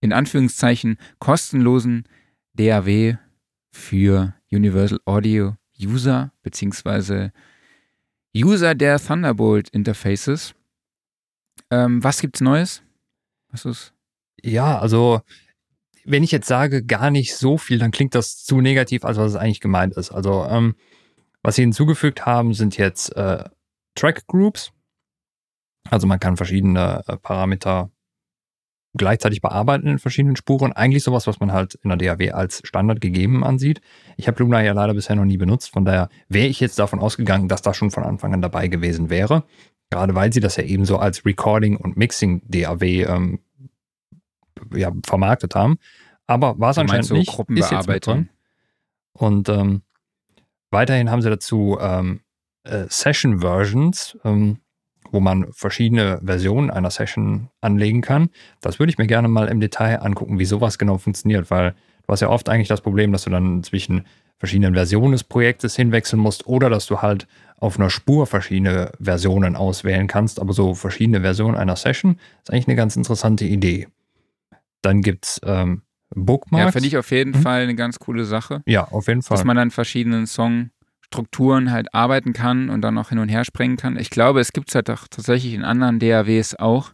[0.00, 2.04] in Anführungszeichen kostenlosen
[2.54, 3.16] DAW
[3.72, 7.32] für Universal Audio User beziehungsweise
[8.44, 10.54] User der Thunderbolt Interfaces.
[11.70, 12.82] Ähm, was gibt's Neues?
[13.50, 13.94] Was ist?
[14.42, 15.20] Ja, also
[16.04, 19.32] wenn ich jetzt sage, gar nicht so viel, dann klingt das zu negativ, als was
[19.32, 20.12] es eigentlich gemeint ist.
[20.12, 20.76] Also, ähm,
[21.42, 23.44] was sie hinzugefügt haben, sind jetzt äh,
[23.94, 24.72] Track Groups.
[25.90, 27.90] Also man kann verschiedene äh, Parameter
[28.96, 30.72] gleichzeitig bearbeiten in verschiedenen Spuren.
[30.72, 33.80] Eigentlich sowas, was man halt in der DAW als Standard gegeben ansieht.
[34.16, 36.98] Ich habe Luna ja leider bisher noch nie benutzt, von daher wäre ich jetzt davon
[36.98, 39.44] ausgegangen, dass das schon von Anfang an dabei gewesen wäre.
[39.90, 43.38] Gerade weil sie das ja eben so als Recording und Mixing DAW ähm,
[44.74, 45.78] ja, vermarktet haben.
[46.26, 47.30] Aber war es anscheinend so nicht.
[47.30, 48.28] Gruppenbearbeitung.
[49.12, 49.82] Und ähm,
[50.70, 52.20] weiterhin haben sie dazu ähm,
[52.64, 54.58] äh, Session-Versions, ähm,
[55.12, 58.30] wo man verschiedene Versionen einer Session anlegen kann.
[58.60, 61.74] Das würde ich mir gerne mal im Detail angucken, wie sowas genau funktioniert, weil
[62.06, 64.06] Du hast ja oft eigentlich das Problem, dass du dann zwischen
[64.38, 67.26] verschiedenen Versionen des Projektes hinwechseln musst oder dass du halt
[67.58, 72.68] auf einer Spur verschiedene Versionen auswählen kannst, aber so verschiedene Versionen einer Session ist eigentlich
[72.68, 73.88] eine ganz interessante Idee.
[74.82, 75.82] Dann gibt es ähm,
[76.14, 76.66] Bookmarks.
[76.66, 77.42] Ja, finde ich auf jeden hm?
[77.42, 78.62] Fall eine ganz coole Sache.
[78.66, 79.36] Ja, auf jeden Fall.
[79.36, 80.26] Dass man dann verschiedenen
[81.06, 83.96] Songstrukturen halt arbeiten kann und dann auch hin und her springen kann.
[83.96, 86.92] Ich glaube, es gibt es halt auch tatsächlich in anderen DAWs auch.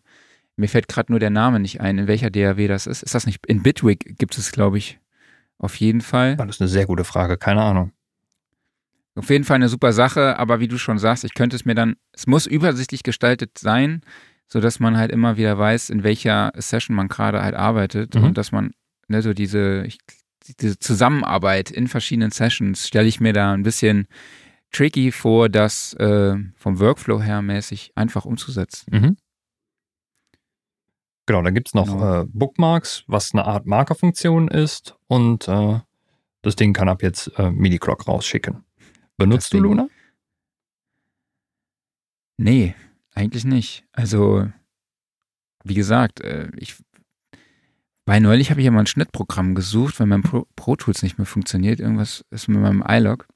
[0.57, 3.03] Mir fällt gerade nur der Name nicht ein, in welcher DAW das ist.
[3.03, 3.45] Ist das nicht?
[3.47, 4.99] In Bitwig gibt es, glaube ich,
[5.59, 6.37] auf jeden Fall.
[6.37, 7.93] Das ist eine sehr gute Frage, keine Ahnung.
[9.15, 11.75] Auf jeden Fall eine super Sache, aber wie du schon sagst, ich könnte es mir
[11.75, 14.03] dann, es muss übersichtlich gestaltet sein,
[14.47, 18.25] sodass man halt immer wieder weiß, in welcher Session man gerade halt arbeitet mhm.
[18.25, 18.73] und dass man,
[19.09, 19.99] ne, so diese, ich,
[20.61, 24.07] diese Zusammenarbeit in verschiedenen Sessions stelle ich mir da ein bisschen
[24.70, 28.86] tricky vor, das äh, vom Workflow her mäßig einfach umzusetzen.
[28.90, 29.16] Mhm.
[31.26, 32.22] Genau, dann gibt es noch genau.
[32.22, 35.80] äh, Bookmarks, was eine Art Markerfunktion ist und äh,
[36.43, 38.64] das Ding kann ab jetzt äh, MIDI-Clock rausschicken.
[39.16, 39.88] Benutzt du Luna?
[42.36, 42.74] Nee,
[43.14, 43.84] eigentlich nicht.
[43.93, 44.49] Also,
[45.62, 46.76] wie gesagt, äh, ich
[48.05, 51.19] bei neulich habe ich ja mal ein Schnittprogramm gesucht, weil mein Pro, Pro, Tools nicht
[51.19, 51.81] mehr funktioniert.
[51.81, 53.27] Irgendwas ist mit meinem iLog.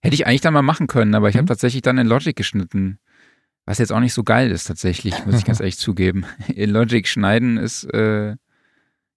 [0.00, 1.40] Hätte ich eigentlich dann mal machen können, aber ich mhm.
[1.40, 2.98] habe tatsächlich dann in Logic geschnitten.
[3.66, 6.24] Was jetzt auch nicht so geil ist tatsächlich, muss ich ganz ehrlich zugeben.
[6.48, 8.36] In Logic schneiden ist, äh,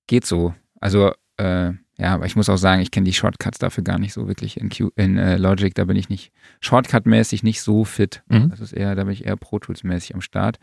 [0.07, 0.53] geht so.
[0.81, 4.11] Also, äh, ja, aber ich muss auch sagen, ich kenne die Shortcuts dafür gar nicht
[4.11, 5.73] so wirklich in, Q in äh, Logic.
[5.73, 8.23] Da bin ich nicht Shortcut-mäßig nicht so fit.
[8.27, 8.49] Mhm.
[8.49, 10.57] Das ist eher, da bin ich eher Pro Tools-mäßig am Start.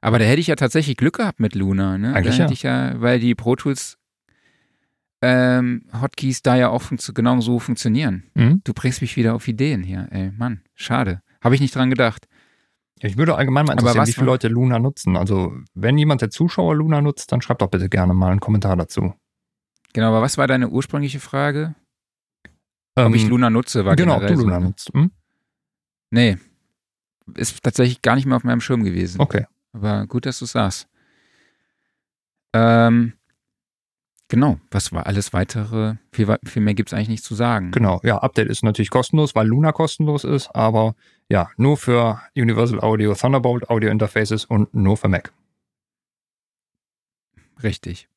[0.00, 2.14] Aber da hätte ich ja tatsächlich Glück gehabt mit Luna, ne?
[2.14, 2.56] Eigentlich da hätte ja.
[2.56, 3.98] ich ja, weil die Pro Tools
[5.20, 6.84] ähm, Hotkeys da ja auch
[7.14, 8.24] genau so funktionieren.
[8.34, 8.60] Mhm.
[8.64, 11.22] Du bringst mich wieder auf Ideen hier, ey, Mann, schade.
[11.42, 12.28] Habe ich nicht dran gedacht.
[13.00, 15.16] Ich würde allgemein mal interessieren, wie viele Leute Luna nutzen.
[15.16, 18.76] Also, wenn jemand der Zuschauer Luna nutzt, dann schreibt doch bitte gerne mal einen Kommentar
[18.76, 19.14] dazu.
[19.92, 21.74] Genau, aber was war deine ursprüngliche Frage?
[22.96, 24.66] Ähm, ob ich ähm, Luna nutze, war Genau, ob du Luna so.
[24.66, 24.90] nutzt.
[24.92, 25.12] Hm?
[26.10, 26.38] Nee,
[27.34, 29.20] ist tatsächlich gar nicht mehr auf meinem Schirm gewesen.
[29.20, 29.46] Okay.
[29.72, 30.88] Aber gut, dass du sagst.
[32.52, 33.12] Ähm,
[34.30, 35.94] Genau, was war alles weitere?
[36.12, 37.70] Viel, viel mehr gibt es eigentlich nicht zu sagen.
[37.70, 40.94] Genau, ja, Update ist natürlich kostenlos, weil Luna kostenlos ist, aber
[41.30, 45.32] ja, nur für Universal Audio Thunderbolt Audio Interfaces und nur für Mac.
[47.62, 48.08] Richtig.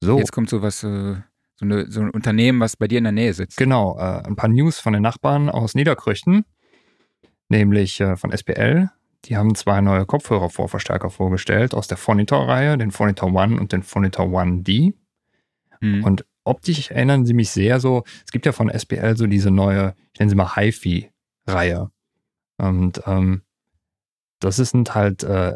[0.00, 0.18] So.
[0.18, 1.14] Jetzt kommt so was, äh,
[1.54, 3.56] so, eine, so, ein Unternehmen, was bei dir in der Nähe sitzt.
[3.56, 6.44] Genau, äh, ein paar News von den Nachbarn aus Niederkrüchten,
[7.48, 8.90] nämlich äh, von SPL.
[9.24, 14.30] Die haben zwei neue Kopfhörervorverstärker vorgestellt aus der Phonitor-Reihe, den Phonitor One und den Phonitor
[14.30, 14.94] One D.
[15.80, 16.04] Mhm.
[16.04, 19.94] Und optisch erinnern sie mich sehr so, es gibt ja von SPL so diese neue,
[20.12, 21.90] ich nenne sie mal HiFi-Reihe.
[22.58, 23.42] Und ähm,
[24.40, 25.54] das sind halt äh,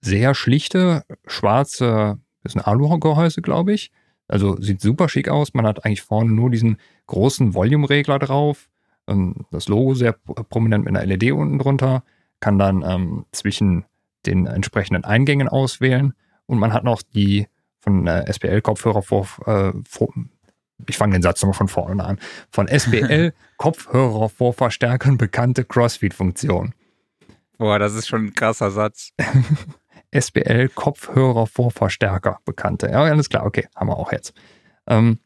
[0.00, 3.92] sehr schlichte, schwarze, das ist ein Alu-Gehäuse, glaube ich.
[4.26, 5.52] Also sieht super schick aus.
[5.52, 8.70] Man hat eigentlich vorne nur diesen großen Volume-Regler drauf.
[9.06, 12.02] Ähm, das Logo sehr prominent mit einer LED unten drunter
[12.42, 13.84] kann dann ähm, zwischen
[14.26, 16.12] den entsprechenden Eingängen auswählen
[16.46, 17.46] und man hat noch die
[17.78, 20.12] von äh, SPL-Kopfhörer vor, äh, vor,
[20.88, 22.18] ich fange den Satz nochmal von vorne an,
[22.50, 26.74] von SPL Kopfhörer vor Verstärkern bekannte Crossfeed-Funktion.
[27.58, 29.10] Boah, das ist schon ein krasser Satz.
[30.10, 32.88] SPL Kopfhörer vor Verstärker bekannte.
[32.88, 34.34] Ja, alles klar, okay, haben wir auch jetzt.
[34.86, 35.20] Ähm,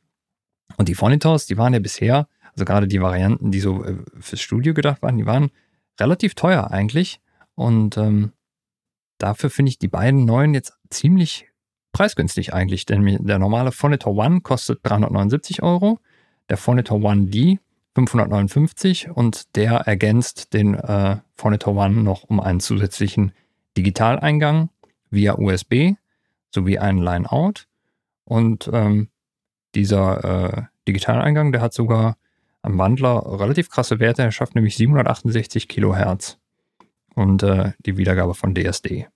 [0.77, 4.41] und die Fonitors, die waren ja bisher, also gerade die Varianten, die so äh, fürs
[4.41, 5.51] Studio gedacht waren, die waren
[6.01, 7.20] relativ teuer eigentlich.
[7.55, 8.32] Und ähm,
[9.18, 11.48] dafür finde ich die beiden neuen jetzt ziemlich
[11.93, 12.86] preisgünstig eigentlich.
[12.86, 15.98] Denn der normale Phonitor One kostet 379 Euro,
[16.48, 17.59] der Phonitor One D
[17.94, 23.32] 559 und der ergänzt den äh, Phonitor One noch um einen zusätzlichen
[23.77, 24.68] Digitaleingang
[25.10, 25.94] via USB
[26.51, 27.68] sowie einen Line-Out.
[28.24, 29.09] Und ähm,
[29.74, 32.18] dieser äh, Digitaleingang, der hat sogar
[32.66, 34.22] am Wandler relativ krasse Werte.
[34.22, 36.38] Er schafft nämlich 768 Kilohertz
[37.14, 39.06] und äh, die Wiedergabe von DSD.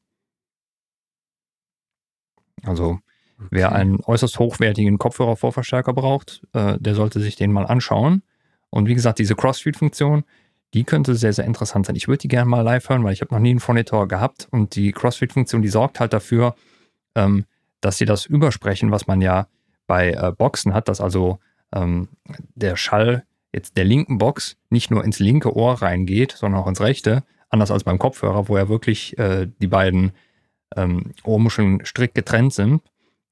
[2.62, 2.90] Also
[3.38, 3.48] okay.
[3.50, 8.22] wer einen äußerst hochwertigen Kopfhörer-Vorverstärker braucht, äh, der sollte sich den mal anschauen.
[8.70, 10.22] Und wie gesagt, diese Crossfeed-Funktion,
[10.72, 11.96] die könnte sehr, sehr interessant sein.
[11.96, 14.46] Ich würde die gerne mal live hören, weil ich habe noch nie einen Phonitor gehabt
[14.52, 16.54] und die Crossfeed-Funktion, die sorgt halt dafür,
[17.16, 17.46] ähm,
[17.80, 19.48] dass sie das übersprechen, was man ja
[19.88, 21.40] bei äh, Boxen hat, dass also
[21.72, 22.08] ähm,
[22.54, 26.80] der Schall jetzt der linken Box nicht nur ins linke Ohr reingeht, sondern auch ins
[26.80, 30.12] rechte, anders als beim Kopfhörer, wo ja wirklich äh, die beiden
[30.76, 32.82] ähm, Ohrmuscheln strikt getrennt sind.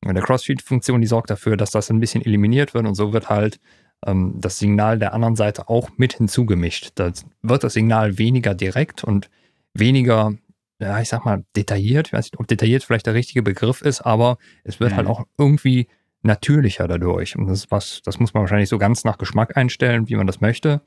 [0.04, 3.28] Und der Crossfeed-Funktion, die sorgt dafür, dass das ein bisschen eliminiert wird und so wird
[3.28, 3.58] halt
[4.06, 6.92] ähm, das Signal der anderen Seite auch mit hinzugemischt.
[6.94, 7.12] Da
[7.42, 9.28] wird das Signal weniger direkt und
[9.74, 10.34] weniger,
[10.80, 12.08] ja, ich sag mal, detailliert.
[12.08, 15.08] Ich weiß nicht, ob detailliert vielleicht der richtige Begriff ist, aber es wird halt mhm.
[15.08, 15.88] halt auch irgendwie
[16.22, 17.36] natürlicher dadurch.
[17.36, 20.26] Und das ist was, das muss man wahrscheinlich so ganz nach Geschmack einstellen, wie man
[20.26, 20.82] das möchte.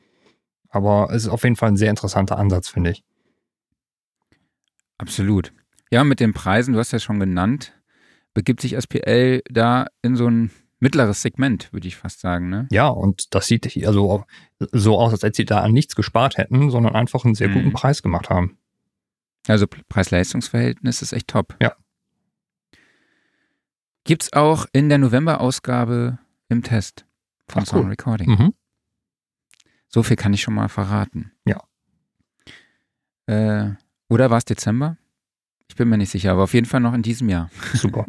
[0.70, 3.04] Aber es ist auf jeden Fall ein sehr interessanter Ansatz, finde ich.
[4.98, 5.54] Absolut.
[5.92, 7.74] Ja, mit den Preisen, du hast ja schon genannt,
[8.34, 12.50] begibt sich SPL da in so ein mittleres Segment, würde ich fast sagen.
[12.50, 12.68] Ne?
[12.72, 14.26] Ja, und das sieht also
[14.60, 17.68] so aus, als ob sie da an nichts gespart hätten, sondern einfach einen sehr guten
[17.68, 17.74] mhm.
[17.74, 18.58] Preis gemacht haben.
[19.48, 21.56] Also Preis-Leistungs-Verhältnis ist echt top.
[21.62, 21.76] Ja.
[24.12, 26.20] Gibt es auch in der November-Ausgabe
[26.50, 27.06] im Test
[27.48, 27.90] von Ach, Sound cool.
[27.92, 28.30] Recording.
[28.30, 28.54] Mhm.
[29.88, 31.32] So viel kann ich schon mal verraten.
[31.46, 31.64] Ja.
[33.26, 33.76] Äh,
[34.10, 34.98] oder war es Dezember?
[35.70, 37.50] Ich bin mir nicht sicher, aber auf jeden Fall noch in diesem Jahr.
[37.74, 38.06] Super.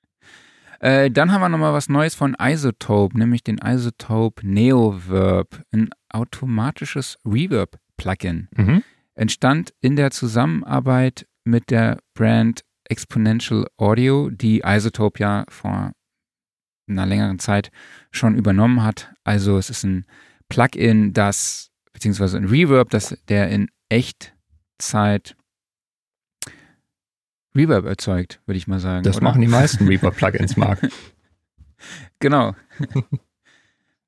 [0.80, 7.18] äh, dann haben wir nochmal was Neues von Isotope, nämlich den Isotope Neoverb, ein automatisches
[7.26, 8.48] Reverb-Plugin.
[8.56, 8.82] Mhm.
[9.14, 15.92] Entstand in der Zusammenarbeit mit der Brand Exponential Audio, die Isotope ja vor
[16.88, 17.70] einer längeren Zeit
[18.10, 19.12] schon übernommen hat.
[19.24, 20.06] Also es ist ein
[20.48, 25.36] Plugin, das, beziehungsweise ein Reverb, das, der in Echtzeit
[27.54, 29.02] Reverb erzeugt, würde ich mal sagen.
[29.02, 29.24] Das oder?
[29.24, 30.80] machen die meisten Reverb-Plugins, Marc.
[32.18, 32.54] genau.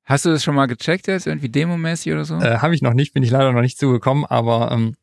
[0.03, 2.39] Hast du das schon mal gecheckt jetzt, irgendwie demomäßig oder so?
[2.39, 4.95] Äh, Habe ich noch nicht, bin ich leider noch nicht zugekommen, aber ähm,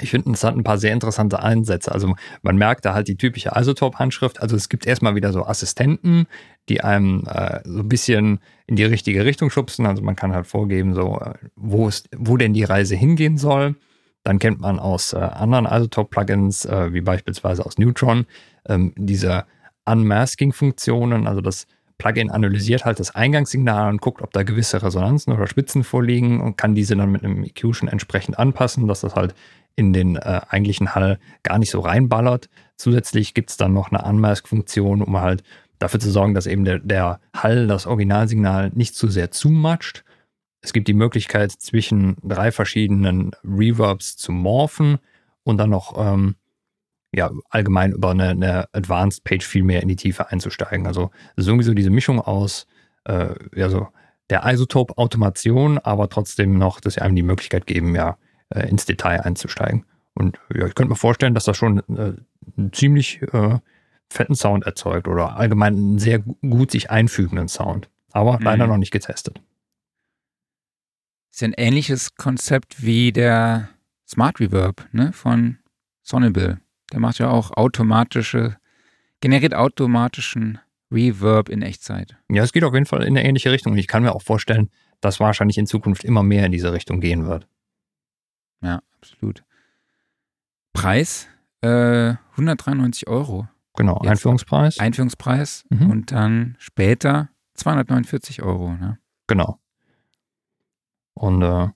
[0.00, 1.92] ich finde, es hat ein paar sehr interessante Einsätze.
[1.92, 4.40] Also man merkt da halt die typische Isotope-Handschrift.
[4.40, 6.26] Also es gibt erstmal wieder so Assistenten,
[6.68, 9.86] die einem äh, so ein bisschen in die richtige Richtung schubsen.
[9.86, 13.76] Also man kann halt vorgeben, so äh, wo, ist, wo denn die Reise hingehen soll.
[14.22, 18.26] Dann kennt man aus äh, anderen Isotope-Plugins, äh, wie beispielsweise aus Neutron,
[18.66, 19.44] ähm, diese
[19.84, 21.26] Unmasking-Funktionen.
[21.26, 21.66] Also das
[21.98, 26.56] Plugin analysiert halt das Eingangssignal und guckt, ob da gewisse Resonanzen oder Spitzen vorliegen und
[26.56, 29.34] kann diese dann mit einem EQ schon entsprechend anpassen, dass das halt
[29.76, 32.48] in den äh, eigentlichen Hall gar nicht so reinballert.
[32.76, 35.42] Zusätzlich gibt es dann noch eine Unmask-Funktion, um halt
[35.78, 40.04] dafür zu sorgen, dass eben der, der Hall das Originalsignal nicht zu sehr zumatscht.
[40.60, 44.98] Es gibt die Möglichkeit, zwischen drei verschiedenen Reverbs zu morphen
[45.42, 46.36] und dann noch ähm,
[47.14, 50.86] ja, allgemein über eine, eine, Advanced Page viel mehr in die Tiefe einzusteigen.
[50.86, 52.66] Also sowieso diese Mischung aus
[53.04, 53.88] äh, ja, so
[54.30, 58.16] der Isotope-Automation, aber trotzdem noch, dass sie einem die Möglichkeit geben, ja,
[58.50, 59.84] äh, ins Detail einzusteigen.
[60.14, 62.14] Und ja, ich könnte mir vorstellen, dass das schon äh,
[62.56, 63.58] einen ziemlich äh,
[64.08, 67.88] fetten Sound erzeugt oder allgemein einen sehr gut sich einfügenden Sound.
[68.12, 68.44] Aber mhm.
[68.44, 69.40] leider noch nicht getestet.
[71.32, 73.70] Ist ja ein ähnliches Konzept wie der
[74.06, 75.58] Smart Reverb ne, von
[76.02, 76.60] Sonnable.
[76.92, 78.56] Der macht ja auch automatische,
[79.20, 80.60] generiert automatischen
[80.92, 82.16] Reverb in Echtzeit.
[82.30, 83.72] Ja, es geht auf jeden Fall in eine ähnliche Richtung.
[83.72, 87.00] Und ich kann mir auch vorstellen, dass wahrscheinlich in Zukunft immer mehr in diese Richtung
[87.00, 87.48] gehen wird.
[88.64, 89.44] Ja, absolut.
[90.72, 91.28] Preis
[91.60, 93.48] äh, 193 Euro.
[93.76, 94.78] Genau, Jetzt Einführungspreis.
[94.78, 95.90] Einführungspreis mhm.
[95.90, 98.72] und dann später 249 Euro.
[98.72, 98.98] Ne?
[99.26, 99.58] Genau.
[101.14, 101.68] Und äh,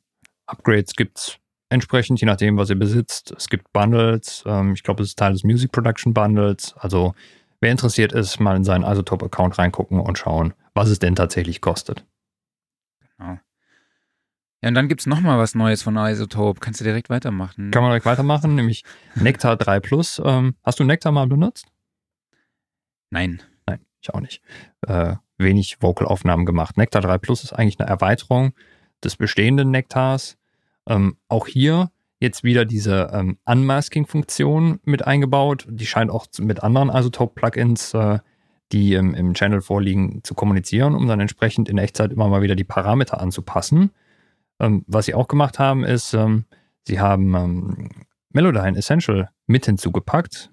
[0.47, 1.39] Upgrades gibt es
[1.69, 3.35] entsprechend, je nachdem, was ihr besitzt.
[3.37, 4.43] Es gibt Bundles.
[4.47, 6.75] Ähm, ich glaube, es ist Teil des Music Production Bundles.
[6.79, 7.15] Also,
[7.61, 12.05] wer interessiert ist, mal in seinen Isotope-Account reingucken und schauen, was es denn tatsächlich kostet.
[13.19, 13.39] Genau.
[14.63, 16.61] Ja, und dann gibt es nochmal was Neues von Isotope.
[16.61, 17.71] Kannst du direkt weitermachen?
[17.71, 20.21] Kann man direkt weitermachen, nämlich Nectar 3 Plus.
[20.25, 21.67] Ähm, hast du Nectar mal benutzt?
[23.11, 23.41] Nein.
[23.67, 24.43] Nein, ich auch nicht.
[24.87, 26.77] Äh, wenig Vocalaufnahmen gemacht.
[26.77, 28.53] Nectar 3 Plus ist eigentlich eine Erweiterung
[29.05, 30.37] des bestehenden Nectars.
[30.89, 31.91] Ähm, auch hier
[32.21, 35.67] jetzt wieder diese ähm, Unmasking-Funktion mit eingebaut.
[35.71, 38.19] Die scheint auch mit anderen Isotope-Plugins, äh,
[38.73, 42.57] die im, im Channel vorliegen, zu kommunizieren, um dann entsprechend in Echtzeit immer mal wieder
[42.57, 43.93] die Parameter anzupassen.
[44.61, 46.45] Ähm, was sie auch gemacht haben, ist, ähm,
[46.87, 47.89] sie haben ähm,
[48.31, 50.51] Melodyne Essential mit hinzugepackt.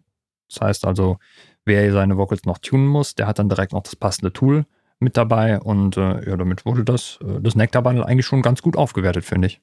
[0.50, 1.18] Das heißt also,
[1.66, 4.66] wer seine Vocals noch tunen muss, der hat dann direkt noch das passende Tool
[5.00, 8.62] mit dabei und äh, ja, damit wurde das, äh, das Nectar Bundle eigentlich schon ganz
[8.62, 9.62] gut aufgewertet, finde ich.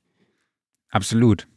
[0.91, 1.49] Absolut.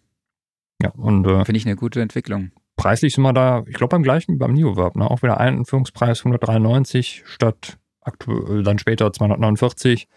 [0.82, 2.52] Ja, und äh, finde ich eine gute Entwicklung.
[2.78, 5.10] Preislich sind wir da, ich glaube beim gleichen wie beim Neoverb, ne?
[5.10, 10.08] Auch wieder Einführungspreis 193 statt aktuell dann später 249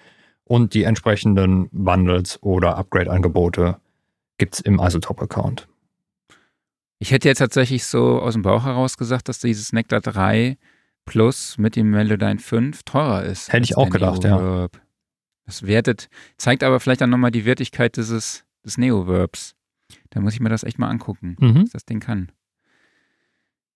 [0.49, 3.77] und die entsprechenden Bundles oder Upgrade-Angebote
[4.39, 5.69] gibt es im Isotope-Account.
[6.99, 10.57] Ich hätte jetzt tatsächlich so aus dem Bauch heraus gesagt, dass dieses Nectar 3
[11.05, 13.53] Plus mit dem Melodyne 5 teurer ist.
[13.53, 14.69] Hätte ich auch gedacht, ja.
[15.47, 19.55] Das wertet, zeigt aber vielleicht dann nochmal die Wertigkeit dieses, des Neo-Verbs.
[20.11, 21.63] Da muss ich mir das echt mal angucken, mhm.
[21.63, 22.31] was das Ding kann.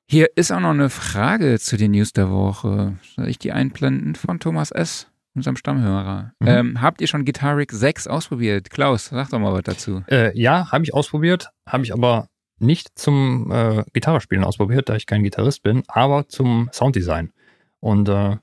[0.07, 2.99] Hier ist auch noch eine Frage zu den News der Woche.
[3.17, 6.33] Soll ich die einblenden von Thomas S., unserem Stammhörer?
[6.41, 6.49] Mhm.
[6.49, 8.71] Ähm, habt ihr schon Guitar Rig 6 ausprobiert?
[8.71, 10.03] Klaus, sag doch mal was dazu.
[10.11, 12.29] Äh, ja, habe ich ausprobiert, habe ich aber
[12.59, 17.33] nicht zum äh, Gitarrespielen ausprobiert, da ich kein Gitarrist bin, aber zum Sounddesign.
[17.81, 18.43] Und äh, sagen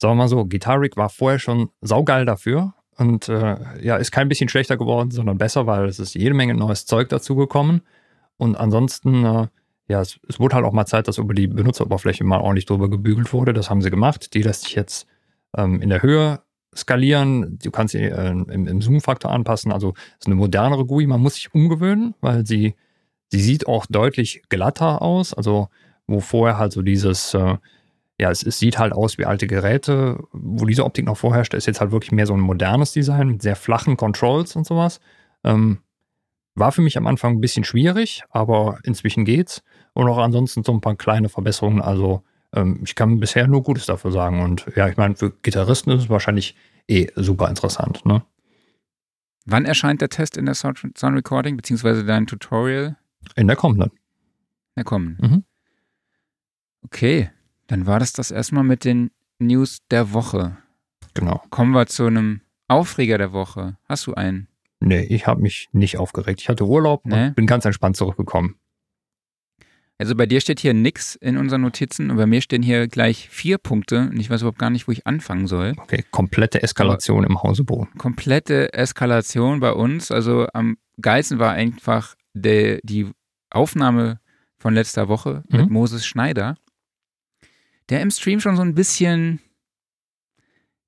[0.00, 4.28] wir mal so, Guitar Rig war vorher schon saugeil dafür und äh, ja, ist kein
[4.28, 7.82] bisschen schlechter geworden, sondern besser, weil es ist jede Menge neues Zeug dazugekommen.
[8.36, 9.46] Und ansonsten, äh,
[9.88, 12.90] ja, es, es, wurde halt auch mal Zeit, dass über die Benutzeroberfläche mal ordentlich drüber
[12.90, 13.52] gebügelt wurde.
[13.52, 14.34] Das haben sie gemacht.
[14.34, 15.06] Die lässt sich jetzt
[15.56, 16.40] ähm, in der Höhe
[16.74, 17.58] skalieren.
[17.62, 19.72] Du kannst sie äh, im, im Zoom-Faktor anpassen.
[19.72, 21.06] Also es ist eine modernere GUI.
[21.06, 22.74] Man muss sich umgewöhnen, weil sie,
[23.28, 25.34] sie sieht auch deutlich glatter aus.
[25.34, 25.68] Also
[26.06, 27.56] wo vorher halt so dieses äh,
[28.20, 30.22] ja, es, es, sieht halt aus wie alte Geräte.
[30.32, 33.42] Wo diese Optik noch vorherrscht, ist jetzt halt wirklich mehr so ein modernes Design mit
[33.42, 35.00] sehr flachen Controls und sowas.
[35.44, 35.78] Ähm,
[36.54, 39.62] war für mich am Anfang ein bisschen schwierig, aber inzwischen geht's.
[39.94, 41.80] Und auch ansonsten so ein paar kleine Verbesserungen.
[41.80, 42.22] Also
[42.54, 44.42] ähm, ich kann bisher nur Gutes dafür sagen.
[44.42, 46.56] Und ja, ich meine, für Gitarristen ist es wahrscheinlich
[46.88, 48.04] eh super interessant.
[48.04, 48.22] Ne?
[49.44, 52.96] Wann erscheint der Test in der Sound, Recording, beziehungsweise dein Tutorial?
[53.36, 53.90] In der kommenden.
[53.90, 55.30] In der kommenden.
[55.30, 55.44] Mhm.
[56.84, 57.30] Okay,
[57.66, 60.58] dann war das das erstmal mit den News der Woche.
[61.14, 61.42] Genau.
[61.50, 63.76] Kommen wir zu einem Aufreger der Woche.
[63.88, 64.48] Hast du einen?
[64.80, 66.40] Nee, ich habe mich nicht aufgeregt.
[66.40, 67.28] Ich hatte Urlaub nee.
[67.28, 68.56] und bin ganz entspannt zurückgekommen.
[70.02, 73.28] Also bei dir steht hier nichts in unseren Notizen und bei mir stehen hier gleich
[73.28, 75.74] vier Punkte und ich weiß überhaupt gar nicht, wo ich anfangen soll.
[75.76, 77.86] Okay, komplette Eskalation Aber im Hause Bohn.
[77.98, 80.10] Komplette Eskalation bei uns.
[80.10, 83.12] Also am geilsten war einfach de, die
[83.50, 84.18] Aufnahme
[84.58, 85.60] von letzter Woche mhm.
[85.60, 86.56] mit Moses Schneider
[87.88, 89.40] der im Stream schon so ein bisschen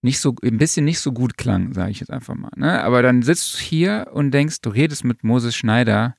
[0.00, 2.50] nicht so, ein bisschen nicht so gut klang, sage ich jetzt einfach mal.
[2.56, 2.82] Ne?
[2.82, 6.16] Aber dann sitzt du hier und denkst, du redest mit Moses Schneider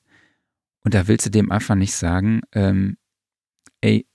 [0.86, 2.96] und da willst du dem einfach nicht sagen, ähm,
[3.80, 4.06] ey,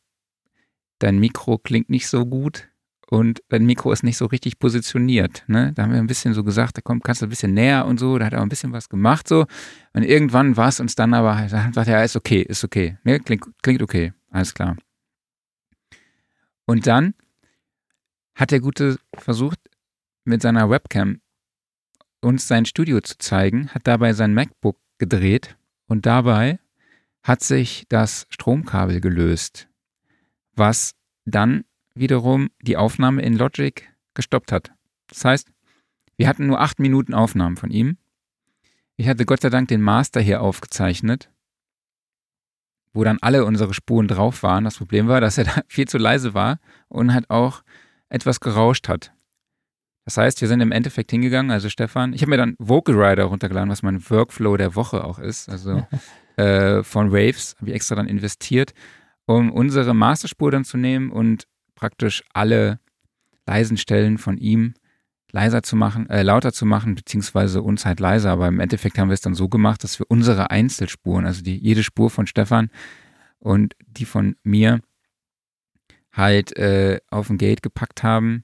[0.99, 2.69] dein Mikro klingt nicht so gut
[3.09, 5.43] und dein Mikro ist nicht so richtig positioniert.
[5.47, 5.73] Ne?
[5.73, 7.99] Da haben wir ein bisschen so gesagt, da komm, kannst du ein bisschen näher und
[7.99, 9.47] so, da hat er auch ein bisschen was gemacht so.
[9.91, 12.97] Und irgendwann war es uns dann aber, da sagt er, ja, ist okay, ist okay,
[13.03, 13.19] ne?
[13.19, 14.77] klingt, klingt okay, alles klar.
[16.65, 17.15] Und dann
[18.33, 19.59] hat der Gute versucht,
[20.23, 21.19] mit seiner Webcam
[22.21, 25.57] uns sein Studio zu zeigen, hat dabei sein MacBook gedreht
[25.91, 26.59] und dabei
[27.21, 29.67] hat sich das Stromkabel gelöst,
[30.55, 30.95] was
[31.25, 34.71] dann wiederum die Aufnahme in Logic gestoppt hat.
[35.07, 35.51] Das heißt,
[36.15, 37.97] wir hatten nur acht Minuten Aufnahmen von ihm.
[38.95, 41.29] Ich hatte Gott sei Dank den Master hier aufgezeichnet
[42.93, 44.63] wo dann alle unsere Spuren drauf waren.
[44.63, 46.59] Das Problem war, dass er da viel zu leise war
[46.89, 47.63] und halt auch
[48.09, 49.13] etwas gerauscht hat.
[50.05, 53.25] Das heißt, wir sind im Endeffekt hingegangen, also Stefan, ich habe mir dann Vocal Rider
[53.25, 55.85] runtergeladen, was mein Workflow der Woche auch ist, also
[56.37, 58.73] äh, von Waves, habe ich extra dann investiert,
[59.25, 62.79] um unsere Masterspur dann zu nehmen und praktisch alle
[63.45, 64.73] leisen Stellen von ihm
[65.31, 68.31] leiser zu machen, äh, lauter zu machen, beziehungsweise uns halt leiser.
[68.31, 71.57] Aber im Endeffekt haben wir es dann so gemacht, dass wir unsere Einzelspuren, also die,
[71.57, 72.69] jede Spur von Stefan
[73.39, 74.81] und die von mir,
[76.11, 78.43] halt äh, auf ein Gate gepackt haben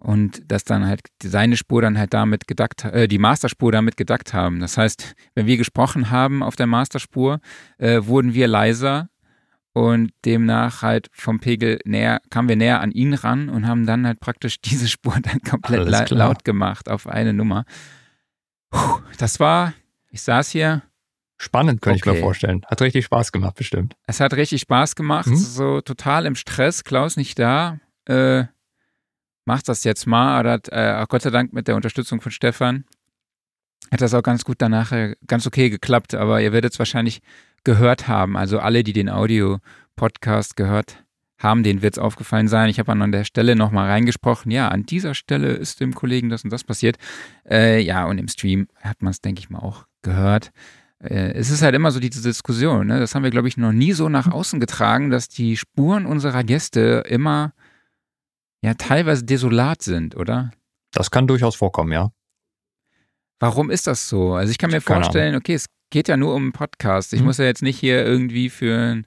[0.00, 4.32] und dass dann halt seine Spur dann halt damit gedackt, äh, die Masterspur damit gedackt
[4.32, 4.60] haben.
[4.60, 7.40] Das heißt, wenn wir gesprochen haben auf der Masterspur,
[7.78, 9.10] äh, wurden wir leiser
[9.72, 14.06] und demnach halt vom Pegel näher, kamen wir näher an ihn ran und haben dann
[14.06, 17.64] halt praktisch diese Spur dann komplett la laut gemacht auf eine Nummer.
[18.70, 19.74] Puh, das war,
[20.08, 20.82] ich saß hier.
[21.36, 22.10] Spannend, könnte okay.
[22.10, 22.62] ich mir vorstellen.
[22.66, 23.96] Hat richtig Spaß gemacht, bestimmt.
[24.06, 25.36] Es hat richtig Spaß gemacht, mhm.
[25.36, 26.84] so total im Stress.
[26.84, 27.78] Klaus nicht da.
[28.06, 28.44] Äh,
[29.50, 30.38] macht das jetzt mal.
[30.38, 32.84] Oder hat, äh, Gott sei Dank mit der Unterstützung von Stefan
[33.90, 36.14] hat das auch ganz gut danach äh, ganz okay geklappt.
[36.14, 37.20] Aber ihr werdet es wahrscheinlich
[37.64, 41.04] gehört haben, also alle, die den Audio-Podcast gehört
[41.38, 42.70] haben, denen wird es aufgefallen sein.
[42.70, 44.52] Ich habe an der Stelle nochmal reingesprochen.
[44.52, 46.96] Ja, an dieser Stelle ist dem Kollegen das und das passiert.
[47.48, 50.52] Äh, ja, und im Stream hat man es, denke ich mal, auch gehört.
[51.02, 52.86] Äh, es ist halt immer so diese Diskussion.
[52.86, 53.00] Ne?
[53.00, 56.44] Das haben wir, glaube ich, noch nie so nach außen getragen, dass die Spuren unserer
[56.44, 57.52] Gäste immer
[58.62, 60.50] ja teilweise desolat sind, oder?
[60.92, 62.10] Das kann durchaus vorkommen, ja.
[63.38, 64.34] Warum ist das so?
[64.34, 67.12] Also ich kann mir vorstellen, okay, es geht ja nur um einen Podcast.
[67.14, 67.26] Ich mhm.
[67.26, 69.02] muss ja jetzt nicht hier irgendwie für,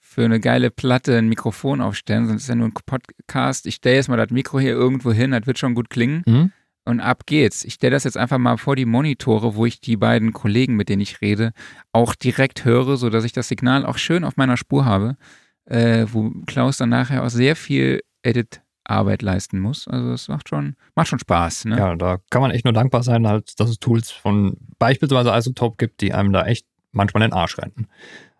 [0.00, 3.66] für eine geile Platte ein Mikrofon aufstellen, sondern es ist ja nur ein Podcast.
[3.66, 6.22] Ich stelle jetzt mal das Mikro hier irgendwo hin, das wird schon gut klingen.
[6.26, 6.52] Mhm.
[6.86, 7.64] Und ab geht's.
[7.64, 10.90] Ich stelle das jetzt einfach mal vor die Monitore, wo ich die beiden Kollegen, mit
[10.90, 11.52] denen ich rede,
[11.92, 15.16] auch direkt höre, sodass ich das Signal auch schön auf meiner Spur habe,
[15.64, 19.88] äh, wo Klaus dann nachher auch sehr viel Edit Arbeit leisten muss.
[19.88, 21.66] Also es macht schon, macht schon Spaß.
[21.66, 21.78] Ne?
[21.78, 25.76] Ja, da kann man echt nur dankbar sein, halt, dass es Tools von beispielsweise Isotope
[25.78, 27.88] gibt, die einem da echt manchmal den Arsch rennen.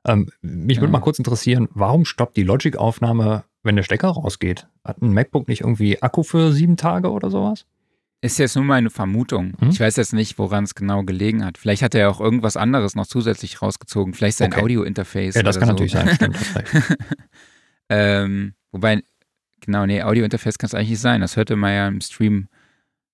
[0.06, 0.82] Ähm, mich ja.
[0.82, 4.68] würde mal kurz interessieren, warum stoppt die Logic-Aufnahme, wenn der Stecker rausgeht?
[4.84, 7.66] Hat ein MacBook nicht irgendwie Akku für sieben Tage oder sowas?
[8.20, 9.52] Ist jetzt nur meine Vermutung.
[9.58, 9.68] Hm?
[9.68, 11.58] Ich weiß jetzt nicht, woran es genau gelegen hat.
[11.58, 14.14] Vielleicht hat er auch irgendwas anderes noch zusätzlich rausgezogen.
[14.14, 14.62] Vielleicht sein okay.
[14.62, 15.34] Audio-Interface.
[15.34, 15.72] Ja, das kann so.
[15.72, 16.08] natürlich sein.
[16.14, 16.38] Stimmt,
[17.90, 19.02] ähm, wobei
[19.64, 21.20] Genau, nee, Audiointerface kann es eigentlich nicht sein.
[21.20, 22.48] Das hörte man ja im Stream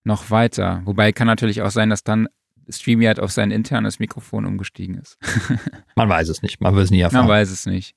[0.05, 0.83] noch weiter.
[0.85, 2.29] Wobei kann natürlich auch sein, dass dann
[2.69, 5.19] StreamYard auf sein internes Mikrofon umgestiegen ist.
[5.97, 7.27] Man weiß es nicht, man wird es nie erfahren.
[7.27, 7.97] Man weiß es nicht.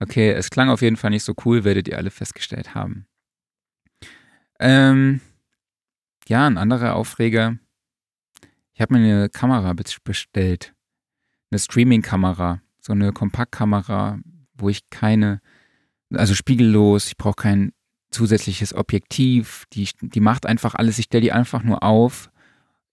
[0.00, 3.06] Okay, es klang auf jeden Fall nicht so cool, werdet ihr alle festgestellt haben.
[4.60, 5.20] Ähm,
[6.26, 7.56] ja, ein anderer Aufreger.
[8.72, 9.74] Ich habe mir eine Kamera
[10.04, 10.74] bestellt.
[11.50, 12.60] Eine Streaming-Kamera.
[12.80, 14.18] So eine Kompaktkamera,
[14.54, 15.40] wo ich keine,
[16.14, 17.72] also spiegellos, ich brauche kein
[18.10, 19.64] zusätzliches Objektiv.
[19.72, 20.98] Die, die macht einfach alles.
[20.98, 22.30] Ich stelle die einfach nur auf.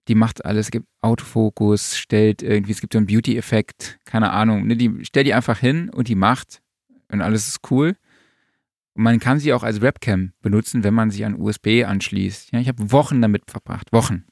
[0.08, 0.66] Die macht alles.
[0.66, 4.66] Es gibt Autofokus, stellt irgendwie, es gibt so einen Beauty-Effekt, keine Ahnung.
[4.66, 6.62] Ne, die stellt die einfach hin und die macht
[7.10, 7.96] und alles ist cool.
[8.94, 12.52] Und man kann sie auch als Webcam benutzen, wenn man sie an USB anschließt.
[12.52, 14.24] Ja, ich habe Wochen damit verbracht, Wochen,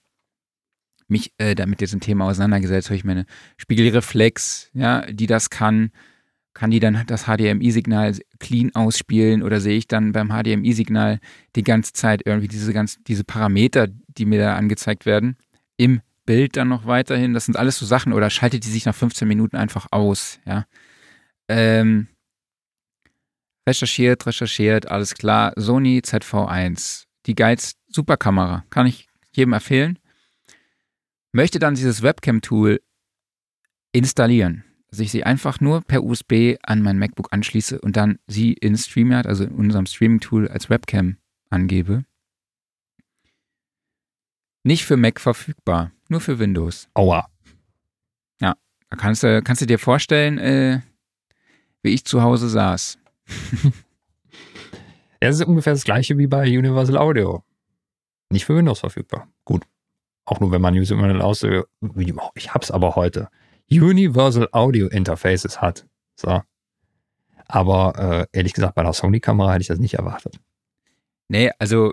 [1.06, 2.88] mich äh, damit diesem Thema auseinandergesetzt.
[2.88, 5.90] Habe ich meine Spiegelreflex, ja, die das kann,
[6.54, 11.18] kann die dann das HDMI-Signal clean ausspielen oder sehe ich dann beim HDMI-Signal
[11.56, 15.36] die ganze Zeit irgendwie diese ganz, diese Parameter, die mir da angezeigt werden,
[15.76, 17.34] im Bild dann noch weiterhin.
[17.34, 20.64] Das sind alles so Sachen oder schaltet die sich nach 15 Minuten einfach aus, ja.
[21.48, 22.08] Ähm,
[23.68, 25.52] recherchiert, recherchiert, alles klar.
[25.56, 29.98] Sony ZV1, die geilste Superkamera, kann ich jedem empfehlen.
[31.32, 32.80] Möchte dann dieses Webcam-Tool
[33.92, 34.64] installieren,
[34.94, 38.76] dass ich sie einfach nur per USB an mein MacBook anschließe und dann sie in
[38.76, 41.16] StreamYard, also in unserem Streaming-Tool als Webcam
[41.50, 42.04] angebe.
[44.62, 46.88] Nicht für Mac verfügbar, nur für Windows.
[46.94, 47.26] Aua.
[48.40, 48.54] Ja,
[48.88, 50.80] da kannst du, kannst du dir vorstellen, äh,
[51.82, 52.96] wie ich zu Hause saß.
[55.18, 57.42] es ist ungefähr das gleiche wie bei Universal Audio.
[58.30, 59.26] Nicht für Windows verfügbar.
[59.44, 59.64] Gut.
[60.24, 61.64] Auch nur, wenn man Universal Audio,
[62.36, 63.28] ich hab's aber heute,
[63.70, 65.86] Universal Audio Interfaces hat.
[66.16, 66.42] So.
[67.46, 70.38] Aber äh, ehrlich gesagt, bei der Sony-Kamera hätte ich das nicht erwartet.
[71.28, 71.92] Nee, also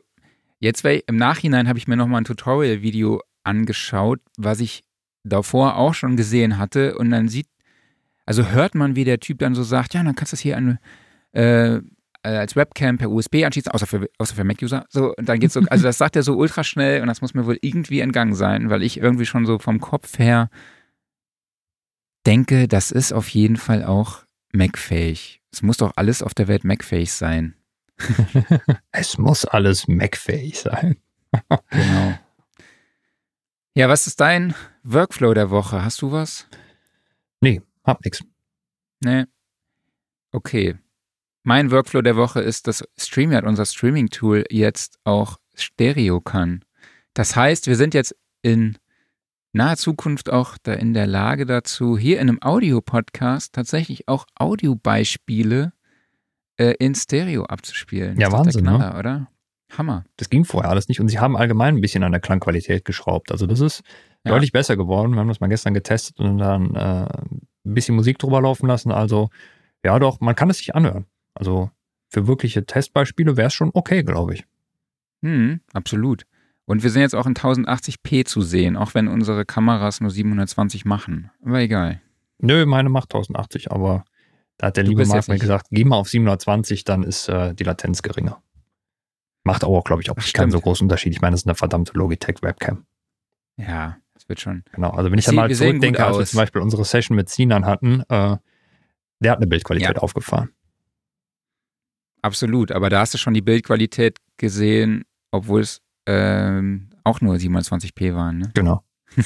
[0.59, 4.83] jetzt im Nachhinein habe ich mir nochmal ein Tutorial-Video angeschaut, was ich
[5.23, 6.97] davor auch schon gesehen hatte.
[6.97, 7.47] Und dann sieht,
[8.25, 10.57] also hört man, wie der Typ dann so sagt, ja, dann kannst du das hier
[10.57, 10.79] an
[11.33, 11.81] äh,
[12.23, 14.85] als Webcam per USB anschließen, außer für, außer für Mac-User.
[14.89, 17.33] So, und dann geht's so, also das sagt er so ultra schnell und das muss
[17.33, 20.49] mir wohl irgendwie entgangen sein, weil ich irgendwie schon so vom Kopf her
[22.25, 24.23] denke, das ist auf jeden Fall auch
[24.53, 25.41] Mac-fähig.
[25.51, 27.55] Es muss doch alles auf der Welt Mac-fähig sein.
[28.91, 30.97] es muss alles Mac-fähig sein.
[31.69, 32.19] genau.
[33.73, 34.53] Ja, was ist dein
[34.83, 35.83] Workflow der Woche?
[35.83, 36.47] Hast du was?
[37.39, 38.23] Nee, hab nix.
[39.03, 39.25] Nee.
[40.31, 40.77] Okay.
[41.43, 46.63] Mein Workflow der Woche ist, dass StreamYard, unser Streaming-Tool, jetzt auch Stereo kann.
[47.13, 48.77] Das heißt, wir sind jetzt in
[49.53, 55.73] naher Zukunft auch da in der Lage dazu, hier in einem Audio-Podcast tatsächlich auch Audiobeispiele
[56.57, 58.19] äh, in Stereo abzuspielen.
[58.19, 58.75] Ja, Wahnsinn, ne?
[58.75, 58.99] Knaller, ne?
[58.99, 59.27] oder?
[59.77, 60.05] Hammer.
[60.17, 63.31] Das ging vorher alles nicht und sie haben allgemein ein bisschen an der Klangqualität geschraubt.
[63.31, 63.83] Also das ist
[64.25, 64.31] ja.
[64.31, 65.13] deutlich besser geworden.
[65.13, 68.91] Wir haben das mal gestern getestet und dann äh, ein bisschen Musik drüber laufen lassen.
[68.91, 69.29] Also
[69.83, 71.05] ja, doch, man kann es sich anhören.
[71.33, 71.71] Also
[72.09, 74.45] für wirkliche Testbeispiele wäre es schon okay, glaube ich.
[75.23, 76.25] Hm, absolut.
[76.65, 80.85] Und wir sind jetzt auch in 1080p zu sehen, auch wenn unsere Kameras nur 720
[80.85, 81.31] machen.
[81.43, 82.01] Aber egal.
[82.39, 84.05] Nö, meine macht 1080, aber
[84.57, 87.53] da hat der du liebe Marc mir gesagt, geh mal auf 720, dann ist äh,
[87.53, 88.41] die Latenz geringer.
[89.43, 91.13] Macht aber, glaube ich, auch Ach, keinen so großen Unterschied.
[91.13, 92.85] Ich meine, das ist eine verdammte Logitech Webcam.
[93.57, 94.63] Ja, das wird schon.
[94.71, 97.65] Genau, also wenn ich dann mal zurückdenke, als wir zum Beispiel unsere Session mit Sinan
[97.65, 98.37] hatten, äh,
[99.19, 100.01] der hat eine Bildqualität ja.
[100.01, 100.51] aufgefahren.
[102.21, 108.15] Absolut, aber da hast du schon die Bildqualität gesehen, obwohl es ähm, auch nur 27p
[108.15, 108.37] waren.
[108.39, 108.51] Ne?
[108.53, 108.83] Genau.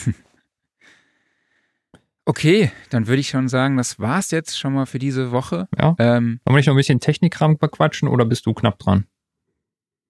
[2.25, 5.67] okay, dann würde ich schon sagen, das war's jetzt schon mal für diese Woche.
[5.77, 5.95] Ja.
[5.99, 9.05] Ähm, Wollen wir nicht noch ein bisschen Technikkram bequatschen oder bist du knapp dran?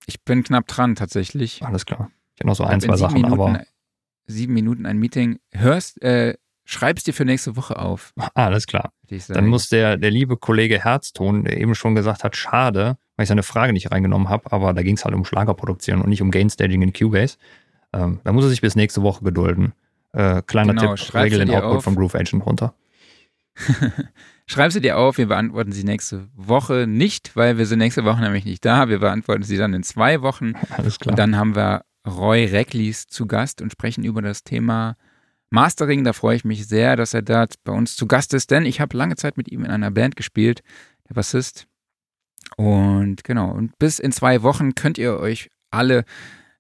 [0.08, 1.64] Ich bin knapp dran tatsächlich.
[1.64, 2.12] Alles klar.
[2.36, 3.64] Ich habe noch so ein, zwei Sachen, Minuten, aber.
[4.28, 5.40] Sieben Minuten ein Meeting.
[5.52, 8.14] Hörst, äh, schreib's dir für nächste Woche auf.
[8.34, 8.92] Alles klar.
[9.30, 13.30] Dann muss der, der liebe Kollege Herzton, der eben schon gesagt hat, schade, weil ich
[13.30, 16.32] seine Frage nicht reingenommen habe, aber da ging es halt um Schlagerproduktion und nicht um
[16.32, 17.38] Gainstaging in Cubase.
[17.94, 19.74] Ähm, da muss er sich bis nächste Woche gedulden.
[20.14, 22.74] Äh, kleiner genau, Tipp, regel den Output vom Groove Agent runter.
[24.48, 28.22] Schreib sie dir auf, wir beantworten sie nächste Woche nicht, weil wir sind nächste Woche
[28.22, 28.90] nämlich nicht da.
[28.90, 30.54] Wir beantworten sie dann in zwei Wochen.
[30.70, 31.14] Alles klar.
[31.14, 34.98] Und dann haben wir Roy Recklis zu Gast und sprechen über das Thema
[35.50, 36.04] Mastering.
[36.04, 38.80] Da freue ich mich sehr, dass er da bei uns zu Gast ist, denn ich
[38.80, 40.62] habe lange Zeit mit ihm in einer Band gespielt,
[41.10, 41.68] der Bassist.
[42.58, 46.06] Und genau, und bis in zwei Wochen könnt ihr euch alle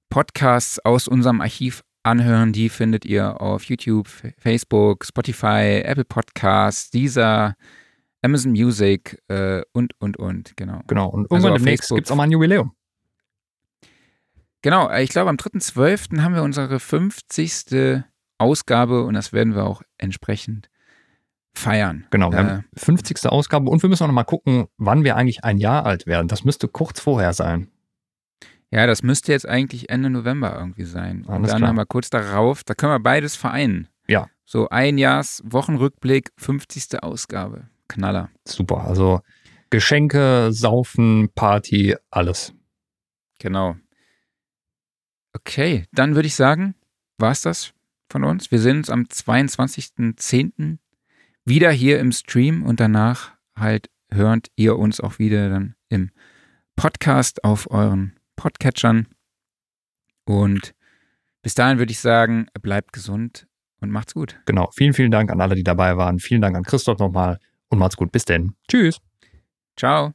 [0.09, 2.53] Podcasts aus unserem Archiv anhören.
[2.53, 4.07] Die findet ihr auf YouTube,
[4.37, 7.55] Facebook, Spotify, Apple Podcasts, dieser
[8.21, 10.81] Amazon Music äh, und, und, und, genau.
[10.87, 11.09] Genau.
[11.09, 12.73] Und Also irgendwann auf demnächst gibt es auch mal ein Jubiläum.
[14.61, 16.21] Genau, ich glaube, am 3.12.
[16.21, 18.03] haben wir unsere 50.
[18.37, 20.69] Ausgabe und das werden wir auch entsprechend
[21.57, 22.05] feiern.
[22.11, 23.25] Genau, wir Äh, haben 50.
[23.27, 26.27] Ausgabe und wir müssen auch noch mal gucken, wann wir eigentlich ein Jahr alt werden.
[26.27, 27.69] Das müsste kurz vorher sein.
[28.71, 31.23] Ja, das müsste jetzt eigentlich Ende November irgendwie sein.
[31.25, 31.69] Und Alles dann klar.
[31.69, 33.87] haben wir kurz darauf, da können wir beides vereinen.
[34.07, 34.27] Ja.
[34.43, 37.01] So ein Jahrs Wochenrückblick, 50.
[37.03, 37.69] Ausgabe.
[37.87, 38.29] Knaller.
[38.45, 38.85] Super.
[38.85, 39.21] Also
[39.69, 42.53] Geschenke, Saufen, Party, alles.
[43.39, 43.75] Genau.
[45.33, 46.75] Okay, dann würde ich sagen,
[47.17, 47.73] war's das
[48.09, 48.51] von uns.
[48.51, 50.77] Wir sehen uns am 22.10.
[51.45, 56.11] wieder hier im Stream und danach halt hört ihr uns auch wieder dann im
[56.75, 59.07] Podcast auf euren Podcatchern.
[60.25, 60.73] Und
[61.41, 63.47] bis dahin würde ich sagen, bleibt gesund
[63.79, 64.39] und macht's gut.
[64.45, 64.69] Genau.
[64.75, 66.19] Vielen, vielen Dank an alle, die dabei waren.
[66.19, 67.39] Vielen Dank an Christoph nochmal
[67.69, 68.11] und macht's gut.
[68.11, 68.55] Bis denn.
[68.67, 68.99] Tschüss.
[69.77, 70.13] Ciao.